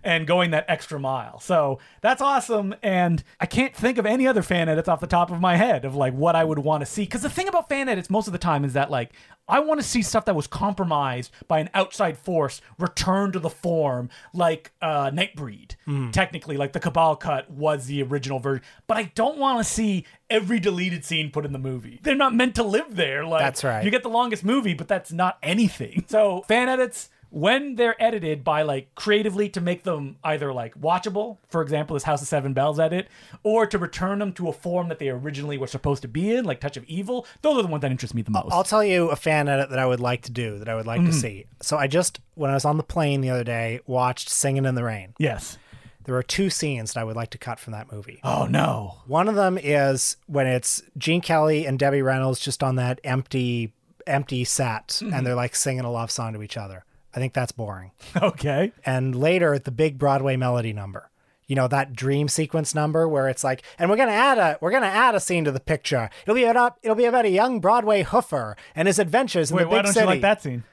and 0.04 0.28
going 0.28 0.52
that 0.52 0.66
extra 0.68 1.00
mile. 1.00 1.40
So 1.40 1.80
that's 2.02 2.22
awesome. 2.22 2.76
And 2.84 3.24
I 3.40 3.46
can't 3.46 3.76
think 3.76 3.98
of 3.98 4.06
any 4.06 4.28
other 4.28 4.42
fan 4.42 4.70
edits 4.70 4.88
off 4.88 5.00
the 5.00 5.08
top 5.08 5.32
of 5.32 5.40
my 5.40 5.56
head 5.56 5.86
of 5.86 5.96
like 5.96 6.14
what 6.14 6.36
I 6.36 6.44
would 6.44 6.60
want 6.60 6.82
to 6.82 6.86
see. 6.86 7.04
Because 7.04 7.22
the 7.22 7.30
thing 7.30 7.48
about 7.48 7.70
fan 7.70 7.90
edits 7.90 8.10
most 8.10 8.28
of 8.28 8.34
the 8.34 8.40
time 8.40 8.64
is 8.64 8.74
that 8.74 8.92
like 8.92 9.12
I 9.50 9.60
want 9.62 9.80
to 9.80 9.88
see 9.88 10.02
stuff 10.02 10.26
that 10.26 10.36
was 10.36 10.46
compromised 10.46 11.32
by 11.48 11.60
an 11.60 11.70
outside 11.74 12.18
force 12.18 12.62
return 12.78 13.32
to 13.32 13.40
the 13.40 13.50
form, 13.50 14.10
like 14.34 14.72
uh, 14.82 15.10
Nightbreed. 15.10 16.12
Technically, 16.12 16.58
like 16.58 16.74
the 16.74 16.82
Cabal 16.82 17.16
cut 17.16 17.50
was 17.50 17.86
the 17.86 18.04
original 18.04 18.40
version, 18.40 18.64
but 18.88 18.98
I 18.98 19.04
don't 19.16 19.38
want 19.38 19.60
to 19.60 19.64
see 19.64 20.06
every 20.30 20.60
deleted 20.60 21.06
scene 21.06 21.32
put 21.32 21.46
in 21.46 21.54
the 21.54 21.60
movie. 21.60 22.00
They're 22.04 22.16
not 22.16 22.36
meant 22.36 22.56
to 22.56 22.64
live 22.64 22.96
there. 22.98 23.26
Like 23.26 23.42
That's 23.42 23.64
right. 23.64 23.86
You 23.86 23.92
get 23.92 24.04
the 24.04 24.10
longest 24.10 24.44
movie, 24.44 24.74
but 24.74 24.88
that's 24.90 25.12
not 25.12 25.38
anything. 25.42 26.06
So 26.18 26.42
fan 26.48 26.70
edits 26.70 27.10
when 27.30 27.76
they're 27.76 28.02
edited 28.02 28.44
by 28.44 28.62
like 28.62 28.94
creatively 28.96 29.50
to 29.50 29.62
make 29.62 29.84
them 29.84 30.18
either 30.24 30.54
like 30.54 30.80
watchable, 30.80 31.38
for 31.50 31.62
example, 31.62 31.94
this 31.94 32.04
House 32.04 32.22
of 32.22 32.28
Seven 32.28 32.54
Bells 32.54 32.80
edit, 32.80 33.08
or 33.44 33.66
to 33.68 33.78
return 33.78 34.20
them 34.20 34.32
to 34.34 34.48
a 34.50 34.54
form 34.54 34.88
that 34.90 35.00
they 35.00 35.10
originally 35.10 35.58
were 35.58 35.68
supposed 35.68 36.02
to 36.04 36.08
be 36.08 36.34
in, 36.36 36.46
like 36.46 36.60
Touch 36.60 36.78
of 36.78 36.84
Evil. 36.86 37.26
Those 37.42 37.58
are 37.58 37.62
the 37.64 37.68
ones 37.68 37.82
that 37.82 37.92
interest 37.92 38.14
me 38.14 38.22
the 38.22 38.32
most. 38.32 38.52
I'll 38.54 38.64
tell 38.64 38.84
you 38.84 39.10
a 39.10 39.16
fan 39.16 39.48
edit 39.48 39.70
that 39.70 39.80
I 39.80 39.86
would 39.86 40.00
like 40.00 40.22
to 40.24 40.32
do, 40.32 40.58
that 40.60 40.70
I 40.70 40.76
would 40.76 40.88
like 40.88 41.02
Mm-hmm. 41.02 41.12
to 41.12 41.16
see. 41.16 41.46
So 41.62 41.78
I 41.78 41.88
just, 41.88 42.20
when 42.36 42.50
I 42.50 42.54
was 42.54 42.66
on 42.66 42.78
the 42.78 42.84
plane 42.84 43.22
the 43.22 43.30
other 43.30 43.44
day, 43.44 43.82
watched 43.86 44.30
Singing 44.30 44.66
in 44.66 44.76
the 44.76 44.84
Rain. 44.84 45.14
yes. 45.20 45.58
There 46.06 46.16
are 46.16 46.24
two 46.24 46.50
scenes 46.50 46.94
that 46.94 47.02
I 47.02 47.04
would 47.04 47.18
like 47.18 47.32
to 47.32 47.38
cut 47.38 47.60
from 47.60 47.74
that 47.74 47.92
movie. 47.92 48.22
Oh 48.24 48.46
no. 48.50 49.00
One 49.08 49.28
of 49.28 49.36
them 49.36 49.60
is 49.62 50.16
when 50.28 50.48
it's 50.48 50.82
Gene 50.98 51.20
Kelly 51.20 51.66
and 51.66 51.78
Debbie 51.78 52.02
Reynolds 52.02 52.40
just 52.40 52.64
on 52.64 52.78
that 52.78 53.02
empty, 53.04 53.74
empty 54.08 54.46
set, 54.46 54.88
Mm-hmm. 54.88 55.14
and 55.14 55.28
they're 55.28 55.36
like 55.36 55.54
singing 55.54 55.84
a 55.84 55.92
love 55.92 56.10
song 56.10 56.32
to 56.32 56.42
each 56.42 56.56
other. 56.56 56.86
I 57.18 57.20
think 57.20 57.34
that's 57.34 57.52
boring. 57.52 57.92
Okay. 58.22 58.72
And 58.86 59.16
later, 59.16 59.58
the 59.58 59.72
big 59.72 59.98
Broadway 59.98 60.36
melody 60.38 60.72
number. 60.72 61.10
You 61.48 61.56
know 61.56 61.68
that 61.68 61.94
dream 61.94 62.28
sequence 62.28 62.76
number 62.76 63.08
where 63.08 63.28
it's 63.28 63.44
like, 63.44 63.64
and 63.80 63.90
we're 63.90 63.96
gonna 63.98 64.12
add 64.12 64.38
a 64.38 64.58
we're 64.62 64.70
gonna 64.72 64.86
add 64.86 65.16
a 65.16 65.20
scene 65.20 65.44
to 65.46 65.52
the 65.52 65.60
picture. 65.60 66.10
It'll 66.24 66.36
be 66.36 66.44
about 66.44 66.78
it'll 66.84 66.96
be 66.96 67.06
about 67.06 67.26
a 67.26 67.30
young 67.30 67.60
Broadway 67.60 68.04
hoofer 68.04 68.56
and 68.76 68.88
his 68.88 69.00
adventures 69.00 69.50
in 69.50 69.58
Wait, 69.58 69.64
the 69.64 69.70
why 69.70 69.76
big 69.78 69.86
don't 69.86 69.94
city. 69.94 70.04
you 70.04 70.10
like 70.10 70.22
that 70.22 70.42
scene? 70.44 70.64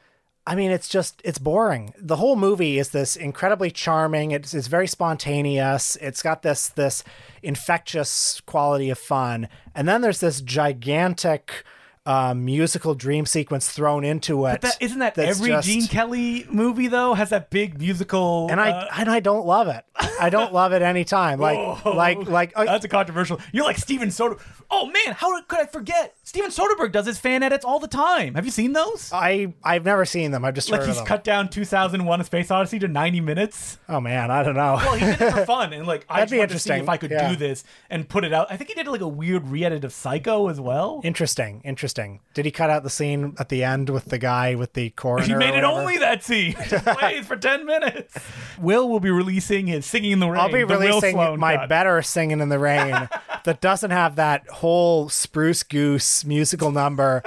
I 0.47 0.55
mean, 0.55 0.71
it's 0.71 0.89
just 0.89 1.23
it's 1.25 1.39
boring. 1.39 1.95
The 1.99 2.17
whole 2.17 2.37
movie 2.37 2.79
is 2.79 2.91
this 2.91 3.17
incredibly 3.17 3.71
charming. 3.71 4.33
It's, 4.33 4.53
it's 4.53 4.67
very 4.67 4.89
spontaneous. 4.89 5.97
It's 5.97 6.23
got 6.23 6.43
this 6.43 6.69
this 6.69 7.05
infectious 7.43 8.43
quality 8.45 8.91
of 8.91 8.99
fun, 8.99 9.49
and 9.75 9.89
then 9.89 10.03
there's 10.03 10.21
this 10.21 10.41
gigantic 10.43 11.65
uh, 12.07 12.35
musical 12.35 12.95
dream 12.95 13.25
sequence 13.27 13.71
thrown 13.71 14.05
into 14.05 14.45
it. 14.47 14.61
That, 14.61 14.77
isn't 14.81 14.99
that 14.99 15.19
every 15.19 15.49
just- 15.51 15.67
Gene 15.67 15.87
Kelly 15.87 16.47
movie 16.51 16.89
though? 16.89 17.15
Has 17.15 17.31
that 17.31 17.51
big 17.51 17.79
musical? 17.79 18.49
And 18.51 18.61
I 18.61 18.71
uh, 18.71 18.89
and 18.99 19.11
I 19.11 19.21
don't 19.21 19.47
love 19.47 19.69
it. 19.69 19.85
I 20.21 20.29
don't 20.31 20.53
love 20.53 20.73
it 20.73 20.83
anytime. 20.83 21.39
Like 21.41 21.85
like 21.87 22.29
like 22.29 22.53
uh, 22.57 22.65
that's 22.67 22.85
a 22.85 22.89
controversial. 22.89 23.41
You're 23.53 23.65
like 23.65 23.79
Steven 23.79 24.09
Soderbergh. 24.09 24.41
Oh 24.71 24.87
man, 24.87 25.15
how 25.15 25.41
could 25.43 25.61
I 25.61 25.67
forget? 25.67 26.15
Steven 26.25 26.51
Soderbergh 26.51 26.93
does 26.93 27.07
his 27.07 27.19
fan 27.19 27.43
edits 27.43 27.65
all 27.65 27.79
the 27.79 27.89
time. 27.89 28.35
Have 28.35 28.45
you 28.45 28.51
seen 28.51 28.73
those? 28.75 29.11
I 29.13 29.55
I've 29.63 29.85
never 29.85 30.05
seen 30.05 30.31
them. 30.31 30.45
I've 30.45 30.55
just 30.55 30.71
like 30.71 30.81
heard 30.81 30.89
he's 30.89 30.97
of 30.97 31.05
them. 31.05 31.07
cut 31.07 31.25
down 31.25 31.49
2001: 31.49 32.21
A 32.21 32.25
Space 32.25 32.51
Odyssey 32.51 32.79
to 32.81 32.89
90 32.89 33.21
minutes. 33.23 33.79
oh 33.89 34.01
man, 34.01 34.31
I 34.31 34.43
don't 34.43 34.55
know. 34.57 34.75
Well, 34.77 34.95
he 34.95 35.07
did 35.07 35.21
it 35.23 35.33
for 35.33 35.47
fun, 35.47 35.73
and 35.73 35.87
like 35.87 36.05
I 36.11 36.21
That'd 36.21 36.29
just 36.29 36.33
be 36.33 36.39
wanted 36.39 36.53
to 36.55 36.59
see 36.59 36.69
interesting. 36.71 36.83
if 36.83 36.89
I 36.89 36.97
could 36.99 37.11
Yeah. 37.11 37.31
do 37.31 37.37
this 37.37 37.65
and 37.89 38.09
put 38.09 38.25
it 38.25 38.33
out. 38.33 38.49
I 38.51 38.57
think 38.57 38.69
he 38.71 38.75
did 38.75 38.87
like 38.89 39.01
a 39.01 39.09
weird 39.09 39.49
re-edit 39.49 39.85
of 39.85 39.93
Psycho 39.93 40.49
as 40.49 40.61
well. 40.61 41.01
interesting, 41.05 41.61
interesting. 41.65 41.94
Did 42.35 42.45
he 42.45 42.51
cut 42.51 42.71
out 42.71 42.83
the 42.83 42.91
scene 42.91 43.35
at 43.39 43.49
the 43.49 43.63
end 43.65 43.89
with 43.91 44.07
the 44.07 44.19
guy 44.19 44.55
with 44.55 44.73
the 44.73 44.91
coroner? 44.91 45.25
He 45.27 45.35
made 45.35 45.55
it 45.55 45.65
only 45.65 45.99
that 45.99 46.23
scene. 46.23 46.55
Just 46.69 46.85
plays 46.85 47.27
for 47.27 47.37
10 47.37 47.65
minutes. 47.65 48.17
Will 48.59 48.89
will 48.89 49.01
be 49.01 49.11
releasing 49.11 49.67
his 49.67 49.87
Singing 49.87 50.13
in 50.13 50.19
the 50.21 50.29
Rain. 50.29 50.41
I'll 50.41 50.49
be 50.53 50.65
the 50.65 50.79
releasing 50.79 51.17
my 51.39 51.57
cut. 51.57 51.69
better 51.69 52.03
singing 52.03 52.41
in 52.41 52.49
the 52.49 52.59
rain 52.59 53.09
that 53.45 53.61
doesn't 53.61 53.91
have 53.91 54.17
that 54.17 54.49
whole 54.49 55.09
spruce 55.09 55.63
goose 55.63 56.25
musical 56.25 56.71
number. 56.71 57.23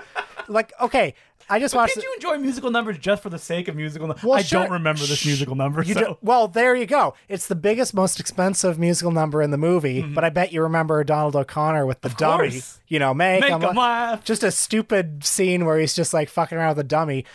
Like, 0.48 0.74
okay, 0.82 1.14
I 1.50 1.60
just 1.60 1.74
watched. 1.74 1.96
Did 1.96 2.04
you 2.04 2.14
enjoy 2.16 2.38
musical 2.38 2.72
numbers 2.72 2.98
just 2.98 3.24
for 3.24 3.30
the 3.30 3.40
sake 3.40 3.68
of 3.68 3.76
musical 3.76 4.08
numbers? 4.08 4.24
Well, 4.24 4.38
I 4.38 4.42
sure. 4.42 4.62
don't 4.64 4.72
remember 4.72 5.02
this 5.06 5.26
musical 5.26 5.56
number. 5.56 5.84
So. 5.84 5.94
do- 5.94 6.18
well, 6.22 6.48
there 6.48 6.76
you 6.76 6.86
go. 6.86 7.14
It's 7.30 7.48
the 7.48 7.56
biggest, 7.56 7.94
most 7.94 8.20
expensive 8.20 8.78
musical 8.78 9.12
number 9.12 9.42
in 9.42 9.52
the 9.52 9.58
movie, 9.58 10.02
but 10.02 10.24
I 10.24 10.30
bet 10.30 10.52
you 10.52 10.62
remember 10.64 11.04
Donald 11.04 11.36
O'Connor 11.36 11.86
with 11.86 12.02
the 12.02 12.10
dummy. 12.10 12.48
Mm-hmm. 12.48 12.54
course. 12.58 12.80
You 12.88 13.00
know, 13.00 13.14
make, 13.14 13.42
Make 13.42 13.52
la- 13.52 13.72
laugh. 13.72 14.24
Just 14.24 14.44
a 14.44 14.52
stupid 14.52 15.24
scene 15.24 15.66
where 15.66 15.80
he's 15.80 15.94
just 15.94 16.14
like 16.14 16.30
fucking 16.30 16.58
around 16.58 16.70
with 16.70 16.80
a 16.80 16.84
dummy. 16.88 17.26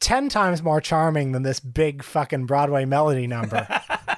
Ten 0.00 0.28
times 0.28 0.62
more 0.62 0.80
charming 0.80 1.32
than 1.32 1.42
this 1.44 1.60
big 1.60 2.02
fucking 2.02 2.46
Broadway 2.46 2.84
melody 2.84 3.26
number. 3.26 3.66